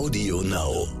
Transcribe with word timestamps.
Audio 0.00 0.40
Now. 0.40 0.99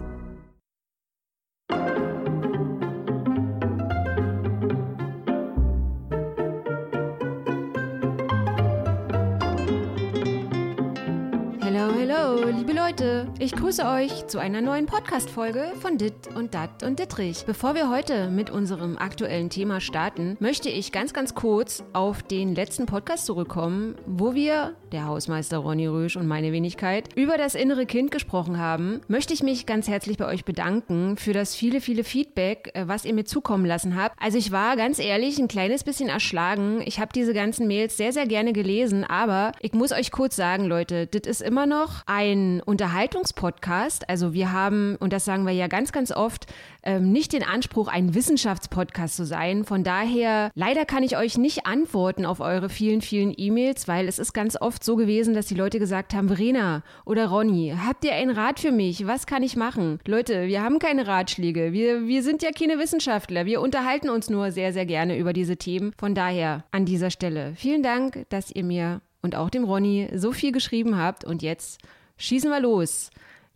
Leute. 12.90 13.28
Ich 13.38 13.52
grüße 13.52 13.84
euch 13.86 14.26
zu 14.26 14.40
einer 14.40 14.60
neuen 14.60 14.86
Podcast-Folge 14.86 15.74
von 15.80 15.96
Dit 15.96 16.34
und 16.34 16.54
Dat 16.54 16.82
und 16.82 16.98
Dittrich. 16.98 17.44
Bevor 17.46 17.76
wir 17.76 17.88
heute 17.88 18.30
mit 18.30 18.50
unserem 18.50 18.98
aktuellen 18.98 19.48
Thema 19.48 19.80
starten, 19.80 20.36
möchte 20.40 20.70
ich 20.70 20.90
ganz, 20.90 21.12
ganz 21.12 21.36
kurz 21.36 21.84
auf 21.92 22.24
den 22.24 22.52
letzten 22.56 22.86
Podcast 22.86 23.26
zurückkommen, 23.26 23.94
wo 24.06 24.34
wir, 24.34 24.74
der 24.90 25.06
Hausmeister 25.06 25.58
Ronny 25.58 25.86
Rösch 25.86 26.16
und 26.16 26.26
meine 26.26 26.50
Wenigkeit, 26.50 27.10
über 27.14 27.38
das 27.38 27.54
innere 27.54 27.86
Kind 27.86 28.10
gesprochen 28.10 28.58
haben. 28.58 29.02
Möchte 29.06 29.34
ich 29.34 29.44
mich 29.44 29.66
ganz 29.66 29.86
herzlich 29.86 30.16
bei 30.16 30.26
euch 30.26 30.44
bedanken 30.44 31.16
für 31.16 31.32
das 31.32 31.54
viele, 31.54 31.80
viele 31.80 32.02
Feedback, 32.02 32.72
äh, 32.74 32.88
was 32.88 33.04
ihr 33.04 33.14
mir 33.14 33.24
zukommen 33.24 33.66
lassen 33.66 33.94
habt. 33.94 34.16
Also 34.20 34.36
ich 34.36 34.50
war 34.50 34.74
ganz 34.76 34.98
ehrlich 34.98 35.38
ein 35.38 35.46
kleines 35.46 35.84
bisschen 35.84 36.08
erschlagen. 36.08 36.82
Ich 36.84 36.98
habe 36.98 37.12
diese 37.14 37.34
ganzen 37.34 37.68
Mails 37.68 37.96
sehr, 37.96 38.12
sehr 38.12 38.26
gerne 38.26 38.52
gelesen, 38.52 39.04
aber 39.04 39.52
ich 39.60 39.74
muss 39.74 39.92
euch 39.92 40.10
kurz 40.10 40.34
sagen, 40.34 40.64
Leute, 40.64 41.06
das 41.06 41.30
ist 41.30 41.40
immer 41.40 41.66
noch 41.66 42.02
ein 42.06 42.60
Unterhaltungspodcast. 42.80 44.08
Also 44.08 44.32
wir 44.32 44.52
haben, 44.52 44.96
und 44.96 45.12
das 45.12 45.26
sagen 45.26 45.44
wir 45.44 45.52
ja 45.52 45.66
ganz, 45.66 45.92
ganz 45.92 46.12
oft, 46.12 46.46
ähm, 46.82 47.12
nicht 47.12 47.34
den 47.34 47.42
Anspruch, 47.42 47.88
ein 47.88 48.14
Wissenschaftspodcast 48.14 49.16
zu 49.16 49.26
sein. 49.26 49.64
Von 49.66 49.84
daher, 49.84 50.50
leider 50.54 50.86
kann 50.86 51.02
ich 51.02 51.18
euch 51.18 51.36
nicht 51.36 51.66
antworten 51.66 52.24
auf 52.24 52.40
eure 52.40 52.70
vielen, 52.70 53.02
vielen 53.02 53.34
E-Mails, 53.36 53.86
weil 53.86 54.08
es 54.08 54.18
ist 54.18 54.32
ganz 54.32 54.56
oft 54.58 54.82
so 54.82 54.96
gewesen, 54.96 55.34
dass 55.34 55.44
die 55.44 55.54
Leute 55.54 55.78
gesagt 55.78 56.14
haben, 56.14 56.28
Verena 56.28 56.82
oder 57.04 57.26
Ronny, 57.26 57.74
habt 57.86 58.02
ihr 58.06 58.14
einen 58.14 58.30
Rat 58.30 58.60
für 58.60 58.72
mich? 58.72 59.06
Was 59.06 59.26
kann 59.26 59.42
ich 59.42 59.56
machen? 59.56 59.98
Leute, 60.06 60.46
wir 60.46 60.62
haben 60.62 60.78
keine 60.78 61.06
Ratschläge. 61.06 61.74
Wir, 61.74 62.06
wir 62.06 62.22
sind 62.22 62.42
ja 62.42 62.50
keine 62.50 62.78
Wissenschaftler. 62.78 63.44
Wir 63.44 63.60
unterhalten 63.60 64.08
uns 64.08 64.30
nur 64.30 64.52
sehr, 64.52 64.72
sehr 64.72 64.86
gerne 64.86 65.18
über 65.18 65.34
diese 65.34 65.58
Themen. 65.58 65.92
Von 65.98 66.14
daher 66.14 66.64
an 66.70 66.86
dieser 66.86 67.10
Stelle 67.10 67.52
vielen 67.56 67.82
Dank, 67.82 68.24
dass 68.30 68.50
ihr 68.50 68.64
mir 68.64 69.02
und 69.20 69.36
auch 69.36 69.50
dem 69.50 69.64
Ronny 69.64 70.08
so 70.14 70.32
viel 70.32 70.50
geschrieben 70.50 70.96
habt. 70.96 71.26
Und 71.26 71.42
jetzt 71.42 71.78
schießen 72.20 72.50
wir 72.50 72.60
los. 72.60 73.10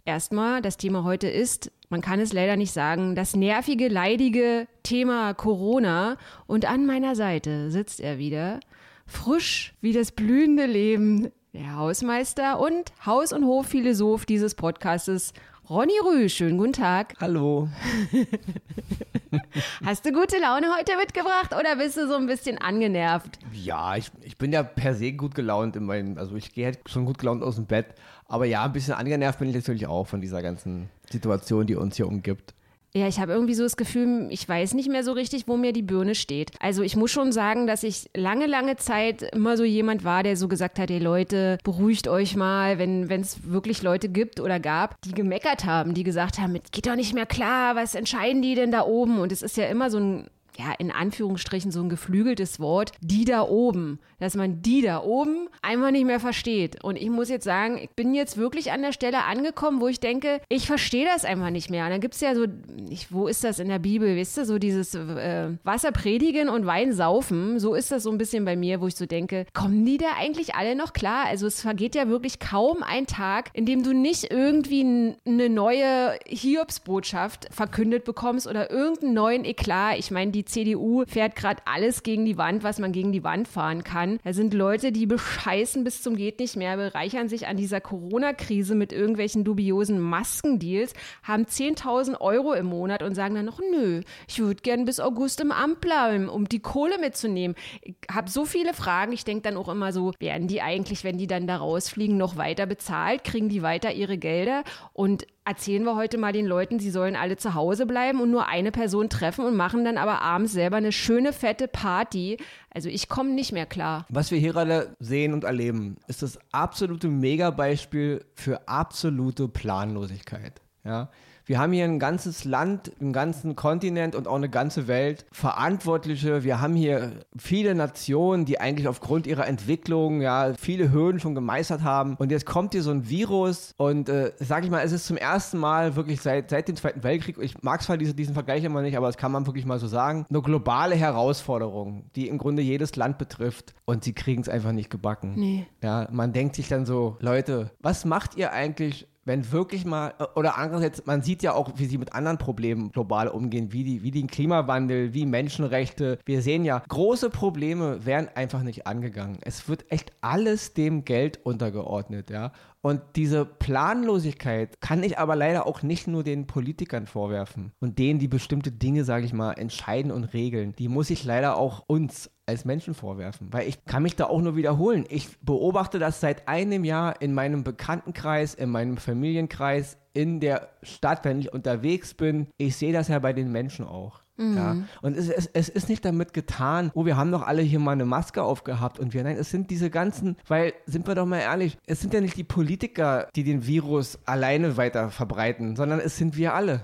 Erstmal, 0.05 0.61
das 0.61 0.77
Thema 0.77 1.05
heute 1.05 1.29
ist, 1.29 1.70
man 1.89 2.01
kann 2.01 2.19
es 2.20 2.33
leider 2.33 2.57
nicht 2.57 2.73
sagen, 2.73 3.15
das 3.15 3.37
nervige, 3.37 3.89
leidige 3.89 4.67
Thema 4.83 5.33
Corona. 5.34 6.17
Und 6.47 6.65
an 6.65 6.87
meiner 6.87 7.15
Seite 7.15 7.70
sitzt 7.70 8.01
er 8.01 8.19
wieder, 8.19 8.61
frisch 9.07 9.75
wie 9.81 9.92
das 9.92 10.12
blühende 10.12 10.67
Leben, 10.67 11.31
der 11.53 11.77
Hausmeister 11.77 12.59
und 12.59 12.92
Haus- 13.07 13.33
und 13.33 13.45
Hofphilosoph 13.45 14.27
dieses 14.27 14.55
Podcastes, 14.55 15.33
Ronny 15.70 15.95
Rüh. 16.05 16.29
Schönen 16.29 16.59
guten 16.59 16.75
Tag. 16.75 17.15
Hallo. 17.20 17.70
Hast 19.85 20.05
du 20.05 20.12
gute 20.12 20.39
Laune 20.39 20.67
heute 20.77 20.97
mitgebracht 20.98 21.55
oder 21.59 21.77
bist 21.77 21.97
du 21.97 22.07
so 22.07 22.17
ein 22.17 22.27
bisschen 22.27 22.59
angenervt? 22.59 23.39
Ja, 23.53 23.97
ich, 23.97 24.11
ich 24.20 24.37
bin 24.37 24.53
ja 24.53 24.62
per 24.62 24.95
se 24.95 25.12
gut 25.12 25.35
gelaunt 25.35 25.75
in 25.77 25.85
meinem, 25.85 26.19
also 26.19 26.37
ich 26.37 26.53
gehe 26.53 26.67
halt 26.67 26.81
schon 26.87 27.07
gut 27.07 27.17
gelaunt 27.19 27.42
aus 27.42 27.55
dem 27.55 27.65
Bett. 27.65 27.95
Aber 28.34 28.46
ja, 28.46 28.64
ein 28.64 28.72
bisschen 28.72 28.94
angenervt 28.94 29.38
bin 29.38 29.48
ich 29.48 29.54
natürlich 29.54 29.86
auch 29.86 30.08
von 30.08 30.20
dieser 30.20 30.42
ganzen 30.42 30.88
Situation, 31.08 31.68
die 31.68 31.77
uns 31.77 31.94
hier 31.94 32.08
umgibt. 32.08 32.52
Ja, 32.92 33.06
ich 33.06 33.20
habe 33.20 33.30
irgendwie 33.30 33.54
so 33.54 33.62
das 33.62 33.77
Gefühl, 33.77 34.27
ich 34.30 34.48
weiß 34.48 34.74
nicht 34.74 34.88
mehr 34.88 35.04
so 35.04 35.12
richtig, 35.12 35.46
wo 35.46 35.56
mir 35.56 35.72
die 35.72 35.82
Birne 35.82 36.16
steht. 36.16 36.50
Also 36.58 36.82
ich 36.82 36.96
muss 36.96 37.12
schon 37.12 37.30
sagen, 37.30 37.68
dass 37.68 37.84
ich 37.84 38.10
lange, 38.12 38.46
lange 38.46 38.74
Zeit 38.74 39.22
immer 39.22 39.56
so 39.56 39.62
jemand 39.62 40.02
war, 40.02 40.24
der 40.24 40.36
so 40.36 40.48
gesagt 40.48 40.80
hat, 40.80 40.90
hey 40.90 40.98
Leute, 40.98 41.58
beruhigt 41.62 42.08
euch 42.08 42.34
mal, 42.34 42.80
wenn 42.80 43.08
es 43.08 43.48
wirklich 43.48 43.82
Leute 43.82 44.08
gibt 44.08 44.40
oder 44.40 44.58
gab, 44.58 45.00
die 45.02 45.12
gemeckert 45.12 45.64
haben, 45.64 45.94
die 45.94 46.02
gesagt 46.02 46.40
haben, 46.40 46.56
es 46.56 46.72
geht 46.72 46.88
doch 46.88 46.96
nicht 46.96 47.14
mehr 47.14 47.27
klar, 47.27 47.77
was 47.77 47.94
entscheiden 47.94 48.42
die 48.42 48.56
denn 48.56 48.72
da 48.72 48.82
oben? 48.82 49.20
Und 49.20 49.30
es 49.30 49.42
ist 49.42 49.56
ja 49.56 49.66
immer 49.66 49.90
so 49.90 49.98
ein 49.98 50.27
ja, 50.58 50.72
in 50.78 50.91
Anführungsstrichen 50.91 51.70
so 51.70 51.80
ein 51.80 51.89
geflügeltes 51.89 52.61
Wort, 52.61 52.92
die 53.01 53.24
da 53.24 53.42
oben, 53.42 53.98
dass 54.20 54.34
man 54.34 54.62
die 54.62 54.83
da 54.83 55.02
oben 55.02 55.48
einfach 55.62 55.90
nicht 55.90 56.06
mehr 56.06 56.20
versteht. 56.20 56.83
Und 56.83 56.96
ich 56.96 57.11
muss 57.11 57.29
jetzt 57.29 57.45
sagen, 57.45 57.79
ich 57.79 57.90
bin 57.90 58.14
jetzt 58.14 58.36
wirklich 58.36 58.73
an 58.73 58.83
der 58.83 58.92
Stelle 58.92 59.24
angekommen, 59.24 59.80
wo 59.80 59.89
ich 59.89 60.01
denke, 60.01 60.40
ich 60.48 60.67
verstehe 60.67 61.05
das 61.05 61.24
einfach 61.24 61.51
nicht 61.51 61.70
mehr. 61.70 61.84
Und 61.84 61.90
dann 61.90 62.01
gibt 62.01 62.14
es 62.14 62.20
ja 62.20 62.34
so, 62.34 62.46
ich, 62.89 63.12
wo 63.12 63.27
ist 63.27 63.45
das 63.45 63.58
in 63.58 63.68
der 63.68 63.79
Bibel, 63.79 64.17
wisst 64.17 64.39
ihr, 64.39 64.45
so 64.45 64.58
dieses 64.58 64.95
äh, 64.95 65.51
Wasser 65.64 65.92
predigen 65.92 66.48
und 66.48 66.67
Wein 66.67 66.92
saufen, 66.92 67.58
so 67.58 67.74
ist 67.74 67.90
das 67.90 68.05
so 68.05 68.11
ein 68.11 68.18
bisschen 68.18 68.45
bei 68.45 68.56
mir, 68.56 68.80
wo 68.80 68.86
ich 68.86 68.96
so 68.96 69.06
denke, 69.06 69.46
kommen 69.52 69.84
die 69.84 69.98
da 69.98 70.06
eigentlich 70.18 70.55
alle 70.55 70.77
noch 70.77 70.92
klar? 70.92 71.27
Also 71.27 71.46
es 71.46 71.61
vergeht 71.61 71.95
ja 71.95 72.08
wirklich 72.08 72.39
kaum 72.39 72.83
ein 72.83 73.06
Tag, 73.06 73.50
in 73.52 73.67
dem 73.67 73.83
du 73.83 73.92
nicht 73.92 74.30
irgendwie 74.30 75.14
eine 75.27 75.48
neue 75.48 76.18
Hiobsbotschaft 76.27 77.48
verkündet 77.50 78.05
bekommst 78.05 78.46
oder 78.46 78.70
irgendeinen 78.70 79.14
neuen 79.14 79.45
Eklat. 79.45 79.98
Ich 79.98 80.11
meine, 80.11 80.30
die 80.30 80.43
die 80.44 80.64
CDU 80.64 81.05
fährt 81.06 81.36
gerade 81.36 81.62
alles 81.64 82.02
gegen 82.02 82.24
die 82.24 82.38
Wand, 82.38 82.62
was 82.62 82.78
man 82.78 82.92
gegen 82.92 83.12
die 83.12 83.24
Wand 83.24 83.48
fahren 83.48 83.84
kann. 83.84 84.18
Da 84.24 84.32
sind 84.32 84.55
Leute, 84.55 84.92
die 84.92 85.06
bescheißen 85.06 85.84
bis 85.84 86.02
zum 86.02 86.16
geht 86.16 86.38
nicht 86.38 86.56
mehr, 86.56 86.77
bereichern 86.77 87.28
sich 87.28 87.46
an 87.46 87.56
dieser 87.56 87.80
Corona-Krise 87.80 88.74
mit 88.74 88.92
irgendwelchen 88.92 89.44
dubiosen 89.44 90.00
Maskendeals, 90.00 90.92
haben 91.22 91.44
10.000 91.44 92.20
Euro 92.20 92.52
im 92.52 92.66
Monat 92.66 93.02
und 93.02 93.14
sagen 93.14 93.34
dann 93.34 93.46
noch, 93.46 93.60
nö, 93.60 94.02
ich 94.28 94.38
würde 94.38 94.62
gern 94.62 94.84
bis 94.84 95.00
August 95.00 95.40
im 95.40 95.52
Amt 95.52 95.80
bleiben, 95.80 96.28
um 96.28 96.48
die 96.48 96.61
Kohle 96.61 96.98
mitzunehmen. 96.98 97.56
Ich 97.82 97.94
habe 98.11 98.30
so 98.30 98.44
viele 98.44 98.74
Fragen. 98.74 99.12
Ich 99.12 99.24
denke 99.24 99.42
dann 99.42 99.56
auch 99.56 99.68
immer 99.68 99.92
so, 99.92 100.12
werden 100.18 100.48
die 100.48 100.62
eigentlich, 100.62 101.05
wenn 101.05 101.18
die 101.18 101.26
dann 101.26 101.46
da 101.46 101.56
rausfliegen, 101.56 102.16
noch 102.16 102.36
weiter 102.36 102.66
bezahlt? 102.66 103.24
Kriegen 103.24 103.48
die 103.48 103.62
weiter 103.62 103.92
ihre 103.92 104.18
Gelder? 104.18 104.64
Und 104.92 105.26
erzählen 105.44 105.84
wir 105.84 105.96
heute 105.96 106.18
mal 106.18 106.32
den 106.32 106.46
Leuten, 106.46 106.78
sie 106.78 106.90
sollen 106.90 107.16
alle 107.16 107.36
zu 107.36 107.55
Hause 107.55 107.86
bleiben 107.86 108.20
und 108.20 108.30
nur 108.30 108.48
eine 108.48 108.72
Person 108.72 109.10
treffen 109.10 109.44
und 109.44 109.56
machen 109.56 109.84
dann 109.84 109.98
aber 109.98 110.22
abends 110.22 110.52
selber 110.52 110.77
eine 110.77 110.92
schöne 110.92 111.32
fette 111.32 111.68
Party. 111.68 112.38
Also 112.70 112.88
ich 112.88 113.08
komme 113.08 113.30
nicht 113.30 113.52
mehr 113.52 113.66
klar. 113.66 114.06
Was 114.08 114.30
wir 114.30 114.38
hier 114.38 114.52
gerade 114.52 114.96
sehen 115.00 115.34
und 115.34 115.44
erleben, 115.44 115.96
ist 116.06 116.22
das 116.22 116.38
absolute 116.52 117.08
Megabeispiel 117.08 118.24
für 118.34 118.66
absolute 118.68 119.48
Planlosigkeit. 119.48 120.60
Ja, 120.84 121.10
wir 121.46 121.58
haben 121.58 121.72
hier 121.72 121.84
ein 121.84 121.98
ganzes 121.98 122.44
Land, 122.44 122.92
einen 123.00 123.12
ganzen 123.12 123.55
Kontinent 123.55 124.14
und 124.14 124.27
auch 124.27 124.36
eine 124.36 124.48
ganze 124.48 124.86
Welt 124.86 125.27
Verantwortliche. 125.32 126.42
Wir 126.42 126.60
haben 126.60 126.74
hier 126.74 127.12
viele 127.36 127.74
Nationen, 127.74 128.44
die 128.44 128.60
eigentlich 128.60 128.88
aufgrund 128.88 129.26
ihrer 129.26 129.46
Entwicklung 129.46 130.22
ja 130.22 130.55
viele 130.58 130.93
Hürden 130.93 131.20
schon 131.20 131.34
gemeistert 131.34 131.82
haben. 131.82 132.16
Und 132.16 132.31
jetzt 132.31 132.46
kommt 132.46 132.72
hier 132.72 132.82
so 132.82 132.90
ein 132.90 133.08
Virus 133.08 133.72
und 133.76 134.08
äh, 134.08 134.32
sag 134.38 134.64
ich 134.64 134.70
mal, 134.70 134.84
es 134.84 134.93
ist 134.93 135.06
zum 135.06 135.16
ersten 135.16 135.58
Mal 135.58 135.96
wirklich 135.96 136.20
seit, 136.20 136.50
seit 136.50 136.69
dem 136.69 136.76
Zweiten 136.76 137.02
Weltkrieg, 137.02 137.37
ich 137.40 137.62
mag 137.62 137.82
zwar 137.82 137.96
diese, 137.96 138.14
diesen 138.14 138.34
Vergleich 138.34 138.64
immer 138.64 138.82
nicht, 138.82 138.96
aber 138.96 139.06
das 139.06 139.16
kann 139.16 139.32
man 139.32 139.46
wirklich 139.46 139.66
mal 139.66 139.78
so 139.78 139.87
sagen, 139.87 140.26
eine 140.31 140.43
globale 140.43 140.94
Herausforderung, 140.94 142.11
die 142.16 142.28
im 142.28 142.38
Grunde 142.38 142.62
jedes 142.62 142.96
Land 142.96 143.19
betrifft. 143.19 143.75
Und 143.84 144.05
sie 144.05 144.14
kriegen 144.14 144.43
es 144.43 144.49
einfach 144.49 144.72
nicht 144.72 144.90
gebacken. 144.90 145.34
Nee. 145.37 145.66
Ja, 145.82 146.08
man 146.11 146.32
denkt 146.32 146.56
sich 146.56 146.69
dann 146.69 146.87
so, 146.87 147.16
Leute, 147.20 147.70
was 147.81 148.05
macht 148.05 148.37
ihr 148.37 148.52
eigentlich 148.52 149.08
wenn 149.25 149.50
wirklich 149.52 149.85
mal, 149.85 150.14
oder 150.35 150.58
andererseits, 150.58 151.06
man 151.06 151.23
sieht 151.23 151.43
ja 151.43 151.55
auch, 151.55 151.73
wie 151.76 151.87
sie 151.87 151.99
mit 151.99 152.14
anderen 152.14 152.38
Problemen 152.38 152.93
global 152.93 153.29
umgehen, 153.29 153.73
wie, 153.73 153.85
die, 153.85 154.02
wie 154.02 154.11
den 154.11 154.26
Klimawandel, 154.26 155.14
wie 155.14 155.26
Menschenrechte. 155.26 156.19
Wir 156.25 156.43
sehen 156.43 156.64
ja, 156.64 156.82
große 156.88 157.31
Probleme 157.31 158.05
werden 158.05 158.29
einfach 158.35 158.62
nicht 158.62 158.87
angegangen. 158.87 159.38
Es 159.43 159.69
wird 159.69 159.90
echt 159.90 160.12
alles 160.20 160.75
dem 160.75 161.05
Geld 161.05 161.40
untergeordnet, 161.44 162.31
ja. 162.31 162.52
Und 162.84 163.00
diese 163.17 163.46
Planlosigkeit 163.46 164.78
kann 164.82 165.02
ich 165.02 165.19
aber 165.19 165.37
leider 165.37 165.67
auch 165.67 165.82
nicht 165.82 166.06
nur 166.06 166.22
den 166.22 166.46
Politikern 166.46 167.06
vorwerfen 167.06 167.72
und 167.81 167.99
denen, 167.99 168.19
die 168.19 168.28
bestimmte 168.28 168.72
Dinge, 168.72 169.05
sage 169.05 169.25
ich 169.25 169.32
mal, 169.32 169.52
entscheiden 169.52 170.12
und 170.12 170.25
regeln. 170.34 170.75
Die 170.76 170.88
muss 170.88 171.08
ich 171.08 171.25
leider 171.25 171.56
auch 171.56 171.84
uns 171.87 172.31
als 172.44 172.67
Menschen 172.67 172.93
vorwerfen, 172.93 173.50
weil 173.55 173.67
ich 173.67 173.87
kann 173.87 174.02
mich 174.02 174.17
da 174.17 174.26
auch 174.26 174.43
nur 174.43 174.55
wiederholen. 174.55 175.06
Ich 175.08 175.38
beobachte 175.40 175.99
das 175.99 176.20
seit 176.20 176.46
einem 176.46 176.84
Jahr 176.84 177.23
in 177.23 177.32
meinem 177.32 177.64
Bekanntenkreis, 177.64 178.52
in 178.52 178.69
meinem 178.69 178.99
Familienkreis, 178.99 179.97
in 180.12 180.41
der 180.41 180.69
Stadt, 180.82 181.25
wenn 181.25 181.38
ich 181.38 181.55
unterwegs 181.55 182.12
bin. 182.12 182.49
Ich 182.59 182.76
sehe 182.76 182.93
das 182.93 183.09
ja 183.09 183.19
bei 183.19 183.32
den 183.32 183.50
Menschen 183.50 183.87
auch. 183.87 184.24
Mhm. 184.37 184.57
Ja. 184.57 184.77
Und 185.03 185.17
es, 185.17 185.29
es, 185.29 185.47
es, 185.53 185.69
ist 185.69 185.89
nicht 185.89 186.05
damit 186.05 186.33
getan, 186.33 186.91
oh, 186.95 187.05
wir 187.07 187.17
haben 187.17 187.31
doch 187.31 187.43
alle 187.43 187.63
hier 187.63 187.79
mal 187.79 187.93
eine 187.93 188.05
Maske 188.05 188.43
aufgehabt 188.43 188.99
und 188.99 189.15
wir, 189.15 189.23
nein, 189.23 189.37
es 189.37 189.51
sind 189.51 189.71
diese 189.71 189.91
ganzen, 189.91 190.37
weil, 190.49 190.73
sind 190.87 191.07
wir 191.07 191.15
doch 191.15 191.27
mal 191.27 191.39
ehrlich, 191.39 191.79
es 191.87 192.01
sind 192.01 192.13
ja 192.15 192.21
nicht 192.21 192.37
die 192.37 192.45
Politiker, 192.45 193.29
die 193.37 193.45
den 193.45 193.67
Virus 193.67 194.19
alleine 194.25 194.77
weiter 194.77 195.11
verbreiten, 195.11 195.77
sondern 195.77 196.01
es 196.01 196.17
sind 196.17 196.37
wir 196.37 196.55
alle. 196.55 196.83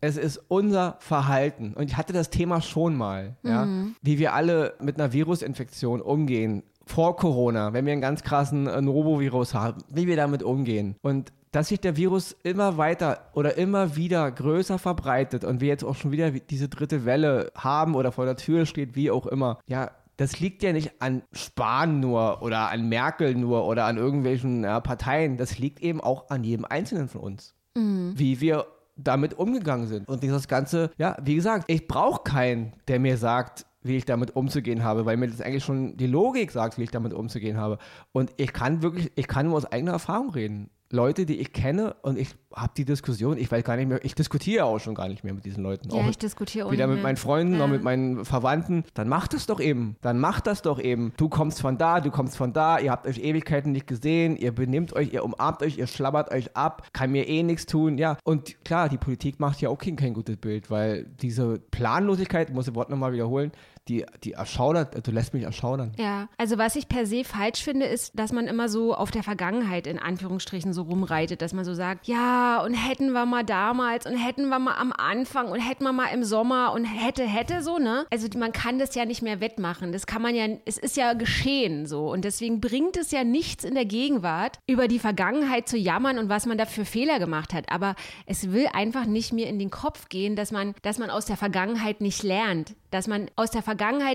Es 0.00 0.16
ist 0.16 0.40
unser 0.48 0.96
Verhalten. 0.98 1.74
Und 1.74 1.84
ich 1.84 1.96
hatte 1.96 2.12
das 2.12 2.28
Thema 2.28 2.60
schon 2.60 2.96
mal, 2.96 3.36
mhm. 3.42 3.50
ja, 3.50 3.68
wie 4.02 4.18
wir 4.18 4.34
alle 4.34 4.74
mit 4.80 4.98
einer 4.98 5.12
Virusinfektion 5.12 6.00
umgehen 6.00 6.64
vor 6.86 7.16
Corona, 7.16 7.72
wenn 7.72 7.86
wir 7.86 7.92
einen 7.92 8.02
ganz 8.02 8.22
krassen 8.22 8.66
äh, 8.66 8.80
Novovirus 8.80 9.54
haben, 9.54 9.82
wie 9.88 10.06
wir 10.06 10.16
damit 10.16 10.42
umgehen. 10.42 10.96
Und 11.02 11.32
dass 11.52 11.68
sich 11.68 11.80
der 11.80 11.96
Virus 11.96 12.36
immer 12.42 12.76
weiter 12.76 13.30
oder 13.34 13.56
immer 13.56 13.96
wieder 13.96 14.30
größer 14.30 14.78
verbreitet 14.78 15.44
und 15.44 15.60
wir 15.60 15.68
jetzt 15.68 15.84
auch 15.84 15.96
schon 15.96 16.10
wieder 16.10 16.30
diese 16.30 16.68
dritte 16.68 17.04
Welle 17.04 17.52
haben 17.54 17.94
oder 17.94 18.10
vor 18.10 18.24
der 18.24 18.36
Tür 18.36 18.66
steht, 18.66 18.96
wie 18.96 19.10
auch 19.10 19.26
immer. 19.26 19.58
Ja, 19.66 19.90
das 20.16 20.40
liegt 20.40 20.62
ja 20.62 20.72
nicht 20.72 21.00
an 21.00 21.22
Spahn 21.32 22.00
nur 22.00 22.42
oder 22.42 22.70
an 22.70 22.88
Merkel 22.88 23.34
nur 23.34 23.66
oder 23.66 23.84
an 23.84 23.96
irgendwelchen 23.96 24.64
ja, 24.64 24.80
Parteien. 24.80 25.36
Das 25.36 25.58
liegt 25.58 25.80
eben 25.80 26.00
auch 26.00 26.30
an 26.30 26.44
jedem 26.44 26.64
Einzelnen 26.64 27.08
von 27.08 27.20
uns. 27.20 27.54
mhm. 27.74 28.12
wie 28.16 28.40
wir 28.40 28.66
damit 28.96 29.34
umgegangen 29.38 29.86
sind. 29.86 30.08
Und 30.08 30.22
dieses 30.22 30.48
Ganze, 30.48 30.90
ja, 30.98 31.16
wie 31.22 31.34
gesagt, 31.34 31.64
ich 31.68 31.88
brauche 31.88 32.22
keinen, 32.22 32.74
der 32.88 33.00
mir 33.00 33.16
sagt, 33.16 33.66
wie 33.82 33.96
ich 33.96 34.04
damit 34.04 34.36
umzugehen 34.36 34.84
habe, 34.84 35.06
weil 35.06 35.16
mir 35.16 35.28
das 35.28 35.40
eigentlich 35.40 35.64
schon 35.64 35.96
die 35.96 36.06
Logik 36.06 36.52
sagt, 36.52 36.78
wie 36.78 36.84
ich 36.84 36.90
damit 36.90 37.12
umzugehen 37.12 37.56
habe. 37.56 37.78
Und 38.12 38.32
ich 38.36 38.52
kann 38.52 38.82
wirklich, 38.82 39.10
ich 39.16 39.26
kann 39.26 39.46
nur 39.46 39.56
aus 39.56 39.64
eigener 39.64 39.92
Erfahrung 39.92 40.30
reden. 40.30 40.70
Leute, 40.92 41.24
die 41.24 41.38
ich 41.38 41.52
kenne 41.52 41.96
und 42.02 42.18
ich 42.18 42.34
habe 42.54 42.72
die 42.76 42.84
Diskussion, 42.84 43.38
ich 43.38 43.50
weiß 43.50 43.64
gar 43.64 43.76
nicht 43.76 43.88
mehr, 43.88 44.04
ich 44.04 44.14
diskutiere 44.14 44.66
auch 44.66 44.78
schon 44.78 44.94
gar 44.94 45.08
nicht 45.08 45.24
mehr 45.24 45.32
mit 45.32 45.44
diesen 45.44 45.62
Leuten. 45.62 45.88
Ja, 45.90 46.02
auch 46.02 46.08
ich 46.08 46.18
diskutiere 46.18 46.70
Weder 46.70 46.86
mit 46.86 47.02
meinen 47.02 47.16
Freunden 47.16 47.54
ja. 47.54 47.60
noch 47.60 47.68
mit 47.68 47.82
meinen 47.82 48.26
Verwandten. 48.26 48.84
Dann 48.92 49.08
macht 49.08 49.32
es 49.32 49.46
doch 49.46 49.58
eben. 49.58 49.96
Dann 50.02 50.18
macht 50.20 50.46
das 50.46 50.60
doch 50.60 50.78
eben. 50.78 51.14
Du 51.16 51.30
kommst 51.30 51.62
von 51.62 51.78
da, 51.78 52.00
du 52.00 52.10
kommst 52.10 52.36
von 52.36 52.52
da, 52.52 52.78
ihr 52.78 52.90
habt 52.90 53.06
euch 53.06 53.18
Ewigkeiten 53.18 53.72
nicht 53.72 53.86
gesehen, 53.86 54.36
ihr 54.36 54.52
benimmt 54.54 54.92
euch, 54.92 55.14
ihr 55.14 55.24
umarmt 55.24 55.62
euch, 55.62 55.78
ihr 55.78 55.86
schlabbert 55.86 56.30
euch 56.30 56.54
ab, 56.56 56.86
kann 56.92 57.10
mir 57.10 57.26
eh 57.26 57.42
nichts 57.42 57.64
tun. 57.64 57.96
Ja, 57.96 58.18
und 58.24 58.62
klar, 58.64 58.90
die 58.90 58.98
Politik 58.98 59.40
macht 59.40 59.62
ja 59.62 59.70
auch 59.70 59.78
kein, 59.78 59.96
kein 59.96 60.12
gutes 60.12 60.36
Bild, 60.36 60.70
weil 60.70 61.04
diese 61.04 61.58
Planlosigkeit, 61.70 62.52
muss 62.52 62.66
ich 62.66 62.72
das 62.72 62.76
Wort 62.76 62.90
nochmal 62.90 63.14
wiederholen, 63.14 63.50
die, 63.88 64.06
die 64.22 64.32
erschaudert, 64.32 65.06
du 65.06 65.10
lässt 65.10 65.34
mich 65.34 65.42
erschaudern. 65.42 65.92
Ja, 65.98 66.28
also 66.38 66.56
was 66.56 66.76
ich 66.76 66.88
per 66.88 67.04
se 67.04 67.24
falsch 67.24 67.62
finde, 67.62 67.86
ist, 67.86 68.16
dass 68.18 68.32
man 68.32 68.46
immer 68.46 68.68
so 68.68 68.94
auf 68.94 69.10
der 69.10 69.22
Vergangenheit 69.24 69.86
in 69.86 69.98
Anführungsstrichen 69.98 70.72
so 70.72 70.82
rumreitet, 70.82 71.42
dass 71.42 71.52
man 71.52 71.64
so 71.64 71.74
sagt, 71.74 72.06
ja, 72.06 72.62
und 72.62 72.74
hätten 72.74 73.12
wir 73.12 73.26
mal 73.26 73.44
damals 73.44 74.06
und 74.06 74.16
hätten 74.16 74.48
wir 74.48 74.58
mal 74.60 74.76
am 74.76 74.92
Anfang 74.92 75.48
und 75.48 75.58
hätten 75.58 75.82
wir 75.82 75.92
mal 75.92 76.08
im 76.14 76.22
Sommer 76.22 76.72
und 76.72 76.84
hätte, 76.84 77.24
hätte 77.24 77.62
so, 77.62 77.78
ne? 77.78 78.06
Also 78.10 78.28
man 78.38 78.52
kann 78.52 78.78
das 78.78 78.94
ja 78.94 79.04
nicht 79.04 79.22
mehr 79.22 79.40
wettmachen. 79.40 79.92
Das 79.92 80.06
kann 80.06 80.22
man 80.22 80.34
ja, 80.34 80.46
es 80.64 80.78
ist 80.78 80.96
ja 80.96 81.14
geschehen 81.14 81.86
so. 81.86 82.12
Und 82.12 82.24
deswegen 82.24 82.60
bringt 82.60 82.96
es 82.96 83.10
ja 83.10 83.24
nichts 83.24 83.64
in 83.64 83.74
der 83.74 83.84
Gegenwart, 83.84 84.58
über 84.68 84.86
die 84.86 85.00
Vergangenheit 85.00 85.68
zu 85.68 85.76
jammern 85.76 86.18
und 86.18 86.28
was 86.28 86.46
man 86.46 86.56
da 86.56 86.66
für 86.66 86.84
Fehler 86.84 87.18
gemacht 87.18 87.52
hat. 87.52 87.70
Aber 87.70 87.96
es 88.26 88.52
will 88.52 88.68
einfach 88.72 89.06
nicht 89.06 89.32
mir 89.32 89.48
in 89.48 89.58
den 89.58 89.70
Kopf 89.70 90.08
gehen, 90.08 90.36
dass 90.36 90.52
man, 90.52 90.74
dass 90.82 90.98
man 90.98 91.10
aus 91.10 91.26
der 91.26 91.36
Vergangenheit 91.36 92.00
nicht 92.00 92.22
lernt 92.22 92.76
dass 92.92 93.08
man 93.08 93.30
aus 93.36 93.50
der 93.50 93.62
Vergangenheit 93.62 93.71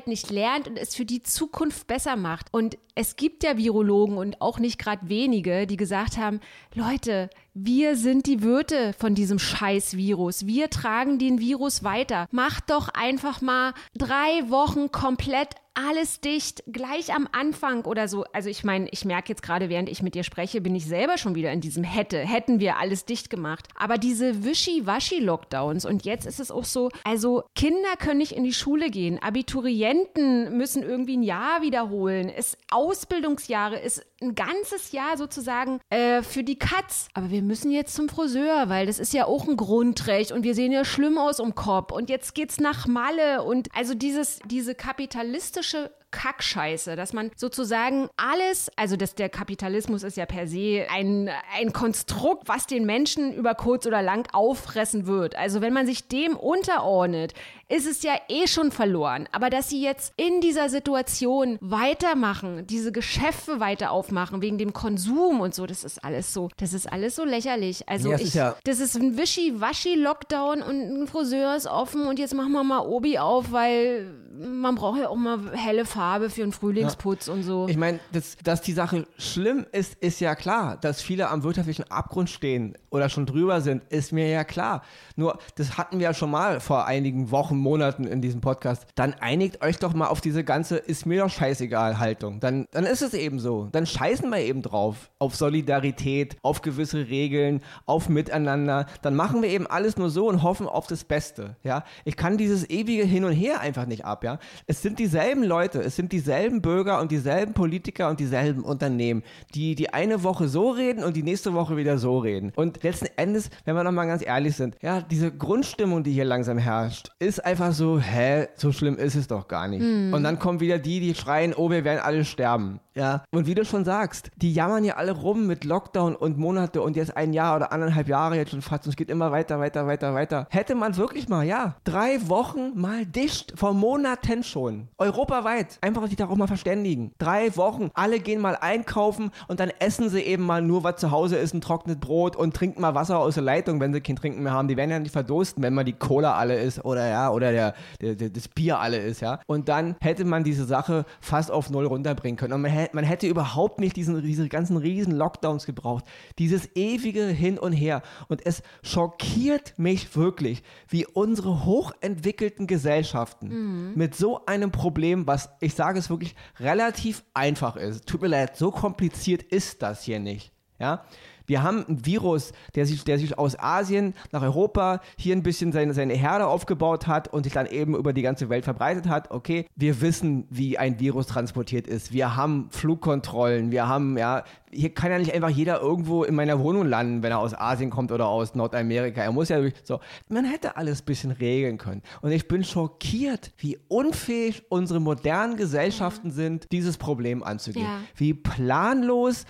nicht 0.07 0.30
lernt 0.30 0.68
und 0.68 0.77
es 0.77 0.95
für 0.95 1.06
die 1.06 1.21
Zukunft 1.21 1.88
besser 1.88 2.15
macht. 2.15 2.48
Und 2.51 2.77
es 2.95 3.15
gibt 3.15 3.44
ja 3.44 3.57
Virologen 3.57 4.18
und 4.18 4.42
auch 4.42 4.59
nicht 4.59 4.80
gerade 4.80 5.09
wenige, 5.09 5.68
die 5.68 5.77
gesagt 5.77 6.18
haben, 6.18 6.39
Leute, 6.74 7.30
wir 7.59 7.95
sind 7.95 8.27
die 8.27 8.44
Wirte 8.44 8.94
von 8.94 9.15
diesem 9.15 9.39
Scheiß-Virus. 9.39 10.45
Wir 10.45 10.69
tragen 10.69 11.18
den 11.18 11.39
Virus 11.39 11.83
weiter. 11.83 12.27
Macht 12.31 12.69
doch 12.69 12.89
einfach 12.89 13.42
mal 13.42 13.74
drei 13.95 14.50
Wochen 14.50 14.92
komplett 14.92 15.56
alles 15.77 16.21
dicht, 16.21 16.63
gleich 16.71 17.13
am 17.13 17.27
Anfang 17.31 17.86
oder 17.86 18.07
so. 18.07 18.25
Also 18.33 18.50
ich 18.50 18.63
meine, 18.63 18.89
ich 18.89 19.06
merke 19.06 19.30
jetzt 19.30 19.44
gerade, 19.44 19.69
während 19.69 19.89
ich 19.89 20.01
mit 20.01 20.15
dir 20.15 20.24
spreche, 20.24 20.59
bin 20.59 20.74
ich 20.74 20.86
selber 20.86 21.18
schon 21.18 21.36
wieder 21.36 21.51
in 21.51 21.62
diesem 21.62 21.83
hätte, 21.83 22.18
hätten 22.18 22.59
wir 22.59 22.77
alles 22.77 23.06
dicht 23.06 23.30
gemacht. 23.30 23.68
Aber 23.75 23.98
diese 23.98 24.44
Wischi-Waschi-Lockdowns 24.44 25.86
und 25.86 26.03
jetzt 26.03 26.25
ist 26.25 26.39
es 26.39 26.50
auch 26.50 26.65
so, 26.65 26.89
also 27.03 27.44
Kinder 27.53 27.95
können 28.00 28.18
nicht 28.18 28.31
in 28.31 28.44
die 28.44 28.53
Schule 28.53 28.89
gehen, 28.89 29.21
Abiturienten 29.21 30.57
müssen 30.57 30.81
irgendwie 30.81 31.18
ein 31.18 31.24
Jahr 31.24 31.62
wiederholen, 31.62 32.30
es 32.36 32.57
Ausbildungsjahre 32.71 33.77
ist 33.77 34.03
ein 34.21 34.35
ganzes 34.35 34.91
Jahr 34.91 35.17
sozusagen 35.17 35.79
äh, 35.89 36.21
für 36.21 36.43
die 36.43 36.57
Katz. 36.57 37.07
Aber 37.13 37.29
wir 37.29 37.41
müssen 37.41 37.71
jetzt 37.71 37.95
zum 37.95 38.09
Friseur, 38.09 38.69
weil 38.69 38.85
das 38.85 38.99
ist 38.99 39.13
ja 39.13 39.25
auch 39.25 39.47
ein 39.47 39.57
Grundrecht 39.57 40.31
und 40.31 40.43
wir 40.43 40.55
sehen 40.55 40.71
ja 40.71 40.85
schlimm 40.85 41.17
aus 41.17 41.39
um 41.39 41.55
Kopf 41.55 41.91
und 41.91 42.09
jetzt 42.09 42.35
geht's 42.35 42.59
nach 42.59 42.87
Malle 42.87 43.43
und 43.43 43.69
also 43.75 43.93
dieses, 43.93 44.39
diese 44.45 44.75
kapitalistische 44.75 45.91
Kackscheiße, 46.11 46.95
dass 46.95 47.11
man 47.11 47.31
sozusagen 47.35 48.09
alles, 48.15 48.71
also 48.77 48.95
dass 48.95 49.13
der 49.13 49.29
Kapitalismus 49.29 50.03
ist 50.03 50.15
ja 50.15 50.25
per 50.25 50.47
se 50.47 50.87
ein, 50.89 51.29
ein 51.55 51.73
Konstrukt, 51.73 52.47
was 52.47 52.65
den 52.65 52.85
Menschen 52.85 53.33
über 53.33 53.55
kurz 53.55 53.85
oder 53.85 54.01
lang 54.01 54.27
auffressen 54.31 55.05
wird. 55.05 55.35
Also 55.35 55.61
wenn 55.61 55.73
man 55.73 55.85
sich 55.85 56.07
dem 56.07 56.37
unterordnet, 56.37 57.33
ist 57.69 57.87
es 57.87 58.01
ja 58.03 58.13
eh 58.29 58.47
schon 58.47 58.71
verloren. 58.71 59.27
Aber 59.31 59.49
dass 59.49 59.69
sie 59.69 59.81
jetzt 59.81 60.13
in 60.15 60.41
dieser 60.41 60.69
Situation 60.69 61.57
weitermachen, 61.61 62.65
diese 62.67 62.91
Geschäfte 62.91 63.59
weiter 63.59 63.91
aufmachen, 63.91 64.41
wegen 64.41 64.57
dem 64.57 64.73
Konsum 64.73 65.41
und 65.41 65.53
so, 65.53 65.65
das 65.65 65.83
ist 65.83 66.03
alles 66.03 66.33
so, 66.33 66.49
das 66.57 66.73
ist 66.73 66.91
alles 66.91 67.15
so 67.15 67.25
lächerlich. 67.25 67.87
Also 67.89 68.11
ja, 68.11 68.15
ich, 68.17 68.23
ist 68.23 68.35
ja 68.35 68.55
das 68.63 68.79
ist 68.79 68.95
ein 68.95 69.17
Wischi-Waschi-Lockdown 69.17 70.61
und 70.61 71.01
ein 71.01 71.07
Friseur 71.07 71.55
ist 71.55 71.67
offen 71.67 72.05
und 72.07 72.19
jetzt 72.19 72.33
machen 72.33 72.51
wir 72.53 72.63
mal 72.63 72.79
Obi 72.79 73.19
auf, 73.19 73.51
weil 73.51 74.13
man 74.39 74.75
braucht 74.75 74.99
ja 75.01 75.09
auch 75.09 75.15
mal 75.15 75.51
helle 75.53 75.85
Farbe 75.85 76.29
für 76.29 76.43
einen 76.43 76.51
Frühlingsputz 76.51 77.27
ja. 77.27 77.33
und 77.33 77.43
so. 77.43 77.67
Ich 77.67 77.77
meine, 77.77 77.99
dass, 78.11 78.37
dass 78.43 78.61
die 78.61 78.73
Sache 78.73 79.07
schlimm 79.17 79.65
ist, 79.71 79.95
ist 79.95 80.19
ja 80.19 80.35
klar. 80.35 80.77
Dass 80.77 81.01
viele 81.01 81.29
am 81.29 81.43
wirtschaftlichen 81.43 81.89
Abgrund 81.91 82.29
stehen 82.29 82.77
oder 82.89 83.09
schon 83.09 83.25
drüber 83.25 83.61
sind, 83.61 83.83
ist 83.89 84.11
mir 84.11 84.29
ja 84.29 84.43
klar. 84.43 84.83
Nur, 85.15 85.39
das 85.55 85.77
hatten 85.77 85.99
wir 85.99 86.05
ja 86.05 86.13
schon 86.13 86.31
mal 86.31 86.59
vor 86.59 86.85
einigen 86.85 87.31
Wochen, 87.31 87.56
Monaten 87.57 88.06
in 88.06 88.21
diesem 88.21 88.42
Podcast. 88.42 88.86
Dann 88.95 89.13
einigt 89.13 89.62
euch 89.62 89.77
doch 89.77 89.94
mal 89.94 90.07
auf 90.07 90.21
diese 90.21 90.44
ganze 90.44 90.77
ist 90.77 91.06
mir 91.06 91.24
doch 91.24 91.30
scheißegal 91.30 92.00
Haltung. 92.00 92.39
Dann, 92.39 92.65
dann 92.71 92.86
ist 92.86 93.01
es 93.01 93.13
eben 93.13 93.39
so. 93.39 93.69
Dann 93.71 93.86
scheißen 93.86 94.30
wir 94.30 94.39
eben 94.39 94.62
drauf. 94.62 95.09
Auf 95.19 95.36
Solidarität, 95.36 96.38
auf 96.42 96.62
gewisse 96.62 97.09
Regeln, 97.09 97.62
auf 97.86 98.09
Miteinander. 98.09 98.86
Dann 99.01 99.15
machen 99.15 99.42
wir 99.42 99.50
eben 99.50 99.68
alles 99.68 99.98
nur 99.98 100.09
so 100.09 100.27
und 100.27 100.44
hoffen 100.44 100.68
auf 100.68 100.88
das 100.88 101.04
Beste. 101.04 101.56
Ja, 101.63 101.83
ich 102.06 102.15
kann 102.15 102.38
dieses 102.38 102.69
ewige 102.69 103.04
Hin 103.04 103.24
und 103.24 103.33
Her 103.33 103.60
einfach 103.60 103.86
nicht 103.86 104.06
ab. 104.06 104.24
Ja, 104.24 104.39
es 104.65 104.81
sind 104.81 105.00
dieselben 105.00 105.44
Leute, 105.44 105.81
es 105.81 105.95
sind 105.95 106.12
dieselben 106.12 106.62
Bürger 106.62 107.00
und 107.01 107.12
dieselben 107.12 107.53
Politiker 107.53 108.10
und 108.10 108.19
dieselben 108.19 108.63
Unternehmen, 108.63 109.24
die 109.53 109.75
die 109.75 109.94
eine 109.94 110.24
Woche 110.24 110.48
so 110.48 110.69
reden 110.69 111.03
und 111.03 111.15
die 111.15 111.24
nächste 111.24 111.53
Woche 111.53 111.77
wieder 111.77 111.98
so 111.98 112.19
reden. 112.19 112.51
Und 112.56 112.83
letzten 112.83 113.07
Endes, 113.18 113.50
wenn 113.65 113.75
wir 113.75 113.83
nochmal 113.83 114.07
ganz 114.07 114.25
ehrlich 114.25 114.56
sind, 114.56 114.75
ja, 114.81 115.01
diese 115.01 115.31
Grundstimmung, 115.31 116.03
die 116.03 116.12
hier 116.12 116.25
langsam 116.25 116.57
herrscht, 116.57 117.12
ist 117.19 117.39
einfach 117.47 117.71
so, 117.71 117.97
hä, 117.97 118.47
so 118.55 118.73
schlimm 118.73 118.97
ist 118.97 119.15
es 119.15 119.27
doch 119.27 119.47
gar 119.47 119.67
nicht. 119.67 119.81
Mhm. 119.81 120.13
Und 120.13 120.23
dann 120.23 120.38
kommen 120.38 120.59
wieder 120.59 120.79
die, 120.79 120.99
die 120.99 121.15
schreien, 121.15 121.53
oh, 121.53 121.69
wir 121.69 121.85
werden 121.85 122.01
alle 122.03 122.25
sterben. 122.25 122.81
Ja. 122.94 123.23
Und 123.31 123.45
wie 123.45 123.53
du 123.53 123.63
schon 123.63 123.85
sagst, 123.85 124.31
die 124.38 124.51
jammern 124.51 124.83
ja 124.83 124.95
alle 124.95 125.11
rum 125.11 125.45
mit 125.45 125.63
Lockdown 125.63 126.15
und 126.15 126.38
Monate 126.38 126.81
und 126.81 126.95
jetzt 126.95 127.15
ein 127.15 127.31
Jahr 127.31 127.55
oder 127.55 127.71
anderthalb 127.71 128.07
Jahre 128.07 128.35
jetzt 128.35 128.51
schon 128.51 128.63
fast 128.63 128.85
und 128.85 128.89
es 128.89 128.95
geht 128.95 129.11
immer 129.11 129.31
weiter, 129.31 129.59
weiter, 129.59 129.85
weiter, 129.85 130.15
weiter. 130.15 130.47
Hätte 130.49 130.73
man 130.73 130.97
wirklich 130.97 131.29
mal, 131.29 131.45
ja, 131.45 131.75
drei 131.83 132.27
Wochen 132.27 132.71
mal 132.73 133.05
dicht, 133.05 133.53
vor 133.55 133.73
Monaten 133.73 134.43
schon. 134.43 134.88
Europaweit. 134.97 135.77
Einfach 135.81 136.07
sich 136.07 136.15
darauf 136.15 136.38
mal 136.38 136.47
verständigen. 136.47 137.13
Drei 137.19 137.55
Wochen. 137.55 137.91
Alle 137.93 138.19
gehen 138.19 138.41
mal 138.41 138.57
einkaufen 138.59 139.29
und 139.47 139.59
dann 139.59 139.71
essen 139.79 140.09
sie 140.09 140.21
eben 140.21 140.43
mal 140.43 140.63
nur, 140.63 140.83
was 140.83 140.95
zu 140.95 141.11
Hause 141.11 141.38
ist, 141.38 141.53
ein 141.53 141.61
trockenes 141.61 142.00
Brot 142.00 142.35
und 142.35 142.55
trinken 142.55 142.81
mal 142.81 142.95
Wasser 142.95 143.19
aus 143.19 143.35
der 143.35 143.43
Leitung, 143.43 143.79
wenn 143.79 143.93
sie 143.93 144.01
kein 144.01 144.15
Trinken 144.15 144.41
mehr 144.41 144.53
haben. 144.53 144.67
Die 144.67 144.75
werden 144.75 144.89
ja 144.89 145.00
nicht 145.00 145.13
verdursten, 145.13 145.62
wenn 145.62 145.75
mal 145.75 145.86
die 145.86 145.93
Cola 145.93 146.33
alle 146.33 146.60
ist 146.60 146.83
oder 146.83 147.07
ja, 147.07 147.29
oder 147.38 147.51
der, 147.51 147.74
der, 148.01 148.15
der, 148.15 148.29
das 148.29 148.48
Bier 148.48 148.79
alle 148.79 148.98
ist, 148.98 149.22
ja. 149.22 149.39
Und 149.48 149.70
dann 149.70 149.96
hätte 150.01 150.25
man 150.25 150.44
diese 150.44 150.65
Sache 150.65 151.06
fast 151.22 151.51
auf 151.51 151.70
null 151.70 151.86
runterbringen 151.86 152.38
können. 152.38 152.53
Und 152.53 152.62
man, 152.62 152.72
hätte, 152.72 152.96
man 152.96 153.06
hätte 153.06 153.27
überhaupt 153.27 153.79
nicht 153.79 153.96
diesen, 153.96 154.22
diese 154.22 154.50
ganzen 154.50 154.77
riesen 154.77 155.13
Lockdowns 155.15 155.65
gebraucht. 155.65 156.06
Dieses 156.39 156.75
ewige 156.75 157.27
Hin 157.27 157.58
und 157.58 157.74
Her. 157.74 158.01
Und 158.27 158.46
es 158.46 158.63
schockiert 158.84 159.74
mich 159.77 160.15
wirklich, 160.15 160.63
wie 160.89 161.06
unsere 161.06 161.65
hochentwickelten 161.65 162.67
Gesellschaften 162.67 163.48
mhm. 163.48 163.94
mit 163.96 164.15
so 164.15 164.46
einem 164.46 164.72
Problem, 164.72 165.27
was 165.27 165.50
ich 165.62 165.75
sage 165.75 166.00
es 166.00 166.10
wirklich 166.10 166.36
relativ 166.60 167.24
einfach 167.34 167.75
ist. 167.75 168.08
Tut 168.08 168.22
mir 168.22 168.27
leid, 168.27 168.58
so 168.58 168.72
kompliziert 168.72 169.44
ist 169.44 169.82
das 169.82 170.03
hier 170.03 170.20
nicht. 170.20 170.51
Ja, 170.79 171.03
wir 171.48 171.63
haben 171.63 171.86
ein 171.88 172.06
Virus, 172.06 172.51
der 172.75 172.86
sich, 172.86 173.04
der 173.04 173.18
sich 173.18 173.39
aus 173.39 173.58
Asien 173.58 174.13
nach 174.32 174.42
Europa 174.42 175.00
hier 175.18 175.36
ein 175.36 175.44
bisschen 175.44 175.72
seine, 175.72 175.94
seine 175.94 176.13
Herde 176.13 176.46
aufgebaut 176.46 177.08
hat 177.08 177.30
und 177.30 177.44
sich 177.44 177.54
dann 177.54 177.66
eben 177.66 177.96
über 177.96 178.13
die 178.13 178.22
ganze 178.22 178.50
Welt 178.50 178.66
verbreitet 178.66 179.08
hat. 179.08 179.32
Okay, 179.32 179.66
wir 179.75 180.01
wissen, 180.01 180.46
wie 180.50 180.77
ein 180.77 181.00
Virus 181.00 181.27
transportiert 181.27 181.88
ist. 181.88 182.12
Wir 182.12 182.36
haben 182.36 182.68
Flugkontrollen. 182.70 183.72
Wir 183.72 183.88
haben, 183.88 184.18
ja, 184.18 184.44
hier 184.72 184.94
kann 184.94 185.10
ja 185.10 185.20
nicht 185.20 185.34
einfach 185.34 185.50
jeder 185.50 185.82
irgendwo 185.82 186.25
in 186.25 186.36
meiner 186.36 186.60
Wohnung 186.60 186.86
landen, 186.86 187.24
wenn 187.24 187.32
er 187.32 187.39
aus 187.39 187.54
Asien 187.54 187.89
kommt 187.89 188.12
oder 188.12 188.27
aus 188.27 188.54
Nordamerika. 188.54 189.22
Er 189.22 189.32
muss 189.32 189.48
ja 189.48 189.60
durch, 189.60 189.74
so. 189.84 190.01
Man 190.27 190.44
hätte 190.44 190.75
alles 190.75 191.01
ein 191.01 191.06
bisschen 191.06 191.32
regeln 191.32 191.77
können. 191.77 192.01
Und 192.22 192.32
ich 192.32 192.50
bin 192.50 192.66
schockiert, 192.66 193.54
wie 193.58 193.80
unfähig 193.88 194.63
unsere 194.70 195.00
modernen 195.00 195.56
Gesellschaften 195.56 196.32
sind, 196.32 196.68
dieses 196.74 196.98
Problem 196.98 197.42
anzugehen. 197.42 197.86
Ja. 197.86 198.00
Wie 198.16 198.34
planlos 198.34 199.46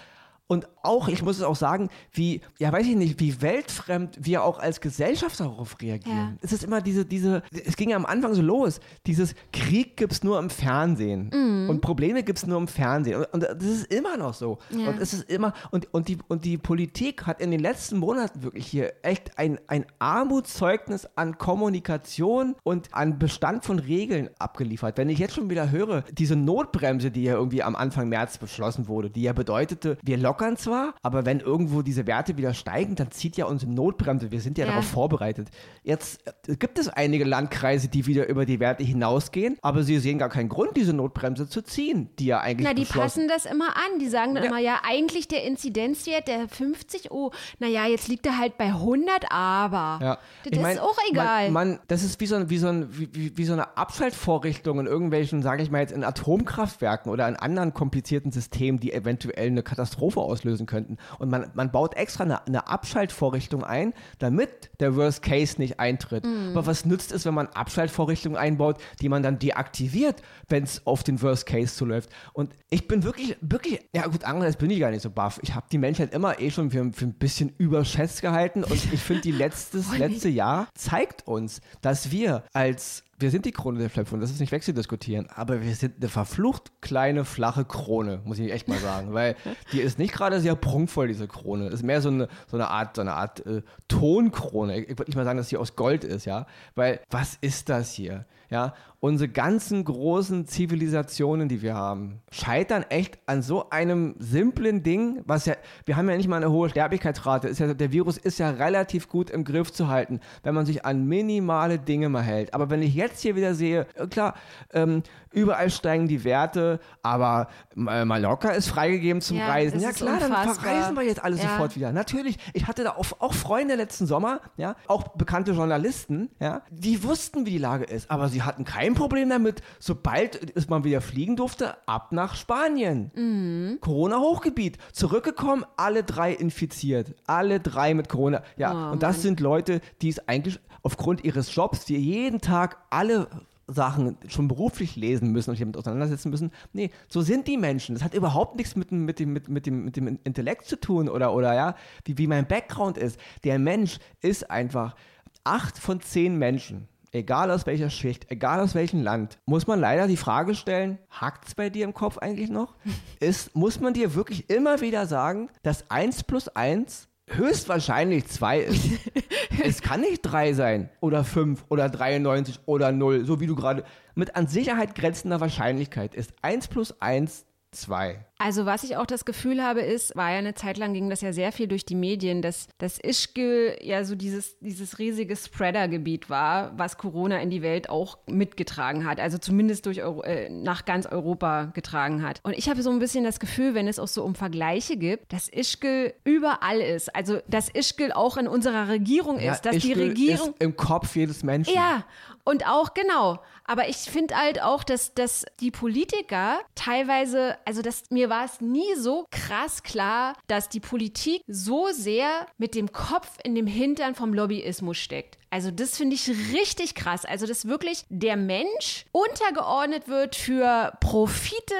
und 0.47 0.67
auch, 0.81 1.09
ich 1.09 1.21
muss 1.21 1.37
es 1.37 1.43
auch 1.43 1.57
sagen, 1.57 1.89
wie, 2.13 2.41
ja, 2.57 2.71
weiß 2.71 2.87
ich 2.87 2.95
nicht, 2.95 3.19
wie 3.19 3.41
weltfremd 3.41 4.17
wir 4.21 4.43
auch 4.43 4.59
als 4.59 4.79
Gesellschaft 4.79 5.39
darauf 5.39 5.75
reagieren. 5.81 6.17
Ja. 6.17 6.37
Es 6.41 6.53
ist 6.53 6.63
immer 6.63 6.81
diese, 6.81 7.05
diese, 7.05 7.43
es 7.65 7.75
ging 7.75 7.89
ja 7.89 7.97
am 7.97 8.05
Anfang 8.05 8.33
so 8.33 8.41
los, 8.41 8.79
dieses 9.05 9.35
Krieg 9.51 9.97
gibt 9.97 10.13
es 10.13 10.23
nur 10.23 10.39
im 10.39 10.49
Fernsehen 10.49 11.29
mhm. 11.33 11.69
und 11.69 11.81
Probleme 11.81 12.23
gibt 12.23 12.39
es 12.39 12.47
nur 12.47 12.57
im 12.57 12.69
Fernsehen. 12.69 13.17
Und, 13.17 13.33
und, 13.33 13.43
das 13.43 13.67
ist 13.67 13.93
immer 13.93 14.15
noch 14.15 14.33
so. 14.33 14.57
Ja. 14.69 14.89
Und 14.89 15.01
es 15.01 15.13
ist 15.13 15.29
immer, 15.29 15.53
und, 15.71 15.93
und, 15.93 16.07
die, 16.07 16.17
und 16.29 16.45
die 16.45 16.57
Politik 16.57 17.25
hat 17.25 17.41
in 17.41 17.51
den 17.51 17.59
letzten 17.59 17.97
Monaten 17.97 18.41
wirklich 18.41 18.67
hier 18.67 18.93
echt 19.01 19.37
ein, 19.37 19.59
ein 19.67 19.85
Armutszeugnis 19.99 21.09
an 21.15 21.37
Kommunikation 21.37 22.55
und 22.63 22.93
an 22.93 23.19
Bestand 23.19 23.65
von 23.65 23.79
Regeln 23.79 24.29
abgeliefert. 24.39 24.97
Wenn 24.97 25.09
ich 25.09 25.19
jetzt 25.19 25.35
schon 25.35 25.49
wieder 25.49 25.71
höre, 25.71 26.03
diese 26.13 26.37
Notbremse, 26.37 27.11
die 27.11 27.23
ja 27.23 27.33
irgendwie 27.33 27.63
am 27.63 27.75
Anfang 27.75 28.07
März 28.07 28.37
beschlossen 28.37 28.87
wurde, 28.87 29.09
die 29.09 29.23
ja 29.23 29.33
bedeutete, 29.33 29.97
wir 30.03 30.15
locken 30.15 30.36
lockern 30.37 30.57
zwar, 30.57 30.93
aber 31.01 31.25
wenn 31.25 31.39
irgendwo 31.39 31.81
diese 31.81 32.05
Werte 32.07 32.37
wieder 32.37 32.53
steigen, 32.53 32.95
dann 32.95 33.11
zieht 33.11 33.37
ja 33.37 33.45
unsere 33.45 33.71
Notbremse. 33.71 34.31
Wir 34.31 34.39
sind 34.41 34.57
ja, 34.57 34.65
Ja. 34.65 34.71
darauf 34.71 34.85
vorbereitet. 34.87 35.49
Jetzt 35.83 36.21
äh, 36.47 36.55
gibt 36.55 36.77
es 36.79 36.89
einige 36.89 37.23
Landkreise, 37.23 37.87
die 37.87 38.05
wieder 38.05 38.27
über 38.27 38.45
die 38.45 38.59
Werte 38.59 38.83
hinausgehen, 38.83 39.57
aber 39.61 39.83
sie 39.83 39.97
sehen 39.99 40.19
gar 40.19 40.29
keinen 40.29 40.49
Grund, 40.49 40.75
diese 40.77 40.93
Notbremse 40.93 41.47
zu 41.49 41.61
ziehen, 41.61 42.09
die 42.19 42.27
ja 42.27 42.39
eigentlich 42.39 42.67
Na, 42.67 42.73
die 42.73 42.85
passen 42.85 43.27
das 43.27 43.45
immer 43.45 43.75
an. 43.77 43.99
Die 43.99 44.07
sagen 44.07 44.35
dann 44.35 44.43
Ja. 44.43 44.49
immer, 44.49 44.59
ja, 44.59 44.81
eigentlich 44.87 45.27
der 45.27 45.43
Inzidenzwert, 45.43 46.27
der 46.27 46.47
50, 46.47 47.11
oh, 47.11 47.31
naja, 47.59 47.85
jetzt 47.87 48.07
liegt 48.07 48.25
er 48.25 48.37
halt 48.37 48.57
bei 48.57 48.65
100, 48.67 49.31
aber. 49.31 49.99
Ja. 50.03 50.17
Das 50.43 50.51
Ich 50.53 50.59
mein, 50.59 50.75
ist 50.75 50.81
auch 50.81 50.97
egal. 51.09 51.51
Man, 51.51 51.69
man, 51.69 51.79
das 51.87 52.03
ist 52.03 52.19
wie 52.19 52.27
so, 52.27 52.35
ein, 52.35 52.49
wie, 52.49 52.57
so 52.57 52.67
ein, 52.67 52.87
wie, 52.97 53.09
wie, 53.13 53.37
wie 53.37 53.45
so 53.45 53.53
eine 53.53 53.77
Abschaltvorrichtung 53.77 54.79
in 54.79 54.85
irgendwelchen, 54.85 55.41
sage 55.41 55.63
ich 55.63 55.71
mal 55.71 55.79
jetzt, 55.79 55.91
in 55.93 56.03
Atomkraftwerken 56.03 57.11
oder 57.11 57.27
in 57.27 57.35
anderen 57.35 57.73
komplizierten 57.73 58.31
Systemen, 58.31 58.79
die 58.79 58.93
eventuell 58.93 59.47
eine 59.47 59.63
Katastrophe 59.63 60.19
auslösen 60.27 60.65
könnten. 60.65 60.97
Und 61.19 61.29
man, 61.29 61.49
man 61.53 61.71
baut 61.71 61.95
extra 61.95 62.23
eine, 62.23 62.45
eine 62.45 62.67
Abschaltvorrichtung 62.67 63.63
ein, 63.63 63.93
damit 64.19 64.69
der 64.79 64.95
Worst 64.95 65.23
Case 65.23 65.55
nicht 65.57 65.79
eintritt. 65.79 66.25
Mhm. 66.25 66.51
Aber 66.51 66.67
was 66.67 66.85
nützt 66.85 67.11
es, 67.11 67.25
wenn 67.25 67.33
man 67.33 67.47
Abschaltvorrichtungen 67.47 68.37
einbaut, 68.37 68.77
die 69.01 69.09
man 69.09 69.23
dann 69.23 69.39
deaktiviert, 69.39 70.21
wenn 70.49 70.63
es 70.63 70.85
auf 70.85 71.03
den 71.03 71.21
Worst 71.21 71.45
Case 71.45 71.75
zuläuft? 71.75 72.09
Und 72.33 72.53
ich 72.69 72.87
bin 72.87 73.03
wirklich, 73.03 73.37
wirklich, 73.41 73.79
ja 73.93 74.07
gut, 74.07 74.23
andererseits 74.23 74.57
bin 74.57 74.69
ich 74.69 74.79
gar 74.79 74.91
nicht 74.91 75.01
so 75.01 75.09
baff. 75.09 75.39
Ich 75.41 75.55
habe 75.55 75.67
die 75.71 75.77
Menschheit 75.77 76.13
immer 76.13 76.39
eh 76.39 76.51
schon 76.51 76.71
für, 76.71 76.91
für 76.91 77.05
ein 77.05 77.13
bisschen 77.13 77.53
überschätzt 77.57 78.21
gehalten 78.21 78.63
und 78.63 78.93
ich 78.93 79.01
finde, 79.01 79.21
die 79.21 79.31
letztes, 79.37 79.97
letzte 79.97 80.29
Jahr 80.29 80.67
zeigt 80.75 81.27
uns, 81.27 81.61
dass 81.81 82.11
wir 82.11 82.43
als 82.53 83.03
wir 83.19 83.31
sind 83.31 83.45
die 83.45 83.51
Krone 83.51 83.79
der 83.79 83.89
Schöpfung, 83.89 84.19
das 84.19 84.29
ist 84.29 84.39
nicht 84.39 84.51
wegzudiskutieren, 84.51 85.27
aber 85.33 85.63
wir 85.63 85.75
sind 85.75 85.95
eine 85.99 86.07
verflucht 86.07 86.71
kleine, 86.81 87.25
flache 87.25 87.65
Krone, 87.65 88.21
muss 88.25 88.37
ich 88.37 88.51
echt 88.51 88.67
mal 88.67 88.77
sagen, 88.77 89.13
weil 89.13 89.35
die 89.71 89.81
ist 89.81 89.97
nicht 89.97 90.13
gerade 90.13 90.39
sehr 90.39 90.55
prunkvoll, 90.55 91.07
diese 91.07 91.27
Krone. 91.27 91.67
Ist 91.69 91.83
mehr 91.83 92.01
so 92.01 92.09
eine, 92.09 92.27
so 92.47 92.57
eine 92.57 92.69
Art, 92.69 92.95
so 92.95 93.01
eine 93.01 93.13
Art 93.13 93.45
äh, 93.45 93.63
Tonkrone. 93.87 94.77
Ich, 94.77 94.89
ich 94.89 94.97
würde 94.97 95.09
nicht 95.09 95.15
mal 95.15 95.25
sagen, 95.25 95.37
dass 95.37 95.49
sie 95.49 95.57
aus 95.57 95.75
Gold 95.75 96.03
ist, 96.03 96.25
ja, 96.25 96.45
weil 96.75 96.99
was 97.09 97.37
ist 97.41 97.69
das 97.69 97.91
hier? 97.91 98.25
Ja, 98.49 98.73
unsere 98.99 99.29
ganzen 99.29 99.83
großen 99.83 100.47
Zivilisationen, 100.47 101.49
die 101.49 101.61
wir 101.61 101.75
haben, 101.75 102.21
scheitern 102.31 102.83
echt 102.89 103.19
an 103.25 103.41
so 103.41 103.69
einem 103.69 104.15
simplen 104.19 104.83
Ding, 104.83 105.21
was 105.25 105.45
ja, 105.45 105.55
wir 105.85 105.97
haben 105.97 106.09
ja 106.09 106.15
nicht 106.17 106.29
mal 106.29 106.37
eine 106.37 106.49
hohe 106.51 106.69
Sterblichkeitsrate. 106.69 107.47
Ist 107.47 107.59
ja, 107.59 107.73
der 107.73 107.91
Virus 107.91 108.17
ist 108.17 108.39
ja 108.39 108.49
relativ 108.51 109.09
gut 109.09 109.29
im 109.29 109.43
Griff 109.43 109.71
zu 109.73 109.89
halten, 109.89 110.19
wenn 110.43 110.55
man 110.55 110.65
sich 110.65 110.85
an 110.85 111.05
minimale 111.05 111.77
Dinge 111.77 112.09
mal 112.09 112.21
hält. 112.23 112.53
Aber 112.53 112.69
wenn 112.69 112.81
ich 112.81 112.95
jetzt 112.95 113.21
hier 113.21 113.35
wieder 113.35 113.53
sehe, 113.53 113.85
äh, 113.95 114.07
klar, 114.07 114.33
ähm, 114.73 115.03
überall 115.31 115.69
steigen 115.69 116.07
die 116.07 116.23
Werte, 116.23 116.79
aber 117.03 117.49
Mallorca 117.75 118.49
ist 118.51 118.67
freigegeben 118.69 119.21
zum 119.21 119.37
Ja, 119.37 119.47
Reisen. 119.47 119.79
Ja 119.79 119.91
klar, 119.91 120.19
dann 120.19 120.31
verreisen 120.31 120.95
wir 120.95 121.03
jetzt 121.03 121.23
alle 121.23 121.35
Ja. 121.35 121.43
sofort 121.43 121.75
wieder. 121.75 121.91
Natürlich, 121.91 122.37
ich 122.53 122.65
hatte 122.67 122.83
da 122.85 122.91
auch, 122.91 123.05
auch 123.19 123.33
Freunde 123.33 123.75
letzten 123.75 124.07
Sommer, 124.07 124.39
ja, 124.55 124.75
auch 124.87 125.09
bekannte 125.09 125.51
Journalisten, 125.51 126.29
ja, 126.39 126.61
die 126.71 127.03
wussten, 127.03 127.45
wie 127.45 127.51
die 127.51 127.57
Lage 127.57 127.83
ist, 127.83 128.09
aber 128.09 128.29
sie 128.29 128.36
hatten 128.41 128.63
kein 128.65 128.93
Problem 128.93 129.29
damit, 129.29 129.61
sobald 129.79 130.55
es 130.57 130.67
man 130.69 130.83
wieder 130.83 131.01
fliegen 131.01 131.35
durfte, 131.35 131.75
ab 131.87 132.11
nach 132.11 132.35
Spanien. 132.35 133.11
Mhm. 133.15 133.77
Corona-Hochgebiet. 133.81 134.77
Zurückgekommen, 134.93 135.65
alle 135.75 136.03
drei 136.03 136.33
infiziert. 136.33 137.15
Alle 137.25 137.59
drei 137.59 137.93
mit 137.93 138.09
Corona. 138.09 138.43
Ja, 138.57 138.89
Oh, 138.89 138.91
und 138.93 139.03
das 139.03 139.17
Mann. 139.17 139.21
sind 139.23 139.39
Leute, 139.39 139.81
die 140.01 140.09
es 140.09 140.27
eigentlich 140.27 140.59
aufgrund 140.83 141.23
ihres 141.23 141.53
Jobs, 141.53 141.85
die 141.85 141.97
jeden 141.97 142.41
Tag 142.41 142.77
alle 142.89 143.27
Sachen 143.69 144.17
schon 144.29 144.47
beruflich 144.47 144.95
lesen 144.95 145.31
müssen 145.33 145.49
und 145.49 145.55
sich 145.57 145.61
damit 145.61 145.75
auseinandersetzen 145.75 146.29
müssen. 146.29 146.51
Nee, 146.71 146.89
so 147.09 147.19
sind 147.21 147.47
die 147.47 147.57
Menschen. 147.57 147.95
Das 147.95 148.03
hat 148.03 148.13
überhaupt 148.13 148.55
nichts 148.55 148.77
mit, 148.77 148.91
dem- 148.91 149.03
mit, 149.03 149.19
dem, 149.19 149.33
mit, 149.33 149.49
mit, 149.49 149.65
dem, 149.65 149.83
mit 149.83 149.95
dem 149.97 150.19
Intellekt 150.23 150.65
zu 150.65 150.79
tun 150.79 151.09
oder, 151.09 151.33
oder 151.33 151.53
ja, 151.53 151.75
wie, 152.05 152.17
wie 152.17 152.27
mein 152.27 152.47
Background 152.47 152.97
ist. 152.97 153.19
Der 153.43 153.59
Mensch 153.59 153.99
ist 154.21 154.49
einfach 154.49 154.95
acht 155.43 155.77
von 155.77 155.99
zehn 155.99 156.37
Menschen. 156.37 156.87
Egal 157.11 157.51
aus 157.51 157.65
welcher 157.65 157.89
Schicht, 157.89 158.29
egal 158.29 158.59
aus 158.59 158.75
welchem 158.75 159.01
Land, 159.01 159.39
muss 159.45 159.67
man 159.67 159.79
leider 159.79 160.07
die 160.07 160.17
Frage 160.17 160.55
stellen, 160.55 160.97
hakt's 161.09 161.55
bei 161.55 161.69
dir 161.69 161.85
im 161.85 161.93
Kopf 161.93 162.17
eigentlich 162.17 162.49
noch? 162.49 162.75
Ist, 163.19 163.55
muss 163.55 163.79
man 163.79 163.93
dir 163.93 164.15
wirklich 164.15 164.49
immer 164.49 164.81
wieder 164.81 165.07
sagen, 165.07 165.49
dass 165.63 165.89
1 165.89 166.23
plus 166.23 166.49
1 166.49 167.07
höchstwahrscheinlich 167.29 168.27
2 168.27 168.59
ist. 168.61 168.89
es 169.63 169.81
kann 169.81 170.01
nicht 170.01 170.21
3 170.21 170.53
sein 170.53 170.89
oder 171.01 171.23
5 171.23 171.65
oder 171.69 171.89
93 171.89 172.59
oder 172.65 172.91
0, 172.91 173.25
so 173.25 173.39
wie 173.39 173.47
du 173.47 173.55
gerade 173.55 173.83
mit 174.15 174.35
an 174.35 174.47
Sicherheit 174.47 174.95
grenzender 174.95 175.39
Wahrscheinlichkeit 175.39 176.15
ist 176.15 176.33
1 176.41 176.69
plus 176.69 177.01
1 177.01 177.45
2. 177.71 178.25
Also 178.39 178.65
was 178.65 178.83
ich 178.83 178.97
auch 178.97 179.05
das 179.05 179.25
Gefühl 179.25 179.63
habe, 179.63 179.81
ist, 179.81 180.15
war 180.15 180.31
ja 180.31 180.37
eine 180.37 180.53
Zeit 180.53 180.77
lang 180.77 180.93
ging 180.93 181.09
das 181.09 181.21
ja 181.21 181.33
sehr 181.33 181.51
viel 181.51 181.67
durch 181.67 181.85
die 181.85 181.95
Medien, 181.95 182.41
dass 182.41 182.67
das 182.77 182.99
Ischgl 182.99 183.77
ja 183.81 184.03
so 184.03 184.15
dieses, 184.15 184.59
dieses 184.59 184.99
riesige 184.99 185.35
Spreader-Gebiet 185.35 186.29
war, 186.29 186.77
was 186.77 186.97
Corona 186.97 187.39
in 187.39 187.49
die 187.49 187.61
Welt 187.61 187.89
auch 187.89 188.19
mitgetragen 188.27 189.07
hat, 189.07 189.19
also 189.19 189.37
zumindest 189.39 189.87
durch 189.87 190.03
Euro, 190.03 190.21
äh, 190.21 190.49
nach 190.49 190.85
ganz 190.85 191.07
Europa 191.07 191.65
getragen 191.73 192.21
hat. 192.21 192.39
Und 192.43 192.53
ich 192.53 192.69
habe 192.69 192.83
so 192.83 192.91
ein 192.91 192.99
bisschen 192.99 193.23
das 193.23 193.39
Gefühl, 193.39 193.73
wenn 193.73 193.87
es 193.87 193.97
auch 193.97 194.07
so 194.07 194.23
um 194.23 194.35
Vergleiche 194.35 194.97
gibt, 194.97 195.33
dass 195.33 195.49
Ischgl 195.49 196.13
überall 196.23 196.79
ist, 196.79 197.15
also 197.15 197.39
dass 197.47 197.69
Ischgl 197.69 198.11
auch 198.11 198.37
in 198.37 198.47
unserer 198.47 198.87
Regierung 198.87 199.39
ist, 199.39 199.61
dass 199.61 199.77
die 199.77 199.91
Ischgl 199.91 200.09
Regierung 200.09 200.49
ist 200.49 200.61
im 200.61 200.75
Kopf 200.77 201.15
jedes 201.15 201.43
Menschen. 201.43 201.73
ja, 201.73 202.03
und 202.47 202.65
auch, 202.65 202.93
genau. 202.93 203.39
Aber 203.65 203.89
ich 203.89 203.97
finde 203.97 204.37
halt 204.37 204.61
auch, 204.61 204.85
dass, 204.85 205.13
dass 205.13 205.45
die 205.59 205.69
Politiker 205.69 206.59
teilweise, 206.75 207.57
also 207.65 207.81
das, 207.81 208.03
mir 208.09 208.26
war 208.29 208.45
es 208.45 208.61
nie 208.61 208.95
so 208.95 209.25
krass 209.31 209.83
klar, 209.83 210.35
dass 210.47 210.69
die 210.69 210.79
Politik 210.79 211.41
so 211.47 211.87
sehr 211.91 212.47
mit 212.57 212.75
dem 212.75 212.91
Kopf 212.91 213.37
in 213.43 213.55
dem 213.55 213.67
Hintern 213.67 214.15
vom 214.15 214.33
Lobbyismus 214.33 214.97
steckt. 214.97 215.37
Also 215.49 215.71
das 215.71 215.97
finde 215.97 216.15
ich 216.15 216.29
richtig 216.53 216.95
krass. 216.95 217.25
Also 217.25 217.45
dass 217.45 217.67
wirklich 217.67 218.03
der 218.09 218.37
Mensch 218.37 219.05
untergeordnet 219.11 220.07
wird 220.07 220.35
für 220.35 220.93
Profite, 220.99 221.75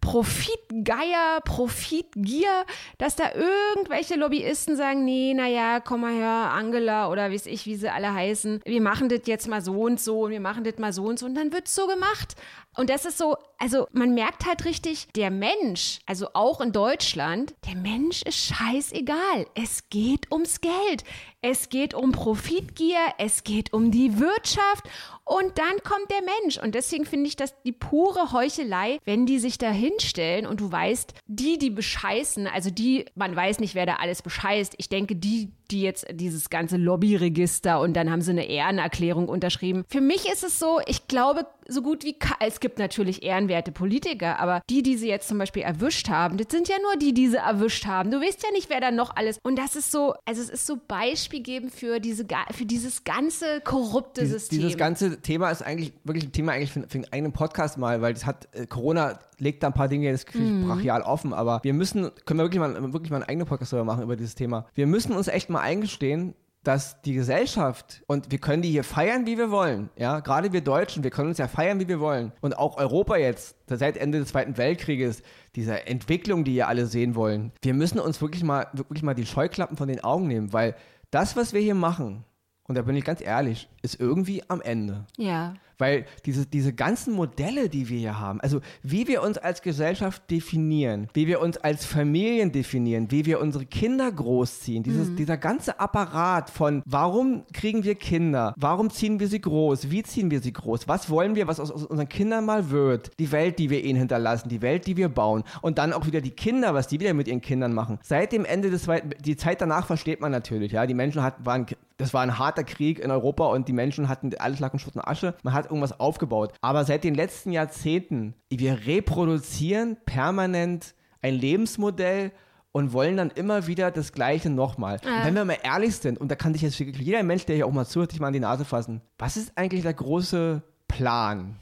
Profitgeier, 0.00 1.40
Profitgier, 1.44 2.64
dass 2.98 3.16
da 3.16 3.32
irgendwelche 3.34 4.14
Lobbyisten 4.14 4.76
sagen, 4.76 5.04
nee, 5.04 5.34
naja, 5.34 5.80
komm 5.80 6.02
mal 6.02 6.14
her, 6.14 6.52
Angela 6.52 7.10
oder 7.10 7.30
weiß 7.30 7.46
ich, 7.46 7.66
wie 7.66 7.74
sie 7.74 7.92
alle 7.92 8.14
heißen, 8.14 8.60
wir 8.64 8.80
machen 8.80 9.08
das 9.08 9.22
jetzt 9.26 9.48
mal 9.48 9.60
so 9.60 9.80
und 9.80 10.00
so 10.00 10.22
und 10.22 10.30
wir 10.30 10.40
machen 10.40 10.64
das 10.64 10.78
mal 10.78 10.92
so 10.92 11.04
und 11.04 11.18
so 11.18 11.26
und 11.26 11.34
dann 11.34 11.52
wird's 11.52 11.74
so 11.74 11.86
gemacht. 11.86 12.36
Und 12.76 12.90
das 12.90 13.06
ist 13.06 13.18
so, 13.18 13.36
also 13.58 13.88
man 13.92 14.14
merkt 14.14 14.46
halt 14.46 14.64
richtig, 14.64 15.08
der 15.16 15.32
Mensch, 15.32 15.98
also 16.06 16.28
auch 16.34 16.60
in 16.60 16.70
Deutschland, 16.70 17.54
der 17.66 17.74
Mensch 17.74 18.22
ist 18.22 18.38
scheißegal. 18.38 19.46
Es 19.54 19.88
geht 19.90 20.30
ums 20.30 20.60
Geld. 20.60 21.02
Es 21.40 21.68
geht 21.68 21.94
um 21.94 22.10
Profitgier, 22.10 22.98
es 23.16 23.44
geht 23.44 23.72
um 23.72 23.92
die 23.92 24.18
Wirtschaft 24.18 24.88
und 25.28 25.58
dann 25.58 25.76
kommt 25.84 26.10
der 26.10 26.22
Mensch. 26.42 26.58
Und 26.58 26.74
deswegen 26.74 27.04
finde 27.04 27.28
ich 27.28 27.36
das 27.36 27.54
die 27.62 27.72
pure 27.72 28.32
Heuchelei, 28.32 28.98
wenn 29.04 29.26
die 29.26 29.38
sich 29.38 29.58
da 29.58 29.70
hinstellen 29.70 30.46
und 30.46 30.60
du 30.60 30.72
weißt, 30.72 31.12
die, 31.26 31.58
die 31.58 31.70
bescheißen, 31.70 32.46
also 32.46 32.70
die, 32.70 33.04
man 33.14 33.36
weiß 33.36 33.60
nicht, 33.60 33.74
wer 33.74 33.86
da 33.86 33.96
alles 33.96 34.22
bescheißt. 34.22 34.74
Ich 34.78 34.88
denke, 34.88 35.16
die, 35.16 35.50
die 35.70 35.82
jetzt 35.82 36.06
dieses 36.12 36.48
ganze 36.48 36.78
Lobbyregister 36.78 37.80
und 37.80 37.94
dann 37.94 38.10
haben 38.10 38.22
sie 38.22 38.30
eine 38.30 38.46
Ehrenerklärung 38.46 39.28
unterschrieben. 39.28 39.84
Für 39.88 40.00
mich 40.00 40.26
ist 40.30 40.44
es 40.44 40.58
so, 40.58 40.80
ich 40.86 41.08
glaube, 41.08 41.46
so 41.66 41.82
gut 41.82 42.04
wie, 42.04 42.16
es 42.40 42.60
gibt 42.60 42.78
natürlich 42.78 43.22
ehrenwerte 43.22 43.72
Politiker, 43.72 44.38
aber 44.38 44.62
die, 44.70 44.82
die 44.82 44.96
sie 44.96 45.08
jetzt 45.08 45.28
zum 45.28 45.36
Beispiel 45.36 45.62
erwischt 45.62 46.08
haben, 46.08 46.38
das 46.38 46.46
sind 46.50 46.68
ja 46.68 46.76
nur 46.82 46.96
die, 46.96 47.12
die 47.12 47.28
sie 47.28 47.36
erwischt 47.36 47.84
haben. 47.84 48.10
Du 48.10 48.18
weißt 48.18 48.42
ja 48.42 48.50
nicht, 48.52 48.70
wer 48.70 48.80
da 48.80 48.90
noch 48.90 49.14
alles. 49.14 49.38
Und 49.42 49.58
das 49.58 49.76
ist 49.76 49.92
so, 49.92 50.14
also 50.24 50.40
es 50.40 50.48
ist 50.48 50.66
so 50.66 50.78
beispielgebend 50.88 51.72
für 51.74 52.00
diese, 52.00 52.24
für 52.52 52.64
dieses 52.64 53.04
ganze 53.04 53.60
korrupte 53.60 54.22
Dieses, 54.22 54.42
System. 54.42 54.60
dieses 54.60 54.78
ganze 54.78 55.17
Thema 55.22 55.50
ist 55.50 55.62
eigentlich 55.62 55.92
wirklich 56.04 56.24
ein 56.24 56.32
Thema 56.32 56.52
eigentlich 56.52 56.72
für, 56.72 56.82
für 56.88 56.98
einen 56.98 57.12
eigenen 57.12 57.32
Podcast 57.32 57.78
mal, 57.78 58.00
weil 58.02 58.14
das 58.14 58.26
hat 58.26 58.48
äh, 58.54 58.66
Corona 58.66 59.18
legt 59.38 59.62
da 59.62 59.68
ein 59.68 59.74
paar 59.74 59.88
Dinge 59.88 60.06
jetzt 60.06 60.34
Mhm. 60.34 60.66
brachial 60.66 61.02
offen, 61.02 61.32
aber 61.32 61.60
wir 61.62 61.74
müssen 61.74 62.10
können 62.26 62.38
wir 62.40 62.44
wirklich 62.44 62.60
mal 62.60 62.92
wirklich 62.92 63.10
mal 63.10 63.16
einen 63.18 63.28
eigenen 63.28 63.46
Podcast 63.46 63.72
darüber 63.72 63.84
machen 63.84 64.02
über 64.02 64.16
dieses 64.16 64.34
Thema. 64.34 64.66
Wir 64.74 64.86
müssen 64.86 65.12
uns 65.16 65.28
echt 65.28 65.48
mal 65.50 65.60
eingestehen, 65.60 66.34
dass 66.64 67.00
die 67.02 67.14
Gesellschaft 67.14 68.02
und 68.08 68.30
wir 68.30 68.38
können 68.38 68.62
die 68.62 68.70
hier 68.70 68.84
feiern, 68.84 69.26
wie 69.26 69.38
wir 69.38 69.50
wollen, 69.50 69.90
ja, 69.96 70.20
gerade 70.20 70.52
wir 70.52 70.60
Deutschen, 70.60 71.02
wir 71.04 71.10
können 71.10 71.28
uns 71.28 71.38
ja 71.38 71.48
feiern, 71.48 71.80
wie 71.80 71.88
wir 71.88 72.00
wollen 72.00 72.32
und 72.40 72.58
auch 72.58 72.76
Europa 72.76 73.16
jetzt 73.16 73.56
seit 73.68 73.96
Ende 73.96 74.18
des 74.18 74.28
Zweiten 74.28 74.56
Weltkrieges 74.58 75.22
diese 75.54 75.86
Entwicklung, 75.86 76.44
die 76.44 76.54
ihr 76.56 76.68
alle 76.68 76.86
sehen 76.86 77.14
wollen. 77.14 77.52
Wir 77.62 77.74
müssen 77.74 77.98
uns 78.00 78.20
wirklich 78.20 78.42
mal 78.42 78.66
wirklich 78.74 79.02
mal 79.02 79.14
die 79.14 79.24
Scheuklappen 79.24 79.76
von 79.76 79.88
den 79.88 80.02
Augen 80.04 80.26
nehmen, 80.26 80.52
weil 80.52 80.74
das, 81.10 81.36
was 81.36 81.52
wir 81.54 81.60
hier 81.60 81.74
machen, 81.76 82.24
und 82.68 82.74
da 82.76 82.82
bin 82.82 82.94
ich 82.94 83.04
ganz 83.04 83.20
ehrlich, 83.20 83.68
ist 83.82 83.98
irgendwie 84.00 84.42
am 84.48 84.60
Ende. 84.60 85.04
ja. 85.16 85.54
Weil 85.78 86.06
diese, 86.26 86.46
diese 86.46 86.72
ganzen 86.72 87.14
Modelle, 87.14 87.68
die 87.68 87.88
wir 87.88 87.98
hier 87.98 88.18
haben, 88.18 88.40
also 88.40 88.60
wie 88.82 89.06
wir 89.08 89.22
uns 89.22 89.38
als 89.38 89.62
Gesellschaft 89.62 90.30
definieren, 90.30 91.08
wie 91.14 91.26
wir 91.26 91.40
uns 91.40 91.56
als 91.56 91.84
Familien 91.84 92.52
definieren, 92.52 93.10
wie 93.10 93.24
wir 93.26 93.40
unsere 93.40 93.64
Kinder 93.64 94.10
großziehen, 94.10 94.82
dieses, 94.82 95.08
mhm. 95.08 95.16
dieser 95.16 95.36
ganze 95.36 95.78
Apparat 95.78 96.50
von 96.50 96.82
warum 96.84 97.44
kriegen 97.52 97.84
wir 97.84 97.94
Kinder, 97.94 98.54
warum 98.56 98.90
ziehen 98.90 99.20
wir 99.20 99.28
sie 99.28 99.40
groß, 99.40 99.90
wie 99.90 100.02
ziehen 100.02 100.30
wir 100.30 100.40
sie 100.40 100.52
groß, 100.52 100.88
was 100.88 101.10
wollen 101.10 101.34
wir, 101.34 101.46
was 101.46 101.60
aus, 101.60 101.70
aus 101.70 101.84
unseren 101.84 102.08
Kindern 102.08 102.44
mal 102.44 102.70
wird, 102.70 103.10
die 103.18 103.30
Welt, 103.30 103.58
die 103.58 103.70
wir 103.70 103.84
ihnen 103.84 103.98
hinterlassen, 103.98 104.48
die 104.48 104.62
Welt, 104.62 104.86
die 104.86 104.96
wir 104.96 105.08
bauen 105.08 105.44
und 105.62 105.78
dann 105.78 105.92
auch 105.92 106.06
wieder 106.06 106.20
die 106.20 106.30
Kinder, 106.30 106.74
was 106.74 106.88
die 106.88 106.98
wieder 107.00 107.14
mit 107.14 107.28
ihren 107.28 107.40
Kindern 107.40 107.72
machen. 107.72 107.98
Seit 108.02 108.32
dem 108.32 108.44
Ende 108.44 108.70
des 108.70 108.82
Zweiten, 108.82 109.10
die 109.20 109.36
Zeit 109.36 109.60
danach 109.60 109.86
versteht 109.86 110.20
man 110.20 110.32
natürlich, 110.32 110.72
ja, 110.72 110.86
die 110.86 110.94
Menschen 110.94 111.22
hatten, 111.22 111.46
waren 111.46 111.66
das 111.98 112.14
war 112.14 112.22
ein 112.22 112.38
harter 112.38 112.62
Krieg 112.62 113.00
in 113.00 113.10
Europa 113.10 113.46
und 113.46 113.66
die 113.66 113.72
Menschen 113.72 114.08
hatten 114.08 114.30
alles 114.38 114.60
lag 114.60 114.72
in 114.72 114.78
Schutt 114.78 114.94
und 114.94 115.02
Asche. 115.02 115.34
Man 115.42 115.52
hat 115.52 115.67
irgendwas 115.68 115.98
aufgebaut. 115.98 116.52
Aber 116.60 116.84
seit 116.84 117.04
den 117.04 117.14
letzten 117.14 117.52
Jahrzehnten, 117.52 118.34
wir 118.50 118.86
reproduzieren 118.86 119.96
permanent 120.04 120.94
ein 121.22 121.34
Lebensmodell 121.34 122.32
und 122.72 122.92
wollen 122.92 123.16
dann 123.16 123.30
immer 123.30 123.66
wieder 123.66 123.90
das 123.90 124.12
Gleiche 124.12 124.50
nochmal. 124.50 125.00
Ja. 125.04 125.24
Wenn 125.24 125.34
wir 125.34 125.44
mal 125.44 125.58
ehrlich 125.62 125.96
sind, 125.96 126.18
und 126.18 126.30
da 126.30 126.36
kann 126.36 126.52
sich 126.52 126.62
jetzt 126.62 126.78
jeder 126.78 127.22
Mensch, 127.22 127.44
der 127.46 127.56
hier 127.56 127.66
auch 127.66 127.72
mal 127.72 127.86
zuhört, 127.86 128.10
sich 128.10 128.20
mal 128.20 128.28
an 128.28 128.32
die 128.32 128.40
Nase 128.40 128.64
fassen, 128.64 129.00
was 129.18 129.36
ist 129.36 129.52
eigentlich 129.56 129.82
der 129.82 129.94
große 129.94 130.62
Plan? 130.86 131.56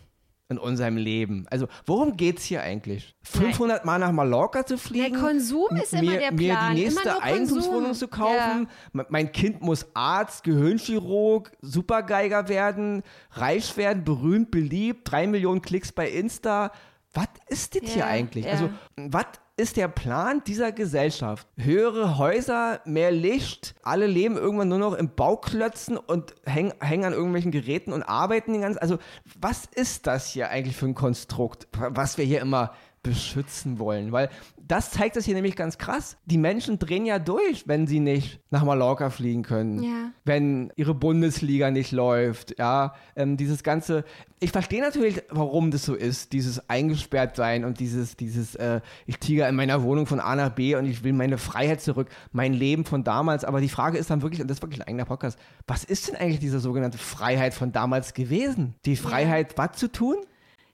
In 0.48 0.58
unserem 0.58 0.96
Leben. 0.96 1.46
Also, 1.50 1.66
worum 1.86 2.16
geht 2.16 2.38
es 2.38 2.44
hier 2.44 2.62
eigentlich? 2.62 3.16
500 3.22 3.84
Mal 3.84 3.98
nach 3.98 4.12
Mallorca 4.12 4.64
zu 4.64 4.78
fliegen? 4.78 5.12
Der 5.12 5.20
Konsum 5.20 5.76
ist 5.76 5.92
mir, 5.92 6.02
immer 6.02 6.18
der 6.18 6.32
Plan. 6.32 6.36
Mir 6.36 6.74
die 6.74 6.82
nächste 6.82 7.22
Eigentumswohnung 7.22 7.94
zu 7.94 8.08
kaufen? 8.08 8.68
Ja. 8.94 9.06
Mein 9.08 9.32
Kind 9.32 9.60
muss 9.60 9.86
Arzt, 9.94 10.44
Gehirnchirurg, 10.44 11.50
Supergeiger 11.60 12.48
werden, 12.48 13.02
reich 13.32 13.76
werden, 13.76 14.04
berühmt, 14.04 14.50
beliebt, 14.50 15.10
drei 15.10 15.26
Millionen 15.26 15.62
Klicks 15.62 15.90
bei 15.90 16.08
Insta. 16.08 16.70
Was 17.12 17.28
ist 17.48 17.74
das 17.74 17.82
ja, 17.82 17.94
hier 17.94 18.06
eigentlich? 18.06 18.44
Ja. 18.44 18.52
Also, 18.52 18.70
was 18.96 19.26
ist 19.58 19.76
der 19.76 19.88
Plan 19.88 20.42
dieser 20.46 20.70
Gesellschaft? 20.70 21.46
Höhere 21.56 22.18
Häuser, 22.18 22.80
mehr 22.84 23.10
Licht, 23.10 23.74
alle 23.82 24.06
leben 24.06 24.36
irgendwann 24.36 24.68
nur 24.68 24.78
noch 24.78 24.92
in 24.94 25.14
Bauklötzen 25.14 25.96
und 25.96 26.34
hängen, 26.44 26.74
hängen 26.80 27.06
an 27.06 27.12
irgendwelchen 27.14 27.52
Geräten 27.52 27.92
und 27.92 28.02
arbeiten 28.02 28.52
den 28.52 28.62
ganzen. 28.62 28.78
Also, 28.78 28.98
was 29.40 29.64
ist 29.74 30.06
das 30.06 30.28
hier 30.28 30.50
eigentlich 30.50 30.76
für 30.76 30.86
ein 30.86 30.94
Konstrukt, 30.94 31.68
was 31.72 32.18
wir 32.18 32.26
hier 32.26 32.40
immer 32.40 32.74
beschützen 33.02 33.78
wollen? 33.78 34.12
Weil 34.12 34.28
das 34.68 34.90
zeigt 34.90 35.16
das 35.16 35.24
hier 35.24 35.34
nämlich 35.34 35.54
ganz 35.54 35.78
krass. 35.78 36.16
Die 36.24 36.38
Menschen 36.38 36.78
drehen 36.78 37.06
ja 37.06 37.18
durch, 37.18 37.68
wenn 37.68 37.86
sie 37.86 38.00
nicht 38.00 38.40
nach 38.50 38.64
Mallorca 38.64 39.10
fliegen 39.10 39.42
können. 39.42 39.82
Ja. 39.82 40.10
Wenn 40.24 40.72
ihre 40.76 40.94
Bundesliga 40.94 41.70
nicht 41.70 41.92
läuft. 41.92 42.58
Ja, 42.58 42.94
ähm, 43.14 43.36
dieses 43.36 43.62
ganze. 43.62 44.04
Ich 44.40 44.50
verstehe 44.50 44.80
natürlich, 44.80 45.22
warum 45.30 45.70
das 45.70 45.84
so 45.84 45.94
ist, 45.94 46.32
dieses 46.32 46.68
eingesperrt 46.68 47.36
sein 47.36 47.64
und 47.64 47.80
dieses, 47.80 48.16
dieses, 48.16 48.54
äh, 48.56 48.80
ich 49.06 49.18
tiger 49.18 49.48
in 49.48 49.54
meiner 49.54 49.82
Wohnung 49.82 50.06
von 50.06 50.20
A 50.20 50.34
nach 50.34 50.50
B 50.50 50.74
und 50.74 50.84
ich 50.84 51.04
will 51.04 51.12
meine 51.12 51.38
Freiheit 51.38 51.80
zurück, 51.80 52.08
mein 52.32 52.52
Leben 52.52 52.84
von 52.84 53.04
damals. 53.04 53.44
Aber 53.44 53.60
die 53.60 53.68
Frage 53.68 53.98
ist 53.98 54.10
dann 54.10 54.22
wirklich, 54.22 54.40
und 54.42 54.48
das 54.48 54.58
ist 54.58 54.62
wirklich 54.62 54.80
ein 54.80 54.88
eigener 54.88 55.04
Podcast, 55.04 55.38
was 55.66 55.84
ist 55.84 56.08
denn 56.08 56.16
eigentlich 56.16 56.40
diese 56.40 56.58
sogenannte 56.58 56.98
Freiheit 56.98 57.54
von 57.54 57.72
damals 57.72 58.14
gewesen? 58.14 58.74
Die 58.84 58.96
Freiheit, 58.96 59.52
ja. 59.52 59.58
was 59.58 59.78
zu 59.78 59.90
tun? 59.90 60.16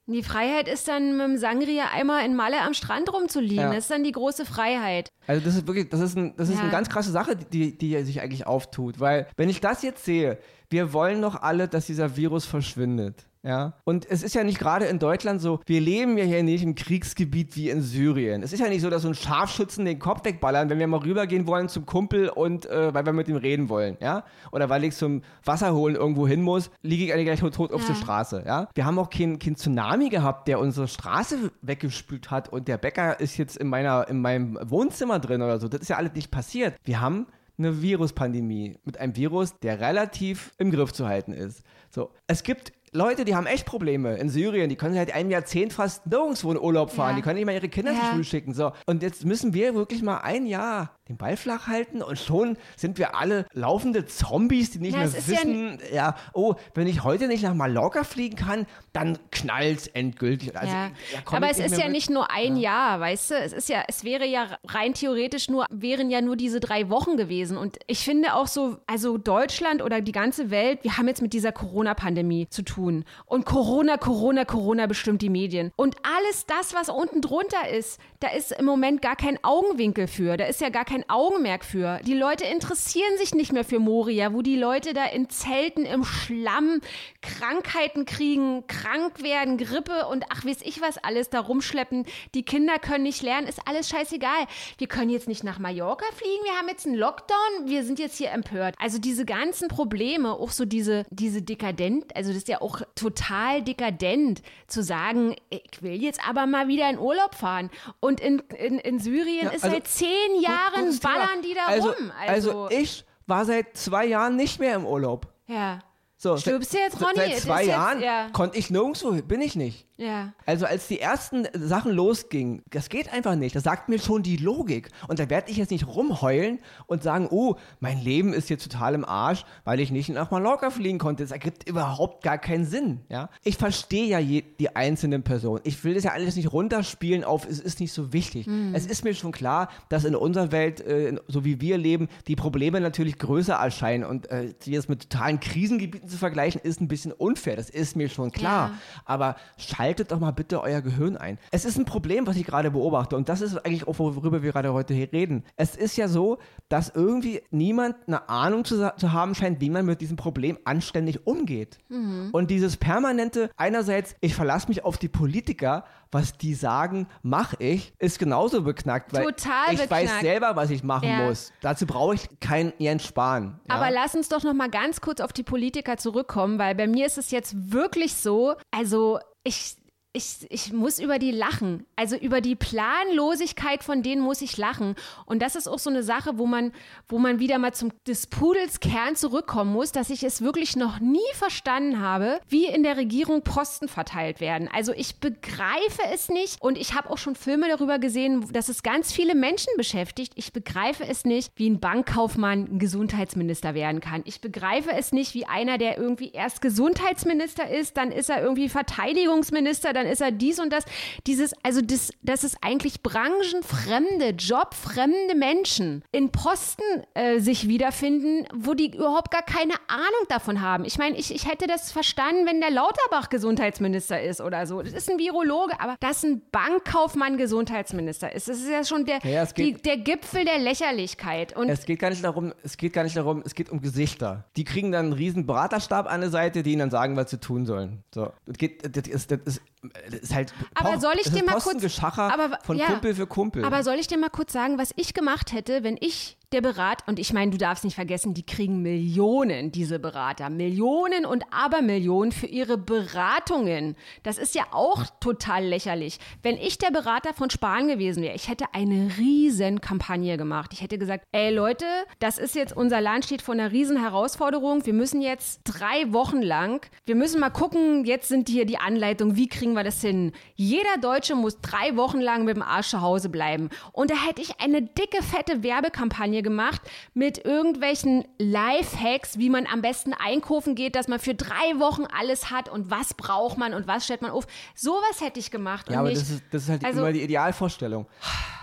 Die 0.06 0.22
Freiheit 0.24 0.68
ist 0.68 0.88
dann 0.88 1.16
mit 1.16 1.26
dem 1.26 1.38
Sangria-Eimer 1.38 2.24
in 2.24 2.34
Malle 2.34 2.60
am 2.62 2.74
Strand 2.74 3.12
rumzuliegen. 3.12 3.56
Ja. 3.56 3.68
Das 3.68 3.84
ist 3.84 3.90
dann 3.90 4.02
die 4.02 4.12
große 4.12 4.44
Freiheit. 4.44 5.10
Also 5.28 5.44
das 5.44 5.54
ist 5.54 5.66
wirklich, 5.66 5.88
das 5.90 6.00
ist, 6.00 6.16
ein, 6.16 6.34
das 6.36 6.48
ist 6.48 6.56
ja. 6.56 6.62
eine 6.62 6.70
ganz 6.70 6.88
krasse 6.88 7.12
Sache, 7.12 7.36
die, 7.36 7.78
die 7.78 8.02
sich 8.02 8.20
eigentlich 8.20 8.46
auftut. 8.46 8.98
Weil, 8.98 9.28
wenn 9.36 9.48
ich 9.48 9.60
das 9.60 9.82
jetzt 9.82 10.04
sehe, 10.04 10.38
wir 10.70 10.92
wollen 10.92 11.22
doch 11.22 11.40
alle, 11.40 11.68
dass 11.68 11.86
dieser 11.86 12.16
Virus 12.16 12.46
verschwindet. 12.46 13.26
Ja. 13.42 13.74
Und 13.84 14.08
es 14.08 14.22
ist 14.22 14.34
ja 14.34 14.44
nicht 14.44 14.58
gerade 14.58 14.86
in 14.86 14.98
Deutschland 14.98 15.40
so, 15.40 15.60
wir 15.66 15.80
leben 15.80 16.16
ja 16.16 16.24
hier 16.24 16.42
nicht 16.42 16.62
im 16.62 16.74
Kriegsgebiet 16.74 17.56
wie 17.56 17.70
in 17.70 17.82
Syrien. 17.82 18.42
Es 18.42 18.52
ist 18.52 18.60
ja 18.60 18.68
nicht 18.68 18.82
so, 18.82 18.90
dass 18.90 19.02
so 19.02 19.08
ein 19.08 19.14
Scharfschützen 19.14 19.84
den 19.84 19.98
Kopf 19.98 20.24
wegballern, 20.24 20.70
wenn 20.70 20.78
wir 20.78 20.86
mal 20.86 21.00
rübergehen 21.00 21.46
wollen 21.46 21.68
zum 21.68 21.84
Kumpel 21.84 22.28
und 22.28 22.66
äh, 22.66 22.94
weil 22.94 23.04
wir 23.04 23.12
mit 23.12 23.28
ihm 23.28 23.36
reden 23.36 23.68
wollen, 23.68 23.96
ja. 24.00 24.24
Oder 24.52 24.68
weil 24.68 24.84
ich 24.84 24.94
zum 24.94 25.22
Wasser 25.44 25.74
holen 25.74 25.96
irgendwo 25.96 26.28
hin 26.28 26.40
muss, 26.42 26.70
liege 26.82 27.04
ich 27.04 27.12
eigentlich 27.12 27.40
gleich 27.40 27.52
tot 27.52 27.70
ja. 27.70 27.76
auf 27.76 27.86
der 27.86 27.94
Straße, 27.94 28.44
ja. 28.46 28.68
Wir 28.74 28.84
haben 28.84 28.98
auch 28.98 29.10
keinen 29.10 29.38
kein 29.40 29.56
Tsunami 29.56 30.08
gehabt, 30.08 30.46
der 30.46 30.60
unsere 30.60 30.86
Straße 30.86 31.50
weggespült 31.62 32.30
hat 32.30 32.48
und 32.48 32.68
der 32.68 32.78
Bäcker 32.78 33.18
ist 33.18 33.36
jetzt 33.38 33.56
in 33.56 33.66
meiner, 33.66 34.08
in 34.08 34.20
meinem 34.20 34.58
Wohnzimmer 34.62 35.18
drin 35.18 35.42
oder 35.42 35.58
so. 35.58 35.66
Das 35.66 35.80
ist 35.80 35.88
ja 35.88 35.96
alles 35.96 36.12
nicht 36.14 36.30
passiert. 36.30 36.76
Wir 36.84 37.00
haben 37.00 37.26
eine 37.58 37.82
Viruspandemie 37.82 38.78
mit 38.84 38.98
einem 38.98 39.16
Virus, 39.16 39.58
der 39.60 39.80
relativ 39.80 40.52
im 40.58 40.70
Griff 40.70 40.92
zu 40.92 41.06
halten 41.06 41.32
ist. 41.32 41.62
So, 41.90 42.10
es 42.26 42.42
gibt 42.42 42.72
Leute, 42.94 43.24
die 43.24 43.34
haben 43.34 43.46
echt 43.46 43.64
Probleme 43.64 44.16
in 44.16 44.28
Syrien, 44.28 44.68
die 44.68 44.76
können 44.76 44.94
seit 44.94 45.14
einem 45.14 45.30
Jahrzehnt 45.30 45.72
fast 45.72 46.06
nirgendwo 46.06 46.52
in 46.52 46.58
Urlaub 46.58 46.90
fahren, 46.90 47.10
ja. 47.12 47.16
die 47.16 47.22
können 47.22 47.36
nicht 47.36 47.46
mal 47.46 47.54
ihre 47.54 47.70
Kinder 47.70 47.92
ja. 47.92 47.98
zur 47.98 48.08
Schule 48.10 48.24
schicken. 48.24 48.52
So. 48.52 48.72
Und 48.84 49.02
jetzt 49.02 49.24
müssen 49.24 49.54
wir 49.54 49.74
wirklich 49.74 50.02
mal 50.02 50.18
ein 50.18 50.44
Jahr 50.44 50.90
den 51.08 51.16
Ball 51.16 51.36
flach 51.36 51.66
halten 51.66 52.00
und 52.00 52.16
schon 52.16 52.56
sind 52.76 52.96
wir 52.96 53.16
alle 53.16 53.46
laufende 53.52 54.06
Zombies, 54.06 54.70
die 54.70 54.78
nicht 54.78 54.94
ja, 54.94 55.00
mehr 55.00 55.12
wissen, 55.12 55.78
ja, 55.90 55.94
ja, 55.94 56.16
oh, 56.32 56.54
wenn 56.74 56.86
ich 56.86 57.02
heute 57.02 57.26
nicht 57.26 57.42
nach 57.42 57.54
Mallorca 57.54 58.04
fliegen 58.04 58.36
kann, 58.36 58.66
dann 58.92 59.18
knallt's 59.32 59.88
endgültig. 59.88 60.56
Also, 60.56 60.72
ja. 60.72 60.90
Aber 61.26 61.50
es 61.50 61.58
ist 61.58 61.76
ja 61.76 61.84
mit. 61.84 61.92
nicht 61.92 62.10
nur 62.10 62.30
ein 62.30 62.56
Jahr, 62.56 63.00
weißt 63.00 63.32
du? 63.32 63.34
Es 63.34 63.52
ist 63.52 63.68
ja, 63.68 63.82
es 63.88 64.04
wäre 64.04 64.26
ja 64.26 64.46
rein 64.68 64.94
theoretisch 64.94 65.48
nur, 65.48 65.66
wären 65.70 66.08
ja 66.08 66.20
nur 66.20 66.36
diese 66.36 66.60
drei 66.60 66.88
Wochen 66.88 67.16
gewesen. 67.16 67.56
Und 67.56 67.78
ich 67.88 68.04
finde 68.04 68.34
auch 68.34 68.46
so, 68.46 68.78
also 68.86 69.18
Deutschland 69.18 69.82
oder 69.82 70.00
die 70.00 70.12
ganze 70.12 70.50
Welt, 70.50 70.84
wir 70.84 70.98
haben 70.98 71.08
jetzt 71.08 71.20
mit 71.20 71.32
dieser 71.32 71.50
Corona-Pandemie 71.50 72.48
zu 72.48 72.62
tun. 72.62 73.04
Und 73.26 73.44
Corona, 73.44 73.96
Corona, 73.96 74.44
Corona 74.44 74.86
bestimmt 74.86 75.20
die 75.20 75.30
Medien. 75.30 75.72
Und 75.74 75.96
alles 76.04 76.46
das, 76.46 76.74
was 76.74 76.88
unten 76.88 77.20
drunter 77.20 77.68
ist, 77.68 77.98
da 78.20 78.28
ist 78.28 78.52
im 78.52 78.66
Moment 78.66 79.02
gar 79.02 79.16
kein 79.16 79.42
Augenwinkel 79.42 80.06
für. 80.06 80.36
Da 80.36 80.44
ist 80.44 80.60
ja 80.60 80.68
gar 80.68 80.84
kein 80.84 80.91
kein 80.92 81.08
Augenmerk 81.08 81.64
für. 81.64 82.00
Die 82.04 82.12
Leute 82.12 82.44
interessieren 82.44 83.16
sich 83.16 83.34
nicht 83.34 83.50
mehr 83.50 83.64
für 83.64 83.78
Moria, 83.78 84.34
wo 84.34 84.42
die 84.42 84.56
Leute 84.56 84.92
da 84.92 85.06
in 85.06 85.30
Zelten 85.30 85.86
im 85.86 86.04
Schlamm 86.04 86.80
Krankheiten 87.22 88.04
kriegen, 88.04 88.66
krank 88.66 89.22
werden, 89.22 89.56
Grippe 89.56 90.06
und 90.08 90.24
ach 90.28 90.44
weiß 90.44 90.58
ich 90.62 90.82
was 90.82 90.98
alles 90.98 91.30
da 91.30 91.40
rumschleppen. 91.40 92.04
Die 92.34 92.42
Kinder 92.44 92.78
können 92.78 93.04
nicht 93.04 93.22
lernen, 93.22 93.46
ist 93.46 93.60
alles 93.66 93.88
scheißegal. 93.88 94.46
Wir 94.76 94.86
können 94.86 95.08
jetzt 95.08 95.28
nicht 95.28 95.44
nach 95.44 95.58
Mallorca 95.58 96.04
fliegen, 96.14 96.44
wir 96.44 96.58
haben 96.58 96.68
jetzt 96.68 96.84
einen 96.84 96.96
Lockdown, 96.96 97.66
wir 97.68 97.84
sind 97.84 97.98
jetzt 97.98 98.18
hier 98.18 98.30
empört. 98.30 98.74
Also 98.78 98.98
diese 98.98 99.24
ganzen 99.24 99.68
Probleme, 99.68 100.32
auch 100.34 100.50
so 100.50 100.66
diese, 100.66 101.06
diese 101.08 101.40
dekadent, 101.40 102.14
also 102.14 102.30
das 102.30 102.38
ist 102.38 102.48
ja 102.48 102.60
auch 102.60 102.82
total 102.96 103.62
dekadent 103.62 104.42
zu 104.66 104.82
sagen, 104.82 105.36
ich 105.48 105.80
will 105.80 106.02
jetzt 106.02 106.20
aber 106.28 106.46
mal 106.46 106.68
wieder 106.68 106.90
in 106.90 106.98
Urlaub 106.98 107.34
fahren. 107.34 107.70
Und 108.00 108.20
in, 108.20 108.40
in, 108.58 108.78
in 108.78 108.98
Syrien 108.98 109.46
ja, 109.46 109.50
ist 109.52 109.64
also, 109.64 109.76
seit 109.76 109.88
zehn 109.88 110.40
Jahren 110.40 110.81
ballern 111.00 111.42
die 111.42 111.54
da 111.54 111.66
also, 111.66 111.90
rum. 111.90 112.12
Also, 112.26 112.64
also 112.64 112.70
ich 112.70 113.04
war 113.26 113.44
seit 113.44 113.76
zwei 113.76 114.06
Jahren 114.06 114.36
nicht 114.36 114.58
mehr 114.60 114.74
im 114.74 114.86
Urlaub. 114.86 115.32
Ja. 115.46 115.80
So, 116.22 116.36
Stirbst 116.36 116.72
du 116.72 116.78
jetzt, 116.78 117.02
Ronny? 117.02 117.16
Seit 117.16 117.38
zwei 117.40 117.64
Jahren 117.64 117.98
jetzt, 117.98 118.06
ja. 118.06 118.28
konnte 118.32 118.56
ich 118.56 118.70
nirgendwo, 118.70 119.10
bin 119.22 119.40
ich 119.40 119.56
nicht. 119.56 119.88
Ja. 119.96 120.32
Also 120.46 120.66
als 120.66 120.88
die 120.88 121.00
ersten 121.00 121.46
Sachen 121.52 121.92
losgingen, 121.92 122.62
das 122.70 122.88
geht 122.88 123.12
einfach 123.12 123.34
nicht. 123.34 123.54
Das 123.54 123.64
sagt 123.64 123.88
mir 123.88 123.98
schon 123.98 124.22
die 124.22 124.36
Logik. 124.36 124.90
Und 125.08 125.18
da 125.18 125.28
werde 125.30 125.50
ich 125.50 125.56
jetzt 125.56 125.70
nicht 125.70 125.86
rumheulen 125.86 126.60
und 126.86 127.02
sagen, 127.02 127.28
oh, 127.30 127.56
mein 127.80 128.00
Leben 128.00 128.32
ist 128.32 128.50
jetzt 128.50 128.64
total 128.64 128.94
im 128.94 129.04
Arsch, 129.04 129.44
weil 129.64 129.80
ich 129.80 129.90
nicht 129.90 130.08
nach 130.08 130.30
Mallorca 130.30 130.70
fliegen 130.70 130.98
konnte. 130.98 131.22
Das 131.22 131.30
ergibt 131.30 131.68
überhaupt 131.68 132.22
gar 132.22 132.38
keinen 132.38 132.64
Sinn. 132.64 133.00
Ja? 133.08 133.28
Ich 133.44 133.56
verstehe 133.56 134.06
ja 134.06 134.18
je, 134.18 134.42
die 134.58 134.74
einzelnen 134.74 135.22
Personen. 135.22 135.60
Ich 135.64 135.82
will 135.84 135.94
das 135.94 136.04
ja 136.04 136.12
alles 136.12 136.36
nicht 136.36 136.52
runterspielen 136.52 137.24
auf, 137.24 137.48
es 137.48 137.60
ist 137.60 137.80
nicht 137.80 137.92
so 137.92 138.12
wichtig. 138.12 138.46
Mhm. 138.46 138.74
Es 138.74 138.86
ist 138.86 139.04
mir 139.04 139.14
schon 139.14 139.32
klar, 139.32 139.68
dass 139.88 140.04
in 140.04 140.16
unserer 140.16 140.52
Welt, 140.52 140.80
äh, 140.80 141.16
so 141.28 141.44
wie 141.44 141.60
wir 141.60 141.78
leben, 141.78 142.08
die 142.26 142.36
Probleme 142.36 142.80
natürlich 142.80 143.18
größer 143.18 143.54
erscheinen. 143.54 144.04
Und 144.04 144.30
äh, 144.30 144.54
jetzt 144.64 144.88
mit 144.88 145.10
totalen 145.10 145.38
Krisengebieten 145.38 146.11
zu 146.12 146.18
vergleichen, 146.18 146.60
ist 146.62 146.80
ein 146.80 146.88
bisschen 146.88 147.12
unfair. 147.12 147.56
Das 147.56 147.70
ist 147.70 147.96
mir 147.96 148.08
schon 148.08 148.30
klar. 148.30 148.68
Ja. 148.68 148.78
Aber 149.04 149.36
schalt 149.56 149.92
schaltet 149.92 150.12
doch 150.12 150.20
mal 150.20 150.30
bitte 150.30 150.62
euer 150.62 150.80
Gehirn 150.80 151.16
ein. 151.16 151.38
Es 151.50 151.64
ist 151.64 151.76
ein 151.76 151.84
Problem, 151.84 152.26
was 152.26 152.36
ich 152.36 152.46
gerade 152.46 152.70
beobachte 152.70 153.16
und 153.16 153.28
das 153.28 153.40
ist 153.40 153.56
eigentlich 153.58 153.86
auch, 153.86 153.98
worüber 153.98 154.42
wir 154.42 154.52
gerade 154.52 154.72
heute 154.72 154.94
reden. 154.94 155.44
Es 155.56 155.76
ist 155.76 155.96
ja 155.96 156.08
so, 156.08 156.38
dass 156.68 156.92
irgendwie 156.94 157.42
niemand 157.50 157.96
eine 158.06 158.28
Ahnung 158.28 158.64
zu, 158.64 158.92
zu 158.96 159.12
haben 159.12 159.34
scheint, 159.34 159.60
wie 159.60 159.68
man 159.68 159.84
mit 159.84 160.00
diesem 160.00 160.16
Problem 160.16 160.58
anständig 160.64 161.26
umgeht. 161.26 161.78
Mhm. 161.88 162.30
Und 162.32 162.50
dieses 162.50 162.78
permanente, 162.78 163.50
einerseits, 163.56 164.14
ich 164.20 164.34
verlasse 164.34 164.68
mich 164.68 164.84
auf 164.84 164.96
die 164.96 165.08
Politiker, 165.08 165.84
was 166.12 166.34
die 166.34 166.54
sagen, 166.54 167.08
mache 167.22 167.56
ich, 167.58 167.94
ist 167.98 168.18
genauso 168.18 168.62
beknackt, 168.62 169.12
weil 169.12 169.24
Total 169.24 169.72
ich 169.72 169.80
beknackt. 169.80 169.90
weiß 169.90 170.20
selber, 170.20 170.54
was 170.54 170.70
ich 170.70 170.84
machen 170.84 171.08
ja. 171.08 171.26
muss. 171.26 171.52
Dazu 171.62 171.86
brauche 171.86 172.14
ich 172.14 172.28
keinen 172.38 172.72
Jens 172.78 173.04
Spahn. 173.04 173.60
Ja? 173.68 173.76
Aber 173.76 173.90
lass 173.90 174.14
uns 174.14 174.28
doch 174.28 174.44
noch 174.44 174.54
mal 174.54 174.70
ganz 174.70 175.00
kurz 175.00 175.20
auf 175.20 175.32
die 175.32 175.42
Politiker 175.42 175.96
zurückkommen, 175.96 176.58
weil 176.58 176.74
bei 176.74 176.86
mir 176.86 177.06
ist 177.06 177.18
es 177.18 177.30
jetzt 177.30 177.72
wirklich 177.72 178.14
so, 178.14 178.54
also 178.70 179.18
ich 179.42 179.76
ich, 180.14 180.46
ich 180.50 180.72
muss 180.74 180.98
über 180.98 181.18
die 181.18 181.30
lachen. 181.30 181.86
Also 181.96 182.16
über 182.16 182.42
die 182.42 182.54
Planlosigkeit 182.54 183.82
von 183.82 184.02
denen 184.02 184.20
muss 184.20 184.42
ich 184.42 184.58
lachen. 184.58 184.94
Und 185.24 185.40
das 185.40 185.56
ist 185.56 185.68
auch 185.68 185.78
so 185.78 185.88
eine 185.88 186.02
Sache, 186.02 186.36
wo 186.36 186.46
man, 186.46 186.72
wo 187.08 187.18
man 187.18 187.38
wieder 187.38 187.58
mal 187.58 187.72
zum 187.72 187.92
des 188.06 188.26
Pudels 188.26 188.80
Kern 188.80 189.16
zurückkommen 189.16 189.72
muss, 189.72 189.90
dass 189.92 190.10
ich 190.10 190.22
es 190.22 190.42
wirklich 190.42 190.76
noch 190.76 191.00
nie 191.00 191.20
verstanden 191.32 192.00
habe, 192.00 192.40
wie 192.46 192.66
in 192.66 192.82
der 192.82 192.98
Regierung 192.98 193.42
Posten 193.42 193.88
verteilt 193.88 194.40
werden. 194.40 194.68
Also 194.70 194.92
ich 194.92 195.16
begreife 195.16 196.02
es 196.12 196.28
nicht 196.28 196.60
und 196.60 196.76
ich 196.76 196.94
habe 196.94 197.08
auch 197.08 197.18
schon 197.18 197.34
Filme 197.34 197.68
darüber 197.68 197.98
gesehen, 197.98 198.52
dass 198.52 198.68
es 198.68 198.82
ganz 198.82 199.12
viele 199.12 199.34
Menschen 199.34 199.72
beschäftigt. 199.78 200.34
Ich 200.36 200.52
begreife 200.52 201.06
es 201.08 201.24
nicht, 201.24 201.52
wie 201.56 201.70
ein 201.70 201.80
Bankkaufmann 201.80 202.74
ein 202.74 202.78
Gesundheitsminister 202.78 203.72
werden 203.74 204.00
kann. 204.00 204.22
Ich 204.26 204.42
begreife 204.42 204.92
es 204.92 205.12
nicht, 205.12 205.32
wie 205.32 205.46
einer, 205.46 205.78
der 205.78 205.96
irgendwie 205.96 206.32
erst 206.32 206.60
Gesundheitsminister 206.60 207.70
ist, 207.70 207.96
dann 207.96 208.12
ist 208.12 208.28
er 208.28 208.42
irgendwie 208.42 208.68
Verteidigungsminister, 208.68 209.94
dann 210.02 210.12
ist 210.12 210.20
er 210.20 210.32
dies 210.32 210.58
und 210.58 210.72
das. 210.72 210.84
Dieses, 211.26 211.52
also 211.62 211.80
das, 211.80 212.10
das 212.22 212.44
ist 212.44 212.58
eigentlich 212.60 213.02
branchenfremde, 213.02 214.30
jobfremde 214.30 215.34
Menschen 215.36 216.02
in 216.12 216.30
Posten 216.30 216.82
äh, 217.14 217.38
sich 217.38 217.68
wiederfinden, 217.68 218.46
wo 218.54 218.74
die 218.74 218.94
überhaupt 218.96 219.30
gar 219.30 219.42
keine 219.42 219.74
Ahnung 219.88 220.26
davon 220.28 220.60
haben. 220.60 220.84
Ich 220.84 220.98
meine, 220.98 221.16
ich, 221.16 221.34
ich 221.34 221.48
hätte 221.48 221.66
das 221.66 221.92
verstanden, 221.92 222.46
wenn 222.46 222.60
der 222.60 222.70
Lauterbach 222.70 223.28
Gesundheitsminister 223.28 224.20
ist 224.20 224.40
oder 224.40 224.66
so. 224.66 224.82
Das 224.82 224.92
ist 224.92 225.10
ein 225.10 225.18
Virologe, 225.18 225.78
aber 225.80 225.96
dass 226.00 226.22
ein 226.22 226.42
Bankkaufmann 226.50 227.36
Gesundheitsminister 227.36 228.32
ist, 228.32 228.48
das 228.48 228.58
ist 228.58 228.68
ja 228.68 228.84
schon 228.84 229.04
der, 229.04 229.20
Ja, 229.24 229.44
die, 229.46 229.74
der 229.74 229.98
Gipfel 229.98 230.44
der 230.44 230.58
Lächerlichkeit. 230.58 231.56
Und 231.56 231.68
Es 231.68 231.84
geht 231.84 231.98
gar 231.98 232.10
nicht 232.10 232.24
darum, 232.24 232.52
es 232.62 232.76
geht 232.76 232.92
gar 232.92 233.04
nicht 233.04 233.16
darum, 233.16 233.42
es 233.44 233.54
geht 233.54 233.70
um 233.70 233.80
Gesichter. 233.80 234.44
Die 234.56 234.64
kriegen 234.64 234.92
dann 234.92 235.06
einen 235.06 235.12
riesen 235.12 235.46
Beraterstab 235.46 236.10
an 236.10 236.20
der 236.20 236.30
Seite, 236.30 236.62
die 236.62 236.72
ihnen 236.72 236.80
dann 236.80 236.90
sagen, 236.90 237.16
was 237.16 237.30
sie 237.30 237.38
tun 237.38 237.66
sollen. 237.66 238.02
So, 238.14 238.32
das 238.46 238.58
geht, 238.58 238.96
das 238.96 239.08
ist, 239.08 239.30
das 239.30 239.40
ist, 239.44 239.62
ist 240.10 240.34
halt. 240.34 240.52
Aber 240.74 241.00
soll 241.00 241.14
ich 241.16 241.30
dir 241.30 241.44
mal 241.44 241.58
kurz- 241.60 241.82
aber- 242.16 242.58
von 242.62 242.76
ja. 242.76 242.86
Kumpel 242.86 243.14
für 243.14 243.26
Kumpel. 243.26 243.64
Aber 243.64 243.82
soll 243.82 243.96
ich 243.96 244.06
dir 244.06 244.18
mal 244.18 244.30
kurz 244.30 244.52
sagen, 244.52 244.78
was 244.78 244.92
ich 244.96 245.14
gemacht 245.14 245.52
hätte, 245.52 245.82
wenn 245.82 245.96
ich 246.00 246.36
der 246.52 246.60
Berat, 246.60 247.06
und 247.08 247.18
ich 247.18 247.32
meine, 247.32 247.50
du 247.50 247.58
darfst 247.58 247.84
nicht 247.84 247.94
vergessen, 247.94 248.34
die 248.34 248.46
kriegen 248.46 248.82
Millionen, 248.82 249.72
diese 249.72 249.98
Berater, 249.98 250.50
Millionen 250.50 251.24
und 251.24 251.44
Abermillionen 251.50 252.32
für 252.32 252.46
ihre 252.46 252.78
Beratungen. 252.78 253.96
Das 254.22 254.38
ist 254.38 254.54
ja 254.54 254.64
auch 254.72 255.06
total 255.20 255.64
lächerlich. 255.64 256.18
Wenn 256.42 256.56
ich 256.56 256.78
der 256.78 256.90
Berater 256.90 257.34
von 257.34 257.50
Spahn 257.50 257.88
gewesen 257.88 258.22
wäre, 258.22 258.34
ich 258.34 258.48
hätte 258.48 258.66
eine 258.72 259.10
riesen 259.18 259.80
Kampagne 259.80 260.36
gemacht. 260.36 260.70
Ich 260.72 260.82
hätte 260.82 260.98
gesagt, 260.98 261.24
ey 261.32 261.52
Leute, 261.52 261.86
das 262.18 262.38
ist 262.38 262.54
jetzt, 262.54 262.76
unser 262.76 263.00
Land 263.00 263.24
steht 263.24 263.42
vor 263.42 263.54
einer 263.54 263.72
riesen 263.72 264.00
Herausforderung. 264.00 264.84
Wir 264.86 264.92
müssen 264.92 265.22
jetzt 265.22 265.60
drei 265.64 266.12
Wochen 266.12 266.42
lang, 266.42 266.86
wir 267.06 267.14
müssen 267.14 267.40
mal 267.40 267.50
gucken, 267.50 268.04
jetzt 268.04 268.28
sind 268.28 268.48
hier 268.48 268.66
die 268.66 268.78
Anleitungen, 268.78 269.36
wie 269.36 269.48
kriegen 269.48 269.72
wir 269.74 269.84
das 269.84 270.00
hin? 270.00 270.32
Jeder 270.54 270.98
Deutsche 271.00 271.34
muss 271.34 271.60
drei 271.60 271.96
Wochen 271.96 272.20
lang 272.20 272.44
mit 272.44 272.56
dem 272.56 272.62
Arsch 272.62 272.88
zu 272.88 273.00
Hause 273.00 273.28
bleiben. 273.28 273.70
Und 273.92 274.10
da 274.10 274.14
hätte 274.14 274.42
ich 274.42 274.60
eine 274.60 274.82
dicke, 274.82 275.22
fette 275.22 275.62
Werbekampagne 275.62 276.41
gemacht 276.42 276.80
mit 277.14 277.44
irgendwelchen 277.44 278.24
Lifehacks, 278.38 279.38
wie 279.38 279.50
man 279.50 279.66
am 279.66 279.82
besten 279.82 280.12
einkaufen 280.14 280.74
geht, 280.74 280.94
dass 280.96 281.08
man 281.08 281.18
für 281.18 281.34
drei 281.34 281.78
Wochen 281.78 282.04
alles 282.06 282.50
hat 282.50 282.68
und 282.68 282.90
was 282.90 283.14
braucht 283.14 283.58
man 283.58 283.74
und 283.74 283.86
was 283.86 284.04
stellt 284.04 284.22
man 284.22 284.30
auf. 284.30 284.46
Sowas 284.74 285.20
hätte 285.20 285.40
ich 285.40 285.50
gemacht. 285.50 285.90
Ja, 285.90 286.00
aber 286.00 286.08
nicht, 286.08 286.20
das 286.20 286.30
ist, 286.30 286.42
das 286.50 286.62
ist 286.64 286.68
halt 286.68 286.84
also- 286.84 287.00
immer 287.00 287.12
die 287.12 287.22
Idealvorstellung. 287.22 288.06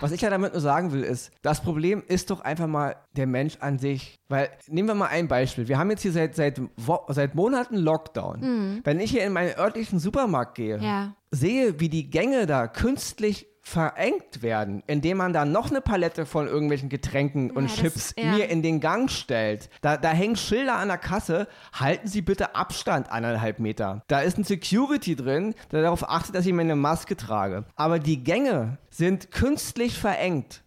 Was 0.00 0.12
ich 0.12 0.20
ja 0.22 0.30
damit 0.30 0.52
nur 0.52 0.62
sagen 0.62 0.92
will, 0.92 1.02
ist, 1.02 1.30
das 1.42 1.60
Problem 1.62 2.02
ist 2.06 2.30
doch 2.30 2.40
einfach 2.40 2.66
mal 2.66 2.96
der 3.16 3.26
Mensch 3.26 3.56
an 3.60 3.78
sich. 3.78 4.18
Weil, 4.28 4.48
nehmen 4.68 4.88
wir 4.88 4.94
mal 4.94 5.08
ein 5.08 5.28
Beispiel. 5.28 5.68
Wir 5.68 5.76
haben 5.78 5.90
jetzt 5.90 6.02
hier 6.02 6.12
seit, 6.12 6.36
seit, 6.36 6.60
seit 7.08 7.34
Monaten 7.34 7.76
Lockdown. 7.76 8.80
Wenn 8.84 9.00
ich 9.00 9.10
hier 9.10 9.24
in 9.24 9.32
meinen 9.32 9.58
örtlichen 9.58 9.98
Supermarkt 9.98 10.54
gehe, 10.54 10.78
Mhm. 10.78 10.84
Ja. 10.84 11.14
sehe, 11.30 11.80
wie 11.80 11.88
die 11.88 12.08
Gänge 12.10 12.46
da 12.46 12.66
künstlich 12.68 13.46
verengt 13.62 14.42
werden, 14.42 14.82
indem 14.86 15.18
man 15.18 15.32
da 15.32 15.44
noch 15.44 15.70
eine 15.70 15.80
Palette 15.80 16.26
von 16.26 16.46
irgendwelchen 16.46 16.88
Getränken 16.88 17.50
und 17.50 17.64
das- 17.70 17.76
Chips 17.76 18.14
ja. 18.16 18.32
mir 18.32 18.48
in 18.48 18.62
den 18.62 18.80
Gang 18.80 19.10
stellt. 19.10 19.68
Da, 19.82 19.96
da 19.96 20.10
hängen 20.10 20.36
Schilder 20.36 20.76
an 20.76 20.88
der 20.88 20.98
Kasse, 20.98 21.46
halten 21.72 22.08
Sie 22.08 22.22
bitte 22.22 22.54
Abstand 22.54 23.10
anderthalb 23.10 23.58
Meter. 23.58 24.02
Da 24.08 24.20
ist 24.20 24.38
ein 24.38 24.44
Security 24.44 25.14
drin, 25.14 25.54
der 25.70 25.82
darauf 25.82 26.08
achtet, 26.08 26.34
dass 26.34 26.46
ich 26.46 26.52
meine 26.52 26.74
Maske 26.76 27.16
trage. 27.16 27.64
Aber 27.76 27.98
die 27.98 28.24
Gänge 28.24 28.78
sind 28.92 29.30
künstlich 29.30 29.96
verengt. 29.98 30.62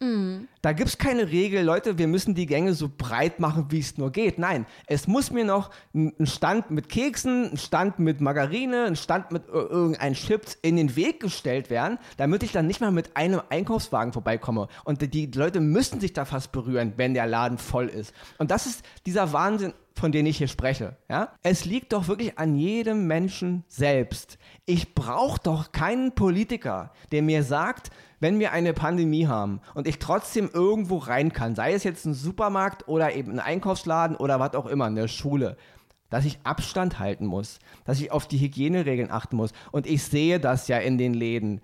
Da 0.61 0.71
gibt 0.71 0.87
es 0.89 0.97
keine 0.97 1.29
Regel, 1.29 1.63
Leute, 1.63 1.97
wir 1.97 2.07
müssen 2.07 2.35
die 2.35 2.45
Gänge 2.45 2.73
so 2.73 2.89
breit 2.97 3.39
machen, 3.41 3.65
wie 3.69 3.79
es 3.79 3.97
nur 3.97 4.11
geht. 4.11 4.39
Nein, 4.39 4.65
es 4.87 5.07
muss 5.07 5.29
mir 5.29 5.43
noch 5.43 5.71
ein 5.93 6.13
Stand 6.25 6.71
mit 6.71 6.87
Keksen, 6.87 7.51
ein 7.51 7.57
Stand 7.57 7.99
mit 7.99 8.21
Margarine, 8.21 8.85
ein 8.85 8.95
Stand 8.95 9.31
mit 9.31 9.43
ir- 9.49 9.69
irgendein 9.69 10.13
Chips 10.13 10.57
in 10.61 10.77
den 10.77 10.95
Weg 10.95 11.19
gestellt 11.19 11.69
werden, 11.69 11.99
damit 12.15 12.43
ich 12.43 12.53
dann 12.53 12.65
nicht 12.65 12.79
mal 12.79 12.91
mit 12.91 13.17
einem 13.17 13.41
Einkaufswagen 13.49 14.13
vorbeikomme. 14.13 14.69
Und 14.85 15.13
die 15.13 15.25
Leute 15.27 15.59
müssen 15.59 15.99
sich 15.99 16.13
da 16.13 16.23
fast 16.23 16.53
berühren, 16.53 16.93
wenn 16.95 17.13
der 17.13 17.27
Laden 17.27 17.57
voll 17.57 17.87
ist. 17.89 18.13
Und 18.37 18.51
das 18.51 18.65
ist 18.65 18.83
dieser 19.05 19.33
Wahnsinn, 19.33 19.73
von 19.95 20.11
dem 20.11 20.25
ich 20.25 20.37
hier 20.37 20.47
spreche. 20.47 20.97
Ja? 21.09 21.33
Es 21.43 21.65
liegt 21.65 21.93
doch 21.93 22.07
wirklich 22.07 22.39
an 22.39 22.55
jedem 22.55 23.05
Menschen 23.05 23.63
selbst. 23.67 24.37
Ich 24.65 24.95
brauche 24.95 25.41
doch 25.43 25.73
keinen 25.73 26.15
Politiker, 26.15 26.93
der 27.11 27.21
mir 27.21 27.43
sagt, 27.43 27.91
wenn 28.21 28.39
wir 28.39 28.53
eine 28.53 28.71
Pandemie 28.71 29.27
haben 29.27 29.59
und 29.73 29.89
ich 29.89 29.99
trotzdem 29.99 30.49
irgendwo 30.53 30.99
rein 30.99 31.33
kann, 31.33 31.53
sei 31.53 31.73
es 31.73 31.83
jetzt 31.83 32.05
ein 32.05 32.13
Supermarkt 32.13 32.87
oder 32.87 33.13
eben 33.13 33.33
ein 33.33 33.39
Einkaufsladen 33.41 34.15
oder 34.15 34.39
was 34.39 34.53
auch 34.55 34.65
immer, 34.65 34.85
eine 34.85 35.09
Schule, 35.09 35.57
dass 36.09 36.23
ich 36.23 36.39
Abstand 36.45 36.99
halten 36.99 37.25
muss, 37.25 37.59
dass 37.83 37.99
ich 37.99 38.11
auf 38.13 38.25
die 38.25 38.37
Hygieneregeln 38.37 39.11
achten 39.11 39.35
muss. 39.35 39.51
Und 39.73 39.85
ich 39.85 40.03
sehe 40.03 40.39
das 40.39 40.69
ja 40.69 40.77
in 40.77 40.97
den 40.97 41.13
Läden. 41.13 41.59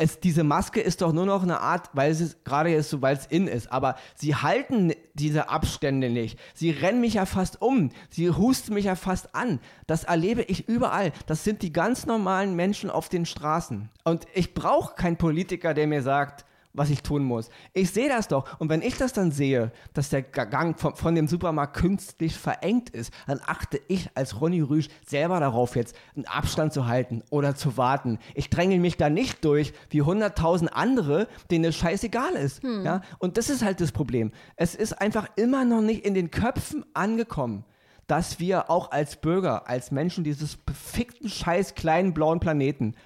Es, 0.00 0.18
diese 0.18 0.44
Maske 0.44 0.80
ist 0.80 1.02
doch 1.02 1.12
nur 1.12 1.26
noch 1.26 1.42
eine 1.42 1.60
Art, 1.60 1.90
weil 1.92 2.10
es 2.10 2.42
gerade 2.42 2.70
jetzt 2.70 2.88
so, 2.88 3.02
weil 3.02 3.14
es 3.14 3.26
in 3.26 3.46
ist, 3.46 3.70
aber 3.70 3.96
sie 4.14 4.34
halten 4.34 4.94
diese 5.12 5.50
Abstände 5.50 6.08
nicht. 6.08 6.38
Sie 6.54 6.70
rennen 6.70 7.02
mich 7.02 7.14
ja 7.14 7.26
fast 7.26 7.60
um. 7.60 7.90
Sie 8.08 8.30
husten 8.30 8.72
mich 8.72 8.86
ja 8.86 8.94
fast 8.94 9.34
an. 9.34 9.60
Das 9.86 10.04
erlebe 10.04 10.40
ich 10.40 10.66
überall. 10.66 11.12
Das 11.26 11.44
sind 11.44 11.60
die 11.60 11.70
ganz 11.70 12.06
normalen 12.06 12.56
Menschen 12.56 12.88
auf 12.88 13.10
den 13.10 13.26
Straßen. 13.26 13.90
Und 14.02 14.26
ich 14.32 14.54
brauche 14.54 14.94
keinen 14.94 15.18
Politiker, 15.18 15.74
der 15.74 15.86
mir 15.86 16.02
sagt, 16.02 16.46
was 16.72 16.90
ich 16.90 17.02
tun 17.02 17.24
muss. 17.24 17.50
Ich 17.72 17.90
sehe 17.90 18.08
das 18.08 18.28
doch. 18.28 18.58
Und 18.60 18.68
wenn 18.68 18.82
ich 18.82 18.96
das 18.96 19.12
dann 19.12 19.32
sehe, 19.32 19.72
dass 19.92 20.10
der 20.10 20.22
Gang 20.22 20.78
von, 20.78 20.94
von 20.94 21.14
dem 21.14 21.26
Supermarkt 21.26 21.76
künstlich 21.76 22.36
verengt 22.36 22.90
ist, 22.90 23.12
dann 23.26 23.40
achte 23.44 23.80
ich 23.88 24.08
als 24.14 24.40
Ronny 24.40 24.60
Rüsch 24.60 24.88
selber 25.06 25.40
darauf, 25.40 25.76
jetzt 25.76 25.96
einen 26.14 26.26
Abstand 26.26 26.72
zu 26.72 26.86
halten 26.86 27.22
oder 27.30 27.54
zu 27.54 27.76
warten. 27.76 28.18
Ich 28.34 28.50
dränge 28.50 28.78
mich 28.78 28.96
da 28.96 29.10
nicht 29.10 29.44
durch 29.44 29.72
wie 29.90 30.02
hunderttausend 30.02 30.72
andere, 30.72 31.26
denen 31.50 31.64
es 31.64 31.76
scheißegal 31.76 32.34
ist. 32.34 32.62
Ja? 32.62 33.02
Und 33.18 33.36
das 33.36 33.50
ist 33.50 33.64
halt 33.64 33.80
das 33.80 33.92
Problem. 33.92 34.32
Es 34.56 34.74
ist 34.74 35.00
einfach 35.00 35.28
immer 35.36 35.64
noch 35.64 35.80
nicht 35.80 36.04
in 36.04 36.14
den 36.14 36.30
Köpfen 36.30 36.84
angekommen 36.94 37.64
dass 38.06 38.40
wir 38.40 38.70
auch 38.70 38.90
als 38.90 39.14
Bürger, 39.14 39.68
als 39.68 39.92
Menschen 39.92 40.24
dieses 40.24 40.56
befickten 40.56 41.28
scheiß 41.28 41.76
kleinen 41.76 42.12
blauen 42.12 42.40
Planeten 42.40 42.96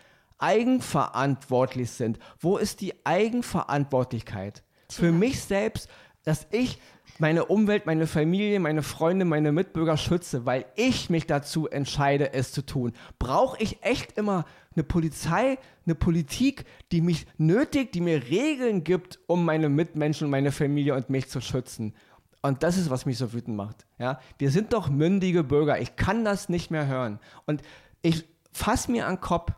eigenverantwortlich 0.44 1.90
sind. 1.90 2.18
Wo 2.38 2.58
ist 2.58 2.82
die 2.82 2.94
Eigenverantwortlichkeit? 3.04 4.62
Für 4.90 5.10
mich 5.10 5.42
selbst, 5.42 5.88
dass 6.24 6.46
ich 6.50 6.78
meine 7.18 7.46
Umwelt, 7.46 7.86
meine 7.86 8.06
Familie, 8.06 8.60
meine 8.60 8.82
Freunde, 8.82 9.24
meine 9.24 9.52
Mitbürger 9.52 9.96
schütze, 9.96 10.44
weil 10.44 10.66
ich 10.76 11.08
mich 11.08 11.26
dazu 11.26 11.68
entscheide, 11.68 12.34
es 12.34 12.52
zu 12.52 12.62
tun. 12.62 12.92
Brauche 13.18 13.62
ich 13.62 13.82
echt 13.82 14.18
immer 14.18 14.44
eine 14.74 14.84
Polizei, 14.84 15.58
eine 15.86 15.94
Politik, 15.94 16.64
die 16.92 17.00
mich 17.00 17.26
nötigt, 17.38 17.94
die 17.94 18.00
mir 18.00 18.24
Regeln 18.24 18.84
gibt, 18.84 19.20
um 19.26 19.44
meine 19.44 19.68
Mitmenschen, 19.68 20.28
meine 20.28 20.52
Familie 20.52 20.94
und 20.94 21.08
mich 21.08 21.28
zu 21.28 21.40
schützen? 21.40 21.94
Und 22.42 22.62
das 22.62 22.76
ist, 22.76 22.90
was 22.90 23.06
mich 23.06 23.16
so 23.16 23.32
wütend 23.32 23.56
macht. 23.56 23.86
Ja? 23.98 24.20
Wir 24.38 24.50
sind 24.50 24.74
doch 24.74 24.90
mündige 24.90 25.42
Bürger. 25.44 25.80
Ich 25.80 25.96
kann 25.96 26.26
das 26.26 26.50
nicht 26.50 26.70
mehr 26.70 26.86
hören. 26.86 27.18
Und 27.46 27.62
ich 28.02 28.26
fasse 28.52 28.90
mir 28.90 29.06
an 29.06 29.14
den 29.14 29.20
Kopf, 29.22 29.52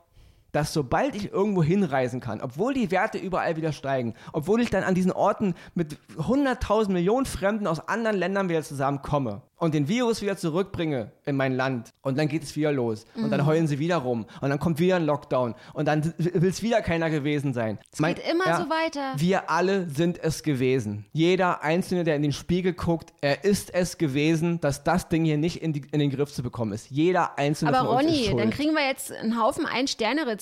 dass 0.57 0.73
sobald 0.73 1.15
ich 1.15 1.33
irgendwo 1.35 1.63
hinreisen 1.63 2.21
kann, 2.21 2.41
obwohl 2.41 2.73
die 2.73 2.91
Werte 2.91 3.19
überall 3.19 3.57
wieder 3.57 3.73
steigen, 3.73 4.15
obwohl 4.33 4.63
ich 4.63 4.71
dann 4.71 4.85
an 4.85 4.95
diesen 4.95 5.13
Orten 5.13 5.55
mit 5.75 5.99
100.000 6.17 6.93
Millionen 6.93 7.27
Fremden 7.27 7.67
aus 7.67 7.87
anderen 7.89 8.17
Ländern 8.17 8.49
wieder 8.49 8.63
zusammenkomme 8.63 9.43
und 9.59 9.75
den 9.75 9.89
Virus 9.89 10.23
wieder 10.23 10.37
zurückbringe 10.37 11.13
in 11.25 11.37
mein 11.37 11.55
Land 11.55 11.93
und 12.03 12.19
dann 12.19 12.29
geht 12.29 12.43
es 12.43 12.57
wieder 12.57 12.73
los 12.73 13.07
und 13.17 13.31
dann 13.31 13.47
heulen 13.47 13.67
sie 13.67 13.79
wieder 13.79 13.97
rum 13.97 14.27
und 14.41 14.51
dann 14.51 14.59
kommt 14.59 14.79
wieder 14.79 14.97
ein 14.97 15.05
Lockdown 15.05 15.55
und 15.73 15.89
dann 15.89 16.13
will 16.19 16.51
es 16.51 16.63
wieder 16.63 16.83
keiner 16.83 17.11
gewesen 17.11 17.55
sein. 17.55 17.79
Es 17.91 17.99
geht 17.99 18.21
immer 18.31 18.45
so 18.57 18.71
weiter. 18.71 19.15
Wir 19.17 19.51
alle 19.51 19.89
sind 19.89 20.23
es 20.23 20.43
gewesen. 20.43 21.07
Jeder 21.13 21.63
Einzelne, 21.63 22.05
der 22.05 22.17
in 22.17 22.23
den 22.23 22.33
Spiegel 22.33 22.75
guckt, 22.75 23.13
er 23.21 23.45
ist 23.45 23.73
es 23.73 23.99
gewesen, 23.99 24.61
dass 24.61 24.85
das 24.85 25.09
Ding 25.09 25.25
hier 25.25 25.39
nicht 25.39 25.63
in, 25.63 25.73
die, 25.73 25.83
in 25.91 26.01
den 26.01 26.11
Griff 26.11 26.33
zu 26.33 26.43
bekommen 26.43 26.73
ist. 26.73 26.91
Jeder 26.91 27.39
Einzelne 27.39 27.77
Aber 27.77 27.89
Ronny, 27.89 28.35
dann 28.37 28.51
kriegen 28.51 28.75
wir 28.75 28.87
jetzt 28.87 29.13
einen 29.13 29.41
Haufen 29.41 29.65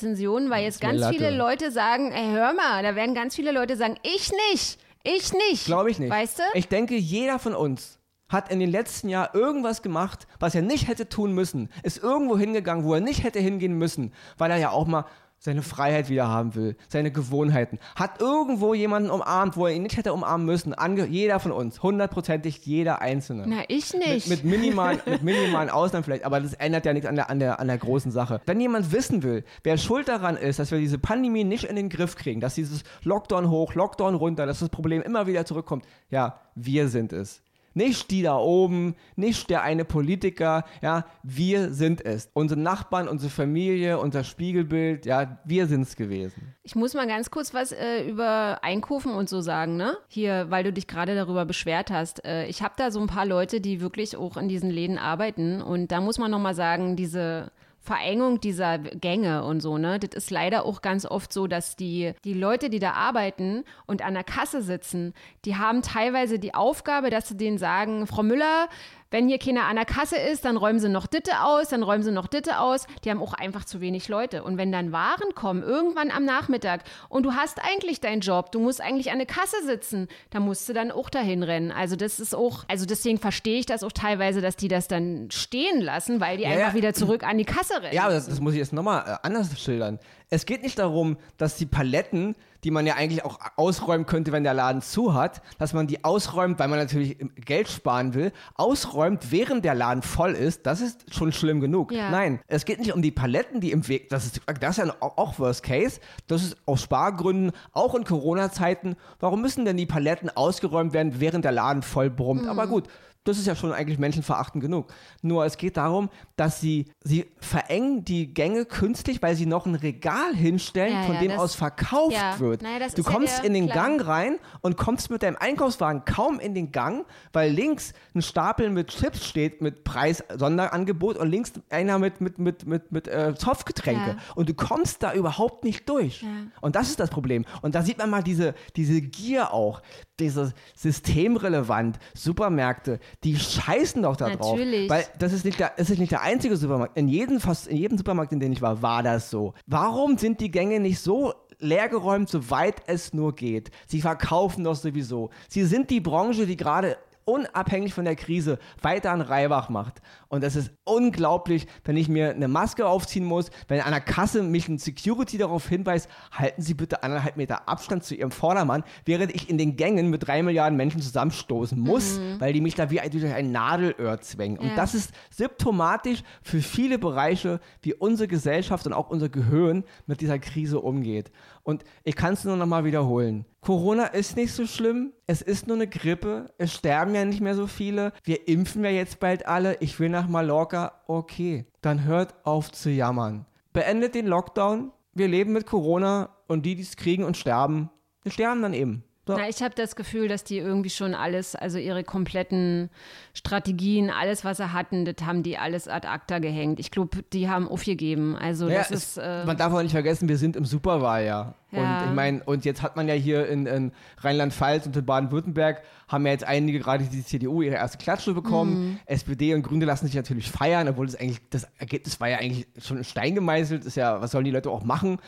Ein-Sterne-Rezensionen, 0.05 0.51
weil 0.51 0.64
jetzt 0.64 0.83
mir 0.83 0.88
ganz 0.90 1.01
Latte. 1.01 1.14
viele 1.14 1.31
Leute 1.37 1.71
sagen, 1.71 2.12
ey, 2.12 2.33
hör 2.33 2.53
mal, 2.53 2.83
da 2.83 2.95
werden 2.95 3.14
ganz 3.14 3.35
viele 3.35 3.53
Leute 3.53 3.77
sagen, 3.77 3.97
ich 4.03 4.31
nicht, 4.53 4.79
ich 5.03 5.33
nicht. 5.33 5.67
Glaube 5.67 5.90
ich 5.90 5.99
nicht. 5.99 6.11
Weißt 6.11 6.38
du? 6.38 6.43
Ich 6.55 6.69
denke, 6.69 6.97
jeder 6.97 7.38
von 7.38 7.55
uns 7.55 7.99
hat 8.29 8.51
in 8.51 8.59
den 8.59 8.71
letzten 8.71 9.09
Jahren 9.09 9.31
irgendwas 9.35 9.83
gemacht, 9.83 10.27
was 10.40 10.55
er 10.55 10.62
nicht 10.62 10.88
hätte 10.88 11.09
tun 11.09 11.33
müssen. 11.33 11.69
Ist 11.83 12.03
irgendwo 12.03 12.38
hingegangen, 12.38 12.85
wo 12.85 12.95
er 12.95 13.01
nicht 13.01 13.23
hätte 13.23 13.38
hingehen 13.38 13.75
müssen, 13.75 14.12
weil 14.38 14.51
er 14.51 14.57
ja 14.57 14.71
auch 14.71 14.87
mal 14.87 15.05
seine 15.45 15.61
Freiheit 15.61 16.09
wieder 16.09 16.27
haben 16.27 16.55
will, 16.55 16.75
seine 16.89 17.11
Gewohnheiten, 17.11 17.79
hat 17.97 18.23
irgendwo 18.23 18.73
jemanden 18.73 19.11
umarmt, 19.11 19.59
wo 19.59 19.67
er 19.67 19.75
ihn 19.75 19.83
nicht 19.83 19.99
hätte 19.99 20.15
umarmen 20.15 20.47
müssen. 20.47 20.73
Ange 20.73 21.05
jeder 21.05 21.39
von 21.39 21.53
uns, 21.53 21.83
hundertprozentig 21.83 22.65
jeder 22.65 23.03
Einzelne. 23.03 23.45
Na, 23.47 23.63
ich 23.69 23.93
nicht. 23.93 24.27
Mit, 24.27 24.43
mit, 24.43 24.61
minimal, 24.61 25.01
mit 25.07 25.23
minimalen 25.23 25.69
Ausnahmen 25.69 26.03
vielleicht, 26.03 26.25
aber 26.25 26.41
das 26.41 26.55
ändert 26.55 26.87
ja 26.87 26.95
nichts 26.95 27.07
an 27.07 27.17
der, 27.17 27.29
an, 27.29 27.41
der, 27.41 27.61
an 27.61 27.67
der 27.67 27.77
großen 27.77 28.11
Sache. 28.11 28.41
Wenn 28.47 28.59
jemand 28.59 28.91
wissen 28.91 29.23
will, 29.23 29.45
wer 29.63 29.77
schuld 29.77 30.09
daran 30.09 30.39
ist, 30.39 30.59
dass 30.59 30.71
wir 30.71 30.79
diese 30.79 30.99
Pandemie 30.99 31.45
nicht 31.45 31.65
in 31.65 31.77
den 31.77 31.91
Griff 31.91 32.17
kriegen, 32.17 32.41
dass 32.41 32.55
dieses 32.55 32.83
Lockdown 33.03 33.51
hoch, 33.51 33.75
Lockdown 33.75 34.15
runter, 34.15 34.47
dass 34.47 34.61
das 34.61 34.71
Problem 34.71 35.03
immer 35.03 35.27
wieder 35.27 35.45
zurückkommt, 35.45 35.85
ja, 36.09 36.41
wir 36.55 36.89
sind 36.89 37.13
es. 37.13 37.44
Nicht 37.75 38.11
die 38.11 38.23
da 38.23 38.37
oben, 38.37 38.95
nicht 39.17 39.51
der 39.51 39.63
eine 39.63 39.85
Politiker, 39.85 40.65
ja, 40.81 41.05
wir 41.23 41.73
sind 41.73 42.05
es. 42.05 42.31
Unsere 42.33 42.61
Nachbarn, 42.61 43.09
unsere 43.09 43.31
Familie, 43.31 43.99
unser 43.99 44.25
Spiegelbild, 44.25 45.07
ja, 45.07 45.39
wir 45.45 45.67
sind 45.67 45.83
es 45.83 45.97
gewesen. 45.97 46.55
Ich 46.63 46.75
muss 46.77 46.95
mal 46.95 47.07
ganz 47.07 47.31
kurz 47.31 47.53
was 47.53 47.73
äh, 47.73 48.09
über 48.09 48.61
Einkaufen 48.63 49.13
und 49.13 49.29
so 49.29 49.41
sagen, 49.41 49.77
ne? 49.77 49.97
Hier, 50.09 50.47
weil 50.51 50.65
du 50.65 50.73
dich 50.73 50.87
gerade 50.87 51.15
darüber 51.15 51.45
beschwert 51.45 51.91
hast. 51.91 52.25
Äh, 52.25 52.47
ich 52.47 52.63
habe 52.63 52.75
da 52.77 52.91
so 52.91 53.01
ein 53.01 53.07
paar 53.07 53.27
Leute, 53.27 53.61
die 53.61 53.81
wirklich 53.81 54.17
auch 54.17 54.37
in 54.37 54.49
diesen 54.49 54.71
Läden 54.71 54.99
arbeiten 54.99 55.61
und 55.61 55.93
da 55.93 56.01
muss 56.01 56.19
man 56.19 56.31
nochmal 56.31 56.55
sagen, 56.55 56.97
diese 56.97 57.51
Verengung 57.85 58.40
dieser 58.40 58.79
Gänge 58.79 59.44
und 59.44 59.61
so, 59.61 59.77
ne? 59.77 59.99
Das 59.99 60.14
ist 60.14 60.31
leider 60.31 60.64
auch 60.64 60.81
ganz 60.81 61.05
oft 61.05 61.35
so, 61.35 61.47
dass 61.47 61.77
die, 61.77 62.14
die 62.25 62.33
Leute, 62.33 62.70
die 62.70 62.79
da 62.79 62.92
arbeiten 62.92 63.62
und 63.85 64.01
an 64.01 64.14
der 64.14 64.25
Kasse 64.25 64.62
sitzen, 64.62 65.12
die 65.44 65.57
haben 65.57 65.83
teilweise 65.83 66.38
die 66.38 66.55
Aufgabe, 66.55 67.11
dass 67.11 67.29
sie 67.29 67.37
denen 67.37 67.59
sagen, 67.59 68.07
Frau 68.07 68.23
Müller, 68.23 68.68
wenn 69.14 69.29
hier 69.29 69.38
keiner 69.38 69.66
an 69.66 69.77
der 69.77 69.85
Kasse 69.85 70.16
ist, 70.16 70.44
dann 70.44 70.57
räumen 70.57 70.81
sie 70.81 70.88
noch 70.88 71.07
Ditte 71.07 71.44
aus, 71.44 71.68
dann 71.68 71.85
räumen 71.85 72.03
sie 72.03 72.11
noch 72.11 72.27
Ditte 72.27 72.59
aus. 72.59 72.88
Die 73.05 73.11
haben 73.11 73.22
auch 73.22 73.33
einfach 73.33 73.64
zu 73.64 73.81
wenig 73.81 74.09
Leute. 74.09 74.42
Und 74.42 74.59
wenn 74.59 74.72
dann 74.72 74.90
Waren 74.90 75.37
kommen, 75.37 75.62
irgendwann 75.62 76.11
am 76.11 76.24
Nachmittag, 76.24 76.83
und 77.09 77.22
du 77.22 77.35
hast 77.35 77.61
eigentlich 77.62 78.00
deinen 78.00 78.22
Job, 78.22 78.50
du 78.50 78.59
musst 78.59 78.81
eigentlich 78.81 79.12
an 79.12 79.18
der 79.18 79.29
Kasse 79.29 79.55
sitzen, 79.64 80.09
dann 80.31 80.42
musst 80.42 80.68
du 80.68 80.72
dann 80.72 80.90
auch 80.90 81.11
dahin 81.11 81.44
rennen. 81.44 81.70
Also 81.70 81.94
das 81.94 82.18
ist 82.18 82.35
auch, 82.35 82.64
also 82.66 82.87
deswegen 82.87 83.18
verstehe 83.18 83.61
ich 83.61 83.66
das 83.66 83.85
auch 83.85 83.92
teilweise, 83.92 84.40
dass 84.40 84.57
die 84.57 84.66
das 84.66 84.88
dann 84.88 85.29
stehen 85.31 85.81
lassen, 85.81 86.18
weil 86.18 86.38
die 86.38 86.42
ja, 86.42 86.50
einfach 86.50 86.70
ja. 86.70 86.74
wieder 86.74 86.92
zurück 86.92 87.22
an 87.22 87.38
die 87.38 87.44
Kasse 87.44 87.74
rennen. 87.83 87.94
Ja, 87.94 88.07
aber 88.07 88.14
das, 88.14 88.27
das 88.27 88.40
muss 88.40 88.55
ich 88.55 88.59
jetzt 88.59 88.72
nochmal 88.72 89.05
äh, 89.07 89.16
anders 89.22 89.57
schildern. 89.61 90.00
Es 90.29 90.44
geht 90.44 90.64
nicht 90.64 90.81
darum, 90.81 91.18
dass 91.38 91.57
die 91.57 91.66
Paletten 91.66 92.35
die 92.64 92.70
man 92.70 92.87
ja 92.87 92.94
eigentlich 92.94 93.24
auch 93.24 93.38
ausräumen 93.57 94.07
könnte, 94.07 94.33
wenn 94.33 94.42
der 94.42 94.55
Laden 94.55 94.83
zu 94.83 95.14
hat, 95.14 95.42
dass 95.59 95.74
man 95.74 95.87
die 95.87 96.05
ausräumt, 96.05 96.59
weil 96.59 96.68
man 96.68 96.79
natürlich 96.79 97.18
Geld 97.37 97.68
sparen 97.68 98.14
will, 98.14 98.33
ausräumt, 98.55 99.31
während 99.31 99.64
der 99.64 99.74
Laden 99.74 100.03
voll 100.03 100.33
ist, 100.33 100.66
das 100.66 100.81
ist 100.81 101.14
schon 101.14 101.33
schlimm 101.33 101.61
genug. 101.61 101.92
Ja. 101.92 102.11
Nein, 102.11 102.40
es 102.48 102.64
geht 102.64 102.79
nicht 102.79 102.92
um 102.94 103.03
die 103.03 103.11
Paletten, 103.11 103.61
die 103.61 103.70
im 103.70 103.87
Weg, 103.88 104.09
das 104.09 104.24
ist, 104.24 104.40
das 104.61 104.79
ist 104.79 104.87
ja 104.87 104.94
auch 105.00 105.38
Worst 105.38 105.62
Case, 105.62 106.00
das 106.27 106.42
ist 106.42 106.57
aus 106.66 106.83
Spargründen, 106.83 107.53
auch 107.72 107.94
in 107.94 108.05
Corona-Zeiten, 108.05 108.96
warum 109.20 109.42
müssen 109.42 109.64
denn 109.64 109.77
die 109.77 109.87
Paletten 109.87 110.31
ausgeräumt 110.31 110.92
werden, 110.92 111.20
während 111.20 111.44
der 111.44 111.53
Laden 111.53 111.83
voll 111.83 112.09
brummt? 112.09 112.44
Mhm. 112.44 112.48
Aber 112.48 112.66
gut, 112.66 112.88
das 113.25 113.39
ist 113.39 113.47
ja 113.47 113.57
schon 113.57 113.73
eigentlich 113.73 113.99
menschenverachtend 113.99 114.63
genug. 114.63 114.93
Nur 115.23 115.45
es 115.45 115.57
geht 115.57 115.77
darum, 115.77 116.11
dass 116.37 116.61
sie, 116.61 116.87
sie 117.03 117.27
verengen 117.39 118.05
die 118.05 118.33
Gänge 118.33 118.67
künstlich, 118.67 119.23
weil 119.23 119.35
sie 119.35 119.47
noch 119.47 119.67
ein 119.67 119.75
Regal 119.75 120.35
hinstellen, 120.35 120.93
ja, 120.93 121.03
von 121.05 121.15
ja, 121.15 121.21
dem 121.23 121.31
das, 121.31 121.41
aus 121.41 121.55
verkauft 121.55 122.15
ja. 122.15 122.39
wird. 122.39 122.63
Naja, 122.63 122.87
du 122.95 123.03
kommst 123.03 123.43
in 123.43 123.55
den 123.55 123.69
klar. 123.69 123.89
Gang 123.89 124.07
rein 124.07 124.39
und 124.61 124.77
kommst 124.77 125.11
mit 125.11 125.23
deinem 125.23 125.37
Einkaufswagen 125.37 126.05
kaum 126.05 126.39
in 126.39 126.55
den 126.55 126.71
Gang, 126.71 127.07
weil 127.33 127.51
links 127.51 127.95
ein 128.15 128.23
Stapel 128.23 128.69
mit 128.71 128.89
Chips 128.89 129.27
steht 129.27 129.63
mit 129.63 129.85
Preis-Sonderangebot 129.85 131.17
und 131.17 131.29
links 131.29 131.53
einer 131.71 131.99
mit, 131.99 132.21
mit, 132.21 132.39
mit, 132.39 132.67
mit, 132.67 132.93
mit 132.93 133.09
äh, 133.09 133.35
Zopfgetränke. 133.35 134.17
Und 134.35 134.49
du 134.51 134.55
kommst 134.55 135.03
da 135.03 135.15
überhaupt 135.15 135.65
nicht 135.65 135.89
durch. 135.89 136.25
Und 136.61 136.77
das 136.77 136.91
ist 136.91 137.01
das 137.01 137.11
Problem. 137.11 137.45
Und 137.63 137.75
da 137.75 137.83
sieht 137.83 137.99
man 137.99 138.11
mal 138.11 138.23
diese, 138.23 138.55
diese 138.77 139.01
Gier 139.01 139.53
auch, 139.53 139.83
diese 140.20 140.53
systemrelevant 140.77 141.98
Supermärkte, 142.14 143.00
die 143.24 143.37
scheißen 143.37 144.03
doch 144.03 144.16
da 144.16 144.31
drauf. 144.31 144.57
Natürlich. 144.59 144.88
Weil 144.88 145.05
das 145.18 145.33
ist 145.33 145.44
nicht 145.44 145.59
der, 145.59 145.72
das 145.77 145.90
ist 145.90 145.98
nicht 145.98 146.12
der 146.12 146.22
einzige 146.22 146.57
Supermarkt. 146.57 146.96
In 146.96 147.09
jedem, 147.09 147.40
fast 147.40 147.66
in 147.66 147.77
jedem 147.77 147.98
Supermarkt, 147.98 148.33
in 148.33 148.40
dem 148.40 148.53
ich 148.53 148.62
war, 148.62 148.83
war 148.83 149.03
das 149.03 149.31
so. 149.31 149.55
Warum 149.66 150.18
sind 150.18 150.40
die 150.40 150.50
Gänge 150.50 150.81
nicht 150.81 151.00
so 151.00 151.35
leergeräumt, 151.59 152.29
soweit 152.29 152.83
es 152.87 153.12
nur 153.12 153.35
geht? 153.35 153.70
Sie 153.87 154.00
verkaufen 154.00 154.64
doch 154.64 154.77
sowieso. 154.77 155.31
Sie 155.48 155.64
sind 155.64 155.90
die 155.90 156.00
Branche, 156.00 156.46
die 156.46 156.57
gerade 156.57 156.96
unabhängig 157.25 157.95
von 157.95 158.05
der 158.05 158.17
Krise 158.17 158.59
weiter 158.83 159.13
an 159.13 159.21
Reibach 159.21 159.69
macht. 159.69 160.01
Und 160.29 160.43
das 160.43 160.57
ist 160.57 160.73
unglaublich, 160.85 161.67
wenn 161.85 161.97
ich 161.97 162.09
mir 162.09 162.31
eine 162.31 162.49
Maske 162.49 162.87
aufziehen 162.87 163.25
muss, 163.25 163.51
wenn 163.69 163.81
an 163.81 163.93
der 163.93 164.01
Kasse 164.01 164.43
mich 164.43 164.69
ein 164.69 164.79
Security 164.79 165.39
darauf 165.39 165.69
hinweist, 165.69 166.09
halten 166.33 166.63
Sie 166.63 166.75
bitte 166.75 167.03
anderthalb 167.03 167.37
Meter 167.37 167.69
Abstand 167.69 168.05
zu 168.05 168.15
Ihrem 168.15 168.31
Vordermann, 168.31 168.85
während 169.05 169.35
ich 169.35 169.49
in 169.49 169.59
den 169.59 169.77
Gängen 169.77 170.11
mit 170.11 170.27
drei 170.27 170.43
Milliarden 170.43 170.77
Menschen 170.77 171.03
zusammenstoßen 171.03 171.79
muss, 171.79 172.19
mhm. 172.19 172.41
weil 172.41 172.53
die 172.53 172.61
mich 172.61 172.75
da 172.75 172.91
wie 172.91 173.01
durch 173.09 173.25
ein 173.27 173.53
Nadelöhr 173.53 174.21
zwängen. 174.21 174.59
Und 174.59 174.77
das 174.77 174.95
ist 174.95 175.13
symptomatisch 175.31 176.23
für 176.43 176.61
viele 176.61 176.99
Bereiche, 176.99 177.61
wie 177.83 177.95
unsere 177.95 178.29
Gesellschaft 178.29 178.87
und 178.87 178.93
auch 178.93 179.11
unser 179.11 179.29
Gehirn 179.29 179.85
mit 180.07 180.21
dieser 180.21 180.39
Krise 180.39 180.81
umgeht. 180.81 181.31
Und 181.64 181.83
ich 182.05 182.14
kann 182.14 182.35
es 182.35 182.44
nur 182.44 182.57
noch 182.57 182.66
mal 182.66 182.85
wiederholen. 182.85 183.46
Corona 183.61 184.05
ist 184.05 184.37
nicht 184.37 184.53
so 184.53 184.66
schlimm. 184.66 185.12
Es 185.27 185.42
ist 185.42 185.66
nur 185.66 185.77
eine 185.77 185.88
Grippe. 185.88 186.53
Es 186.59 186.74
sterben 186.74 187.14
ja 187.14 187.24
nicht 187.24 187.40
mehr 187.40 187.55
so 187.55 187.66
viele. 187.66 188.12
Wir 188.22 188.46
impfen 188.46 188.85
ja 188.85 188.90
jetzt 188.90 189.18
bald 189.18 189.46
alle. 189.46 189.79
Ich 189.81 189.98
will 189.98 190.11
nach 190.11 190.29
Mallorca. 190.29 191.00
Okay, 191.07 191.64
dann 191.81 192.05
hört 192.05 192.35
auf 192.44 192.70
zu 192.70 192.90
jammern. 192.90 193.46
Beendet 193.72 194.14
den 194.14 194.27
Lockdown. 194.27 194.92
Wir 195.14 195.27
leben 195.27 195.53
mit 195.53 195.66
Corona 195.66 196.29
und 196.48 196.66
die, 196.66 196.77
die 196.77 196.83
es 196.83 196.96
kriegen 196.96 197.24
und 197.24 197.37
sterben, 197.37 197.90
die 198.24 198.31
sterben 198.31 198.62
dann 198.62 198.74
eben. 198.74 199.05
So. 199.27 199.37
Na, 199.37 199.49
ich 199.49 199.63
habe 199.63 199.75
das 199.75 199.97
Gefühl, 199.97 200.29
dass 200.29 200.45
die 200.45 200.59
irgendwie 200.59 200.91
schon 200.91 201.15
alles, 201.15 201.57
also 201.57 201.79
ihre 201.79 202.05
kompletten 202.05 202.91
Strategien, 203.33 204.11
alles, 204.11 204.45
was 204.45 204.59
sie 204.59 204.73
hatten, 204.73 205.07
das 205.07 205.25
haben 205.25 205.43
die 205.43 205.57
alles 205.57 205.89
ad 205.89 206.07
acta 206.07 206.41
gehängt. 206.41 206.79
Ich 206.79 206.91
glaube, 206.91 207.23
die 207.33 207.49
haben 207.49 207.67
aufgegeben. 207.67 208.37
Also 208.37 208.69
ja, 208.69 208.79
das 208.79 208.91
ist. 208.91 209.17
Äh, 209.17 209.47
man 209.47 209.57
darf 209.57 209.73
auch 209.73 209.83
nicht 209.83 209.93
vergessen, 209.93 210.29
wir 210.29 210.37
sind 210.37 210.57
im 210.57 210.67
Superwahljahr. 210.67 211.55
Ja. 211.71 212.03
Und 212.03 212.09
ich 212.09 212.15
meine, 212.15 212.45
und 212.45 212.67
jetzt 212.67 212.83
hat 212.83 212.97
man 212.97 213.09
ja 213.09 213.15
hier 213.15 213.49
in, 213.49 213.67
in 213.67 213.93
Rheinland-Pfalz 214.19 214.87
und 214.87 214.97
in 214.97 215.07
Baden-Württemberg 215.07 215.83
haben 216.07 216.27
ja 216.27 216.33
jetzt 216.33 216.45
einige, 216.45 216.79
gerade 216.79 217.05
die 217.05 217.25
CDU, 217.25 217.63
ihre 217.63 217.77
erste 217.77 217.97
Klatsche 217.97 218.35
bekommen. 218.35 218.91
Mhm. 218.91 218.99
SPD 219.07 219.55
und 219.55 219.63
Grüne 219.63 219.87
lassen 219.87 220.07
sich 220.07 220.15
natürlich 220.15 220.51
feiern, 220.51 220.87
obwohl 220.87 221.07
das 221.07 221.17
eigentlich, 221.17 221.41
das 221.49 221.67
Ergebnis 221.79 222.21
war 222.21 222.29
ja 222.29 222.39
eigentlich 222.39 222.67
schon 222.79 222.99
in 222.99 223.05
Stein 223.05 223.35
gemeißelt. 223.35 223.87
Ist 223.87 223.97
ja, 223.97 224.21
was 224.21 224.33
sollen 224.33 224.45
die 224.45 224.51
Leute 224.51 224.71
auch 224.71 224.85
machen? 224.85 225.19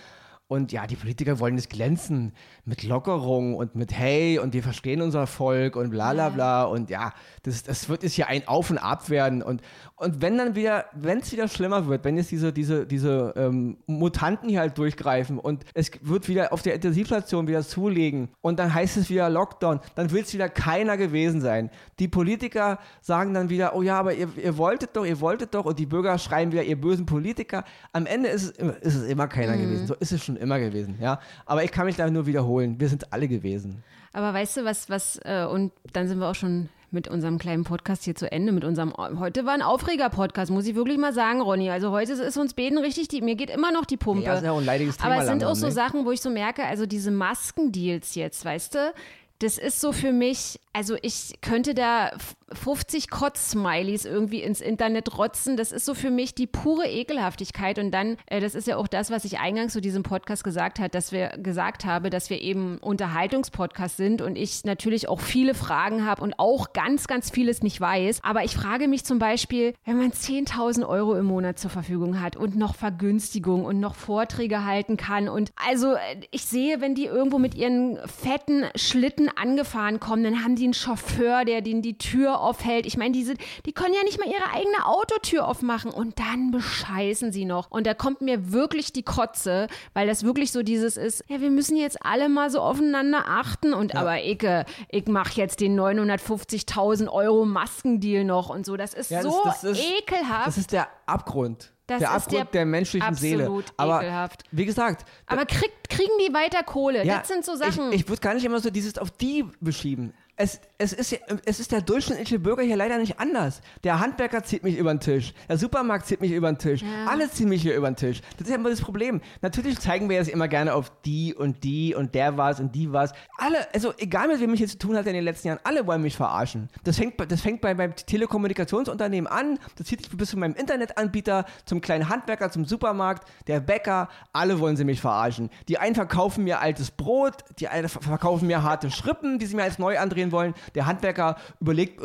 Und 0.48 0.70
ja, 0.70 0.86
die 0.86 0.94
Politiker 0.94 1.40
wollen 1.40 1.58
es 1.58 1.68
glänzen 1.68 2.32
mit 2.64 2.84
Lockerung 2.84 3.56
und 3.56 3.74
mit 3.74 3.92
Hey 3.92 4.38
und 4.38 4.54
wir 4.54 4.62
verstehen 4.62 5.02
unser 5.02 5.26
Volk 5.26 5.74
und 5.74 5.90
bla 5.90 6.12
bla 6.12 6.28
bla. 6.28 6.64
Und 6.64 6.88
ja, 6.88 7.12
das, 7.42 7.64
das 7.64 7.88
wird 7.88 8.04
jetzt 8.04 8.12
hier 8.12 8.28
ein 8.28 8.46
Auf 8.46 8.70
und 8.70 8.78
Ab 8.78 9.10
werden. 9.10 9.42
Und, 9.42 9.60
und 9.96 10.22
wenn 10.22 10.38
dann 10.38 10.54
wieder, 10.54 10.84
wenn 10.94 11.18
es 11.18 11.32
wieder 11.32 11.48
schlimmer 11.48 11.88
wird, 11.88 12.04
wenn 12.04 12.16
jetzt 12.16 12.30
diese, 12.30 12.52
diese, 12.52 12.86
diese 12.86 13.34
ähm, 13.36 13.78
Mutanten 13.88 14.48
hier 14.48 14.60
halt 14.60 14.78
durchgreifen 14.78 15.40
und 15.40 15.64
es 15.74 15.90
wird 16.02 16.28
wieder 16.28 16.52
auf 16.52 16.62
der 16.62 16.74
Intensivstation 16.74 17.48
wieder 17.48 17.62
zulegen 17.64 18.28
und 18.40 18.60
dann 18.60 18.72
heißt 18.72 18.98
es 18.98 19.10
wieder 19.10 19.28
Lockdown, 19.28 19.80
dann 19.96 20.12
will 20.12 20.22
es 20.22 20.32
wieder 20.32 20.48
keiner 20.48 20.96
gewesen 20.96 21.40
sein. 21.40 21.70
Die 21.98 22.06
Politiker 22.06 22.78
sagen 23.00 23.34
dann 23.34 23.50
wieder, 23.50 23.74
oh 23.74 23.82
ja, 23.82 23.98
aber 23.98 24.14
ihr, 24.14 24.28
ihr 24.36 24.56
wolltet 24.56 24.94
doch, 24.94 25.04
ihr 25.04 25.20
wolltet 25.20 25.54
doch 25.54 25.64
und 25.64 25.76
die 25.80 25.86
Bürger 25.86 26.18
schreien 26.18 26.52
wieder, 26.52 26.62
ihr 26.62 26.80
bösen 26.80 27.04
Politiker. 27.04 27.64
Am 27.92 28.06
Ende 28.06 28.28
ist 28.28 28.56
es, 28.58 28.76
ist 28.78 28.94
es 28.94 29.08
immer 29.08 29.26
keiner 29.26 29.56
mhm. 29.56 29.62
gewesen. 29.62 29.86
So 29.88 29.94
ist 29.94 30.12
es 30.12 30.24
schon 30.24 30.35
schon 30.36 30.42
immer 30.42 30.58
gewesen, 30.58 30.98
ja. 31.00 31.20
Aber 31.44 31.64
ich 31.64 31.72
kann 31.72 31.86
mich 31.86 31.96
da 31.96 32.08
nur 32.10 32.26
wiederholen. 32.26 32.78
Wir 32.78 32.88
sind 32.88 33.12
alle 33.12 33.28
gewesen. 33.28 33.82
Aber 34.12 34.32
weißt 34.32 34.58
du, 34.58 34.64
was, 34.64 34.88
was, 34.88 35.20
äh, 35.24 35.46
und 35.50 35.72
dann 35.92 36.08
sind 36.08 36.18
wir 36.18 36.28
auch 36.28 36.34
schon 36.34 36.68
mit 36.90 37.08
unserem 37.08 37.38
kleinen 37.38 37.64
Podcast 37.64 38.04
hier 38.04 38.14
zu 38.14 38.30
Ende. 38.30 38.52
Mit 38.52 38.64
unserem, 38.64 38.94
heute 38.96 39.44
war 39.44 39.52
ein 39.52 39.62
Aufreger-Podcast, 39.62 40.50
muss 40.50 40.66
ich 40.66 40.74
wirklich 40.74 40.98
mal 40.98 41.12
sagen, 41.12 41.42
Ronny. 41.42 41.68
Also 41.68 41.90
heute 41.90 42.12
ist 42.12 42.36
uns 42.36 42.54
beten 42.54 42.78
richtig, 42.78 43.08
die, 43.08 43.20
mir 43.20 43.34
geht 43.34 43.50
immer 43.50 43.72
noch 43.72 43.84
die 43.84 43.96
Pumpe. 43.96 44.24
Ja, 44.24 44.34
ist 44.34 44.44
ja 44.44 44.52
auch 44.52 44.58
ein 44.58 44.64
leidiges 44.64 44.96
Thema 44.96 45.12
Aber 45.12 45.22
es 45.22 45.28
sind 45.28 45.44
auch 45.44 45.56
so 45.56 45.66
ne? 45.66 45.72
Sachen, 45.72 46.06
wo 46.06 46.12
ich 46.12 46.20
so 46.20 46.30
merke, 46.30 46.64
also 46.64 46.86
diese 46.86 47.10
Maskendeals 47.10 48.14
jetzt, 48.14 48.44
weißt 48.44 48.76
du, 48.76 48.94
das 49.38 49.58
ist 49.58 49.80
so 49.80 49.92
für 49.92 50.12
mich, 50.12 50.60
also 50.72 50.96
ich 51.02 51.34
könnte 51.42 51.74
da 51.74 52.12
50 52.52 53.10
Kotz-Smileys 53.10 54.04
irgendwie 54.04 54.40
ins 54.42 54.60
Internet 54.60 55.18
rotzen. 55.18 55.56
Das 55.56 55.72
ist 55.72 55.84
so 55.84 55.94
für 55.94 56.10
mich 56.10 56.34
die 56.34 56.46
pure 56.46 56.86
Ekelhaftigkeit. 56.86 57.78
Und 57.78 57.90
dann, 57.90 58.16
äh, 58.26 58.40
das 58.40 58.54
ist 58.54 58.68
ja 58.68 58.76
auch 58.76 58.86
das, 58.86 59.10
was 59.10 59.24
ich 59.24 59.38
eingangs 59.38 59.72
zu 59.72 59.80
diesem 59.80 60.04
Podcast 60.04 60.44
gesagt 60.44 60.78
hat, 60.78 60.94
dass 60.94 61.12
wir 61.12 61.28
gesagt 61.38 61.84
habe, 61.84 62.08
dass 62.08 62.30
wir 62.30 62.40
eben 62.40 62.78
Unterhaltungspodcast 62.78 63.96
sind 63.96 64.22
und 64.22 64.36
ich 64.36 64.64
natürlich 64.64 65.08
auch 65.08 65.20
viele 65.20 65.54
Fragen 65.54 66.06
habe 66.06 66.22
und 66.22 66.38
auch 66.38 66.72
ganz, 66.72 67.06
ganz 67.06 67.30
vieles 67.30 67.62
nicht 67.62 67.80
weiß. 67.80 68.20
Aber 68.22 68.44
ich 68.44 68.54
frage 68.54 68.86
mich 68.86 69.04
zum 69.04 69.18
Beispiel, 69.18 69.74
wenn 69.84 69.98
man 69.98 70.12
10.000 70.12 70.86
Euro 70.88 71.14
im 71.16 71.26
Monat 71.26 71.58
zur 71.58 71.70
Verfügung 71.70 72.20
hat 72.20 72.36
und 72.36 72.56
noch 72.56 72.76
Vergünstigung 72.76 73.64
und 73.64 73.80
noch 73.80 73.96
Vorträge 73.96 74.64
halten 74.64 74.96
kann 74.96 75.28
und 75.28 75.52
also 75.56 75.94
äh, 75.94 76.20
ich 76.30 76.44
sehe, 76.44 76.80
wenn 76.80 76.94
die 76.94 77.06
irgendwo 77.06 77.38
mit 77.38 77.54
ihren 77.54 77.98
fetten 78.06 78.64
Schlitten 78.76 79.25
Kunden 79.26 79.38
angefahren 79.38 80.00
kommen, 80.00 80.24
dann 80.24 80.42
haben 80.42 80.56
die 80.56 80.64
einen 80.64 80.74
Chauffeur, 80.74 81.44
der 81.44 81.60
denen 81.60 81.82
die 81.82 81.98
Tür 81.98 82.40
aufhält. 82.40 82.86
Ich 82.86 82.96
meine, 82.96 83.12
die, 83.12 83.24
sind, 83.24 83.38
die 83.64 83.72
können 83.72 83.94
ja 83.94 84.02
nicht 84.04 84.18
mal 84.18 84.28
ihre 84.28 84.52
eigene 84.52 84.86
Autotür 84.86 85.46
aufmachen 85.46 85.90
und 85.90 86.18
dann 86.18 86.50
bescheißen 86.50 87.32
sie 87.32 87.44
noch. 87.44 87.70
Und 87.70 87.86
da 87.86 87.94
kommt 87.94 88.20
mir 88.20 88.52
wirklich 88.52 88.92
die 88.92 89.02
Kotze, 89.02 89.68
weil 89.94 90.06
das 90.06 90.24
wirklich 90.24 90.52
so 90.52 90.62
dieses 90.62 90.96
ist, 90.96 91.24
ja, 91.28 91.40
wir 91.40 91.50
müssen 91.50 91.76
jetzt 91.76 92.04
alle 92.04 92.28
mal 92.28 92.50
so 92.50 92.60
aufeinander 92.60 93.24
achten 93.26 93.72
und 93.72 93.94
ja. 93.94 94.00
aber 94.00 94.22
ich, 94.22 94.46
ich 94.90 95.06
mache 95.06 95.34
jetzt 95.34 95.60
den 95.60 95.78
950.000 95.78 97.08
Euro 97.08 97.44
Maskendeal 97.44 98.24
noch 98.24 98.48
und 98.48 98.66
so. 98.66 98.76
Das 98.76 98.94
ist 98.94 99.10
ja, 99.10 99.22
so 99.22 99.40
das, 99.44 99.62
das 99.62 99.78
ist, 99.78 99.84
ekelhaft. 100.00 100.46
Das 100.46 100.58
ist 100.58 100.72
der 100.72 100.88
Abgrund. 101.06 101.72
Das 101.86 102.00
der 102.00 102.10
Abgrund 102.10 102.32
der, 102.32 102.44
der, 102.46 102.66
menschlichen 102.66 103.14
Seele. 103.14 103.62
Aber 103.76 104.02
ekelhaft. 104.02 104.42
wie 104.50 104.66
gesagt. 104.66 105.04
Aber 105.26 105.46
krieg, 105.46 105.70
kriegen 105.88 106.10
die 106.26 106.34
weiter 106.34 106.64
Kohle? 106.64 107.04
Ja, 107.04 107.18
das 107.18 107.28
sind 107.28 107.44
so 107.44 107.54
Sachen. 107.54 107.92
Ich, 107.92 108.00
ich 108.00 108.08
würde 108.08 108.20
gar 108.20 108.34
nicht 108.34 108.44
immer 108.44 108.58
so 108.58 108.70
dieses 108.70 108.98
auf 108.98 109.12
die 109.12 109.44
beschieben 109.60 110.12
es, 110.38 110.60
es, 110.76 110.92
ist, 110.92 111.18
es 111.46 111.60
ist 111.60 111.72
der 111.72 111.80
durchschnittliche 111.80 112.38
Bürger 112.38 112.62
hier 112.62 112.76
leider 112.76 112.98
nicht 112.98 113.18
anders. 113.18 113.62
Der 113.84 114.00
Handwerker 114.00 114.44
zieht 114.44 114.64
mich 114.64 114.76
über 114.76 114.92
den 114.92 115.00
Tisch, 115.00 115.32
der 115.48 115.56
Supermarkt 115.56 116.06
zieht 116.06 116.20
mich 116.20 116.30
über 116.30 116.52
den 116.52 116.58
Tisch, 116.58 116.82
ja. 116.82 117.06
alle 117.06 117.30
ziehen 117.30 117.48
mich 117.48 117.62
hier 117.62 117.74
über 117.74 117.90
den 117.90 117.96
Tisch. 117.96 118.20
Das 118.36 118.46
ist 118.46 118.50
ja 118.50 118.56
immer 118.56 118.68
das 118.68 118.82
Problem. 118.82 119.22
Natürlich 119.40 119.78
zeigen 119.78 120.10
wir 120.10 120.16
jetzt 120.16 120.28
immer 120.28 120.46
gerne 120.46 120.74
auf 120.74 120.92
die 121.06 121.34
und 121.34 121.64
die 121.64 121.94
und 121.94 122.14
der 122.14 122.36
was 122.36 122.60
und 122.60 122.74
die 122.74 122.92
was. 122.92 123.12
Alle, 123.38 123.66
also 123.74 123.94
egal 123.96 124.28
mit 124.28 124.40
wem 124.40 124.52
ich 124.52 124.60
jetzt 124.60 124.72
zu 124.72 124.78
tun 124.78 124.96
hatte 124.96 125.08
in 125.08 125.14
den 125.14 125.24
letzten 125.24 125.48
Jahren, 125.48 125.60
alle 125.64 125.86
wollen 125.86 126.02
mich 126.02 126.16
verarschen. 126.16 126.68
Das 126.84 126.98
fängt, 126.98 127.14
das 127.30 127.40
fängt 127.40 127.62
bei, 127.62 127.72
beim 127.72 127.96
Telekommunikationsunternehmen 127.96 129.30
an, 129.30 129.58
das 129.76 129.86
zieht 129.86 130.02
sich 130.02 130.14
bis 130.14 130.30
zu 130.30 130.38
meinem 130.38 130.54
Internetanbieter, 130.54 131.46
zum 131.64 131.80
kleinen 131.80 132.10
Handwerker, 132.10 132.50
zum 132.50 132.66
Supermarkt, 132.66 133.26
der 133.46 133.60
Bäcker, 133.60 134.08
alle 134.34 134.60
wollen 134.60 134.76
sie 134.76 134.84
mich 134.84 135.00
verarschen. 135.00 135.48
Die 135.68 135.78
einen 135.78 135.94
verkaufen 135.94 136.44
mir 136.44 136.60
altes 136.60 136.90
Brot, 136.90 137.36
die 137.58 137.68
einen 137.68 137.88
verkaufen 137.88 138.46
mir 138.46 138.62
harte 138.62 138.90
Schrippen, 138.90 139.38
die 139.38 139.46
sie 139.46 139.56
mir 139.56 139.62
als 139.62 139.78
neu 139.78 139.98
andrehen 139.98 140.25
gehen 140.26 140.32
wollen. 140.32 140.54
Der 140.74 140.86
Handwerker 140.86 141.36
überlegt, 141.60 142.00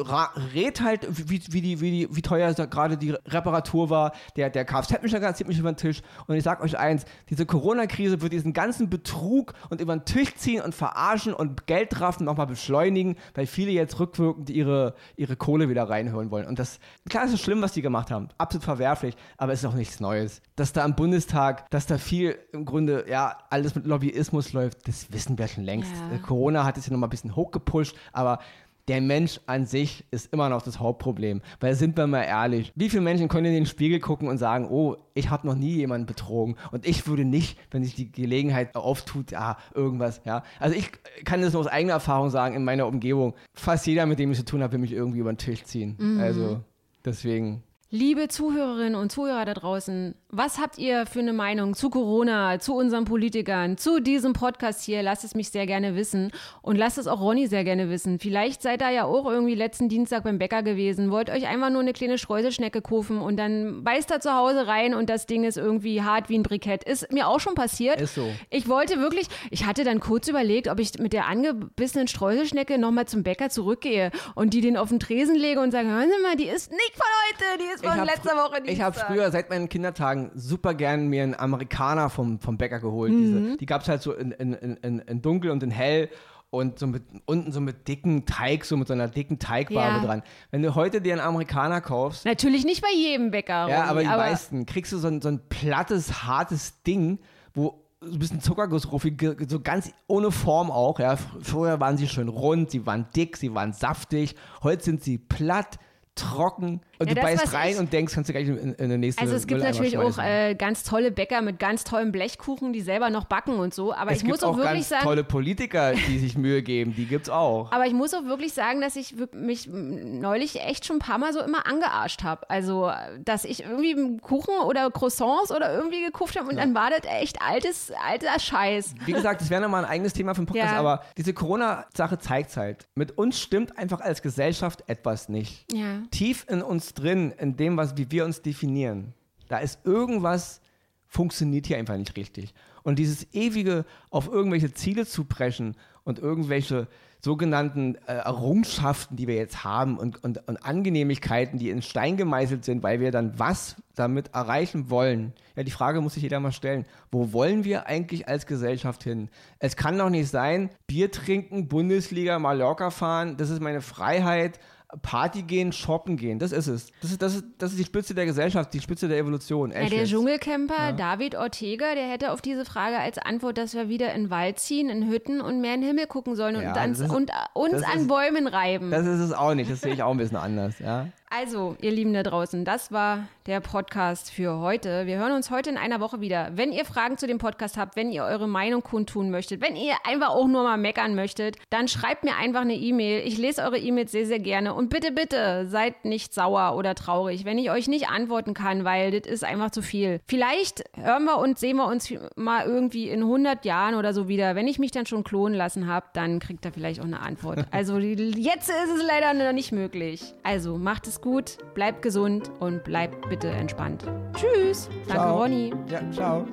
rät 0.54 0.82
halt, 0.82 1.08
wie, 1.10 1.42
wie, 1.50 1.62
die, 1.62 1.82
wie, 1.82 1.92
die, 1.92 2.16
wie 2.16 2.22
teuer 2.22 2.54
gerade 2.54 2.98
die 2.98 3.12
Reparatur 3.12 3.90
war. 3.90 4.14
Der, 4.36 4.50
der 4.50 4.66
Kfz-Mechaniker 4.66 5.34
zieht 5.34 5.48
mich 5.48 5.60
über 5.60 5.72
den 5.72 5.78
Tisch. 5.78 6.02
Und 6.28 6.36
ich 6.36 6.44
sage 6.44 6.64
euch 6.64 6.78
eins, 6.78 7.06
diese 7.30 7.46
Corona-Krise 7.46 8.22
wird 8.22 8.34
diesen 8.34 8.54
ganzen 8.54 8.90
Betrug 8.90 9.54
und 9.70 9.82
über 9.82 9.96
den 9.96 10.06
Tisch 10.06 10.36
ziehen 10.36 10.62
und 10.62 10.76
verarschen 10.76 11.34
und 11.34 11.68
Geldraffen 11.68 12.26
nochmal 12.26 12.48
beschleunigen, 12.48 13.16
weil 13.34 13.46
viele 13.46 13.72
jetzt 13.72 14.00
rückwirkend 14.00 14.50
ihre, 14.50 14.96
ihre 15.16 15.36
Kohle 15.36 15.70
wieder 15.70 15.90
reinhören 15.90 16.32
wollen. 16.32 16.48
Und 16.48 16.60
das, 16.60 16.80
klar 17.10 17.26
ist 17.26 17.34
es 17.34 17.42
schlimm, 17.42 17.62
was 17.62 17.74
die 17.74 17.82
gemacht 17.82 18.12
haben. 18.12 18.30
Absolut 18.38 18.64
verwerflich, 18.64 19.16
aber 19.38 19.54
es 19.54 19.60
ist 19.60 19.66
auch 19.66 19.74
nichts 19.74 20.00
Neues. 20.00 20.42
Dass 20.56 20.74
da 20.74 20.84
am 20.84 20.96
Bundestag, 20.96 21.70
dass 21.70 21.86
da 21.86 21.98
viel 21.98 22.38
im 22.52 22.66
Grunde, 22.66 23.06
ja, 23.10 23.38
alles 23.50 23.76
mit 23.76 23.86
Lobbyismus 23.86 24.54
läuft, 24.54 24.88
das 24.88 25.12
wissen 25.12 25.38
wir 25.38 25.48
schon 25.48 25.64
längst. 25.64 25.92
Ja. 26.12 26.18
Corona 26.20 26.64
hat 26.64 26.78
es 26.78 26.86
ja 26.86 26.92
nochmal 26.92 27.08
ein 27.08 27.12
bisschen 27.12 27.36
hochgepusht, 27.36 27.96
aber 28.12 28.40
der 28.88 29.00
Mensch 29.00 29.40
an 29.46 29.66
sich 29.66 30.04
ist 30.12 30.34
immer 30.34 30.50
noch 30.50 30.64
das 30.64 30.80
Hauptproblem. 30.80 31.42
Weil 31.60 31.76
sind 31.76 31.96
wir 31.98 32.08
mal 32.08 32.24
ehrlich, 32.24 32.74
wie 32.76 32.90
viele 32.90 33.02
Menschen 33.02 33.28
können 33.28 33.46
in 33.46 33.54
den 33.54 33.66
Spiegel 33.66 34.00
gucken 34.00 34.28
und 34.28 34.38
sagen, 34.38 34.68
oh, 34.70 34.98
ich 35.14 35.30
habe 35.30 35.48
noch 35.48 35.56
nie 35.56 35.76
jemanden 35.76 36.08
betrogen 36.08 36.58
und 36.72 36.86
ich 36.86 37.08
würde 37.08 37.24
nicht, 37.24 37.58
wenn 37.70 37.84
sich 37.84 37.96
die 37.96 38.12
Gelegenheit 38.12 38.76
auftut, 38.76 39.32
ja, 39.32 39.58
irgendwas, 39.74 40.22
ja. 40.26 40.44
Also 40.60 40.76
ich 40.76 40.92
kann 41.24 41.42
das 41.42 41.54
nur 41.54 41.62
aus 41.62 41.68
eigener 41.68 41.94
Erfahrung 41.94 42.30
sagen, 42.32 42.56
in 42.56 42.64
meiner 42.64 42.88
Umgebung, 42.88 43.34
fast 43.54 43.86
jeder, 43.88 44.06
mit 44.06 44.20
dem 44.20 44.32
ich 44.32 44.38
zu 44.38 44.46
tun 44.46 44.64
habe, 44.64 44.74
will 44.74 44.80
mich 44.80 44.94
irgendwie 44.94 45.20
über 45.20 45.32
den 45.32 45.38
Tisch 45.38 45.64
ziehen. 45.64 45.96
Mhm. 46.00 46.20
Also 46.20 46.60
deswegen 47.06 47.64
Liebe 47.94 48.30
Zuhörerinnen 48.30 48.96
und 48.96 49.12
Zuhörer 49.12 49.44
da 49.44 49.54
draußen, 49.54 50.16
was 50.32 50.60
habt 50.60 50.78
ihr 50.78 51.06
für 51.06 51.20
eine 51.20 51.34
Meinung 51.34 51.76
zu 51.76 51.90
Corona, 51.90 52.60
zu 52.60 52.74
unseren 52.76 53.06
Politikern, 53.06 53.78
zu 53.78 54.00
diesem 54.00 54.34
Podcast 54.34 54.84
hier? 54.84 55.04
Lasst 55.04 55.24
es 55.24 55.36
mich 55.36 55.50
sehr 55.50 55.66
gerne 55.66 55.96
wissen 55.96 56.32
und 56.62 56.78
lasst 56.78 56.98
es 56.98 57.08
auch 57.08 57.20
Ronny 57.20 57.48
sehr 57.48 57.64
gerne 57.64 57.90
wissen. 57.90 58.18
Vielleicht 58.18 58.62
seid 58.62 58.82
ihr 58.82 58.92
ja 58.92 59.04
auch 59.06 59.26
irgendwie 59.26 59.56
letzten 59.56 59.90
Dienstag 59.90 60.24
beim 60.24 60.40
Bäcker 60.40 60.64
gewesen, 60.64 61.12
wollt 61.12 61.30
euch 61.30 61.48
einfach 61.48 61.70
nur 61.70 61.82
eine 61.82 61.92
kleine 61.92 62.18
Streuselschnecke 62.18 62.82
kaufen 62.82 63.20
und 63.20 63.38
dann 63.38 63.84
beißt 63.84 64.10
er 64.12 64.22
zu 64.22 64.34
Hause 64.34 64.68
rein 64.68 64.94
und 64.94 65.10
das 65.10 65.26
Ding 65.26 65.44
ist 65.44 65.58
irgendwie 65.58 66.02
hart 66.02 66.30
wie 66.30 66.38
ein 66.38 66.44
Brikett. 66.44 66.86
Ist 66.86 67.12
mir 67.12 67.28
auch 67.28 67.40
schon 67.40 67.56
passiert. 67.56 68.00
Ist 68.00 68.16
so. 68.16 68.28
Ich 68.50 68.70
wollte 68.70 69.00
wirklich, 69.00 69.28
ich 69.50 69.66
hatte 69.66 69.84
dann 69.84 70.00
kurz 70.00 70.30
überlegt, 70.30 70.70
ob 70.70 70.80
ich 70.80 70.98
mit 70.98 71.12
der 71.12 71.28
angebissenen 71.28 72.08
Streuselschnecke 72.08 72.78
nochmal 72.78 73.06
zum 73.06 73.24
Bäcker 73.24 73.50
zurückgehe 73.50 74.12
und 74.36 74.54
die 74.54 74.62
den 74.62 74.78
auf 74.78 74.90
den 74.90 75.00
Tresen 75.00 75.36
lege 75.36 75.60
und 75.60 75.72
sage, 75.72 75.90
hören 75.90 76.10
Sie 76.10 76.24
mal, 76.24 76.36
die 76.38 76.48
ist 76.48 76.72
nicht 76.72 76.94
von 76.94 77.08
heute, 77.28 77.64
die 77.64 77.74
ist 77.74 77.86
von 77.86 78.06
letzter 78.06 78.36
Woche 78.38 78.62
Ich 78.66 78.82
habe 78.82 78.98
früher 78.98 79.30
seit 79.32 79.50
meinen 79.50 79.68
Kindertagen 79.68 80.21
super 80.36 80.74
gern 80.74 81.08
mir 81.08 81.24
einen 81.24 81.36
Amerikaner 81.36 82.10
vom, 82.10 82.40
vom 82.40 82.58
Bäcker 82.58 82.80
geholt. 82.80 83.12
Mhm. 83.12 83.18
Diese, 83.18 83.58
die 83.58 83.66
gab 83.66 83.82
es 83.82 83.88
halt 83.88 84.02
so 84.02 84.14
in, 84.14 84.32
in, 84.32 84.54
in, 84.54 85.00
in 85.00 85.22
dunkel 85.22 85.52
und 85.52 85.64
in 85.64 85.72
hell 85.72 86.10
und 86.52 86.78
so 86.78 86.86
mit, 86.86 87.04
unten 87.26 87.52
so 87.52 87.62
mit 87.62 87.88
dicken 87.88 88.26
Teig, 88.26 88.66
so 88.66 88.76
mit 88.78 88.88
so 88.88 88.94
einer 88.94 89.08
dicken 89.08 89.40
Teigwabe 89.40 89.98
ja. 89.98 90.06
dran. 90.06 90.24
Wenn 90.52 90.62
du 90.62 90.76
heute 90.76 91.02
dir 91.02 91.14
einen 91.14 91.22
Amerikaner 91.22 91.82
kaufst. 91.82 92.26
Natürlich 92.26 92.66
nicht 92.66 92.82
bei 92.82 92.94
jedem 92.94 93.32
Bäcker. 93.32 93.70
Ja, 93.70 93.86
aber 93.86 94.02
die 94.02 94.08
aber 94.08 94.24
meisten 94.24 94.66
kriegst 94.66 94.92
du 94.92 94.98
so 94.98 95.08
ein, 95.08 95.22
so 95.22 95.30
ein 95.30 95.40
plattes, 95.48 96.24
hartes 96.26 96.84
Ding, 96.84 97.20
wo 97.54 97.82
so 98.02 98.14
ein 98.14 98.20
bisschen 98.20 98.42
Zuckerguss 98.42 98.84
drauf, 98.84 99.06
so 99.48 99.60
ganz 99.62 99.92
ohne 100.08 100.32
Form 100.32 100.72
auch. 100.72 101.00
Ja. 101.00 101.16
Früher 101.16 101.80
waren 101.80 101.98
sie 101.98 102.08
schön 102.08 102.28
rund, 102.28 102.72
sie 102.72 102.86
waren 102.86 103.06
dick, 103.16 103.38
sie 103.38 103.54
waren 103.54 103.74
saftig. 103.74 104.36
Heute 104.62 104.84
sind 104.84 105.04
sie 105.04 105.20
platt, 105.20 105.80
trocken 106.16 106.82
und 107.02 107.08
ja, 107.08 107.16
du 107.16 107.22
das, 107.22 107.42
beißt 107.42 107.54
rein 107.54 107.74
ich, 107.74 107.80
und 107.80 107.92
denkst, 107.92 108.14
kannst 108.14 108.30
du 108.30 108.34
gleich 108.34 108.48
in, 108.48 108.76
in 108.76 108.90
der 108.90 108.98
nächsten 108.98 109.22
Also 109.22 109.36
es 109.36 109.48
gibt 109.48 109.62
natürlich 109.62 109.98
auch 109.98 110.18
äh, 110.18 110.56
ganz 110.56 110.84
tolle 110.84 111.12
Bäcker 111.12 111.42
mit 111.42 111.60
ganz 111.60 111.84
tollen 111.84 112.12
Blechkuchen, 112.12 112.74
die 112.74 112.82
selber 112.82 113.10
noch 113.10 113.26
backen 113.26 113.56
und 113.56 113.74
so. 113.74 113.94
Aber 113.94 114.12
es 114.12 114.20
ich 114.20 114.24
muss 114.24 114.44
auch, 114.44 114.54
auch 114.54 114.58
wirklich 114.58 114.74
ganz 114.74 114.90
sagen, 114.90 115.04
tolle 115.04 115.24
Politiker, 115.24 115.94
die 115.94 116.20
sich 116.20 116.38
Mühe 116.38 116.62
geben, 116.62 116.96
die 116.96 117.06
gibt's 117.06 117.30
auch. 117.30 117.72
Aber 117.72 117.88
ich 117.88 117.94
muss 117.94 118.14
auch 118.14 118.26
wirklich 118.26 118.54
sagen, 118.54 118.82
dass 118.82 118.96
ich 118.96 119.16
mich 119.34 119.68
neulich 119.68 120.62
echt 120.62 120.86
schon 120.86 120.98
ein 120.98 121.00
paar 121.00 121.18
Mal 121.18 121.34
so 121.34 121.42
immer 121.42 121.66
angearscht 121.66 122.24
habe. 122.24 122.50
Also, 122.50 122.92
dass 123.20 123.46
ich 123.46 123.64
irgendwie 123.64 124.18
Kuchen 124.20 124.54
oder 124.66 124.90
Croissants 124.92 125.52
oder 125.52 125.74
irgendwie 125.74 126.04
gekauft 126.04 126.38
habe 126.38 126.50
und 126.50 126.56
ja. 126.56 126.62
dann 126.62 126.76
war 126.76 126.90
das 126.92 127.02
echt 127.04 127.42
altes, 127.42 127.92
alter 128.08 128.40
Scheiß. 128.40 128.94
Wie 129.06 129.14
gesagt, 129.14 129.42
das 129.42 129.50
wäre 129.50 129.62
nochmal 129.62 129.86
ein 129.86 129.90
eigenes 129.90 130.14
Thema 130.14 130.36
für 130.36 130.42
den 130.42 130.48
Podcast, 130.48 130.74
ja. 130.74 130.80
aber 130.80 131.04
diese 131.18 131.34
Corona-Sache 131.34 132.20
zeigt 132.20 132.56
halt, 132.58 132.88
mit 132.96 133.18
uns 133.18 133.40
stimmt 133.40 133.78
einfach 133.78 134.02
als 134.02 134.22
Gesellschaft 134.22 134.84
etwas 134.88 135.30
nicht. 135.30 135.66
Ja 135.72 136.02
tief 136.12 136.46
in 136.50 136.62
uns 136.62 136.91
drin, 136.94 137.34
in 137.38 137.56
dem, 137.56 137.78
was, 137.78 137.98
wie 137.98 138.12
wir 138.12 138.26
uns 138.26 138.42
definieren, 138.42 139.14
da 139.48 139.58
ist 139.60 139.86
irgendwas, 139.86 140.62
funktioniert 141.08 141.68
hier 141.68 141.78
einfach 141.78 141.98
nicht 141.98 142.16
richtig. 142.16 142.54
Und 142.84 142.98
dieses 142.98 143.34
ewige 143.34 143.86
auf 144.10 144.28
irgendwelche 144.28 144.74
Ziele 144.74 145.06
zu 145.06 145.26
preschen 145.26 145.76
und 146.04 146.20
irgendwelche 146.20 146.88
sogenannten 147.24 147.96
äh, 148.08 148.14
Errungenschaften, 148.14 149.16
die 149.16 149.28
wir 149.28 149.36
jetzt 149.36 149.64
haben 149.64 149.98
und, 149.98 150.24
und, 150.24 150.48
und 150.48 150.66
Angenehmlichkeiten, 150.66 151.60
die 151.60 151.70
in 151.70 151.84
Stein 151.84 152.18
gemeißelt 152.18 152.66
sind, 152.66 152.82
weil 152.82 153.00
wir 153.00 153.12
dann 153.12 153.38
was 153.38 153.76
damit 153.94 154.34
erreichen 154.34 154.90
wollen. 154.90 155.34
Ja, 155.56 155.64
die 155.64 155.72
Frage 155.72 156.02
muss 156.02 156.16
sich 156.16 156.24
jeder 156.24 156.40
mal 156.40 156.52
stellen. 156.52 156.86
Wo 157.12 157.32
wollen 157.32 157.64
wir 157.64 157.86
eigentlich 157.86 158.28
als 158.28 158.48
Gesellschaft 158.48 159.04
hin? 159.04 159.30
Es 159.60 159.76
kann 159.76 160.00
doch 160.00 160.10
nicht 160.10 160.30
sein, 160.30 160.72
Bier 160.88 161.12
trinken, 161.12 161.68
Bundesliga, 161.68 162.40
Mallorca 162.40 162.90
fahren, 162.90 163.38
das 163.38 163.52
ist 163.52 163.62
meine 163.62 163.82
Freiheit, 163.82 164.60
Party 165.02 165.44
gehen, 165.44 165.72
shoppen 165.72 166.18
gehen. 166.18 166.40
Das 166.40 166.52
ist 166.52 166.68
es. 166.68 166.92
Das 167.02 167.12
ist, 167.12 167.22
das 167.22 167.36
ist, 167.36 167.46
das 167.58 167.72
ist 167.72 167.80
die 167.80 167.86
Spitze 167.86 168.14
der 168.14 168.26
Gesellschaft, 168.26 168.74
die 168.74 168.82
Spitze 168.82 169.08
der 169.08 169.18
Evolution. 169.18 169.72
Ja, 169.72 169.88
der 169.88 170.06
Dschungelcamper 170.06 170.90
ja. 170.90 170.92
David 170.92 171.36
Ortega, 171.36 171.96
der 171.96 172.10
hätte 172.10 172.32
auf 172.32 172.42
diese 172.42 172.66
Frage 172.66 172.98
als 172.98 173.18
Antwort, 173.18 173.58
dass 173.58 173.74
wir 173.74 173.90
wieder 173.90 174.14
in 174.14 174.24
den 174.24 174.30
Wald 174.30 174.60
ziehen, 174.60 174.90
in 174.90 175.10
Hütten 175.10 175.42
und 175.42 175.62
mehr 175.62 175.76
in 175.76 175.82
den 175.82 175.88
Himmel 175.88 176.08
gucken 176.08 176.36
sollen 176.36 176.56
und, 176.56 176.64
ja, 176.64 176.74
ans, 176.74 177.00
ist, 177.00 177.12
und 177.12 177.32
uns 177.54 177.84
an 177.84 178.00
ist, 178.00 178.08
Bäumen 178.08 178.48
reiben. 178.48 178.92
Das 178.92 179.06
ist 179.06 179.20
es 179.20 179.34
auch 179.34 179.54
nicht. 179.54 179.72
Das 179.72 179.82
sehe 179.82 179.94
ich 179.94 180.04
auch 180.04 180.12
ein 180.12 180.18
bisschen 180.18 180.38
anders. 180.38 180.80
Ja. 180.80 181.08
Also, 181.34 181.78
ihr 181.80 181.92
Lieben 181.92 182.12
da 182.14 182.24
draußen, 182.24 182.66
das 182.66 182.92
war 182.92 183.30
der 183.46 183.62
Podcast 183.62 184.32
für 184.32 184.60
heute. 184.60 185.06
Wir 185.06 185.18
hören 185.18 185.32
uns 185.32 185.50
heute 185.50 185.70
in 185.70 185.78
einer 185.78 186.02
Woche 186.02 186.20
wieder. 186.20 186.52
Wenn 186.56 186.74
ihr 186.74 186.84
Fragen 186.84 187.18
zu 187.18 187.26
dem 187.26 187.38
Podcast 187.38 187.78
habt, 187.78 187.96
wenn 187.96 188.12
ihr 188.12 188.26
eure 188.26 188.50
Meinung 188.50 188.84
kundtun 188.84 189.32
möchtet, 189.32 189.62
wenn 189.62 189.78
ihr 189.78 189.94
einfach 190.04 190.32
auch 190.32 190.48
nur 190.48 190.64
mal 190.64 190.78
meckern 190.78 191.16
möchtet, 191.16 191.56
dann 191.70 191.88
schreibt 191.88 192.26
mir 192.26 192.36
einfach 192.36 192.62
eine 192.62 192.76
E-Mail. 192.76 193.26
Ich 193.26 193.38
lese 193.38 193.62
eure 193.62 193.78
E-Mails 193.78 194.12
sehr, 194.12 194.26
sehr 194.26 194.40
gerne. 194.40 194.74
Und 194.74 194.90
bitte, 194.90 195.14
bitte, 195.14 195.68
seid 195.68 196.04
nicht 196.04 196.34
sauer 196.34 196.76
oder 196.76 196.96
traurig, 196.96 197.46
wenn 197.46 197.58
ich 197.58 197.72
euch 197.72 197.88
nicht 197.88 198.10
antworten 198.10 198.54
kann, 198.54 198.84
weil 198.84 199.18
das 199.18 199.32
ist 199.32 199.46
einfach 199.46 199.72
zu 199.72 199.82
viel. 199.82 200.20
Vielleicht 200.28 200.84
hören 200.98 201.24
wir 201.24 201.38
und 201.38 201.58
sehen 201.58 201.78
wir 201.78 201.88
uns 201.88 202.14
mal 202.36 202.66
irgendwie 202.66 203.10
in 203.10 203.22
100 203.22 203.64
Jahren 203.64 203.96
oder 203.96 204.14
so 204.14 204.28
wieder. 204.28 204.56
Wenn 204.56 204.68
ich 204.68 204.80
mich 204.80 204.92
dann 204.92 205.06
schon 205.06 205.24
klonen 205.24 205.58
lassen 205.58 205.88
habe, 205.88 206.08
dann 206.12 206.40
kriegt 206.40 206.66
ihr 206.66 206.74
vielleicht 206.74 207.00
auch 207.00 207.06
eine 207.06 207.22
Antwort. 207.22 207.60
Also, 207.72 207.98
jetzt 207.98 208.70
ist 208.70 208.92
es 208.96 209.04
leider 209.04 209.34
noch 209.34 209.54
nicht 209.54 209.72
möglich. 209.72 210.34
Also, 210.44 210.78
macht 210.78 211.08
es 211.08 211.21
gut, 211.22 211.58
bleibt 211.74 212.02
gesund 212.02 212.52
und 212.60 212.84
bleibt 212.84 213.30
bitte 213.30 213.50
entspannt. 213.50 214.06
Tschüss. 214.36 214.90
Danke, 215.08 215.24
ciao. 215.24 215.38
Ronny. 215.40 215.74
Ja, 215.88 216.02
ciao. 216.12 216.46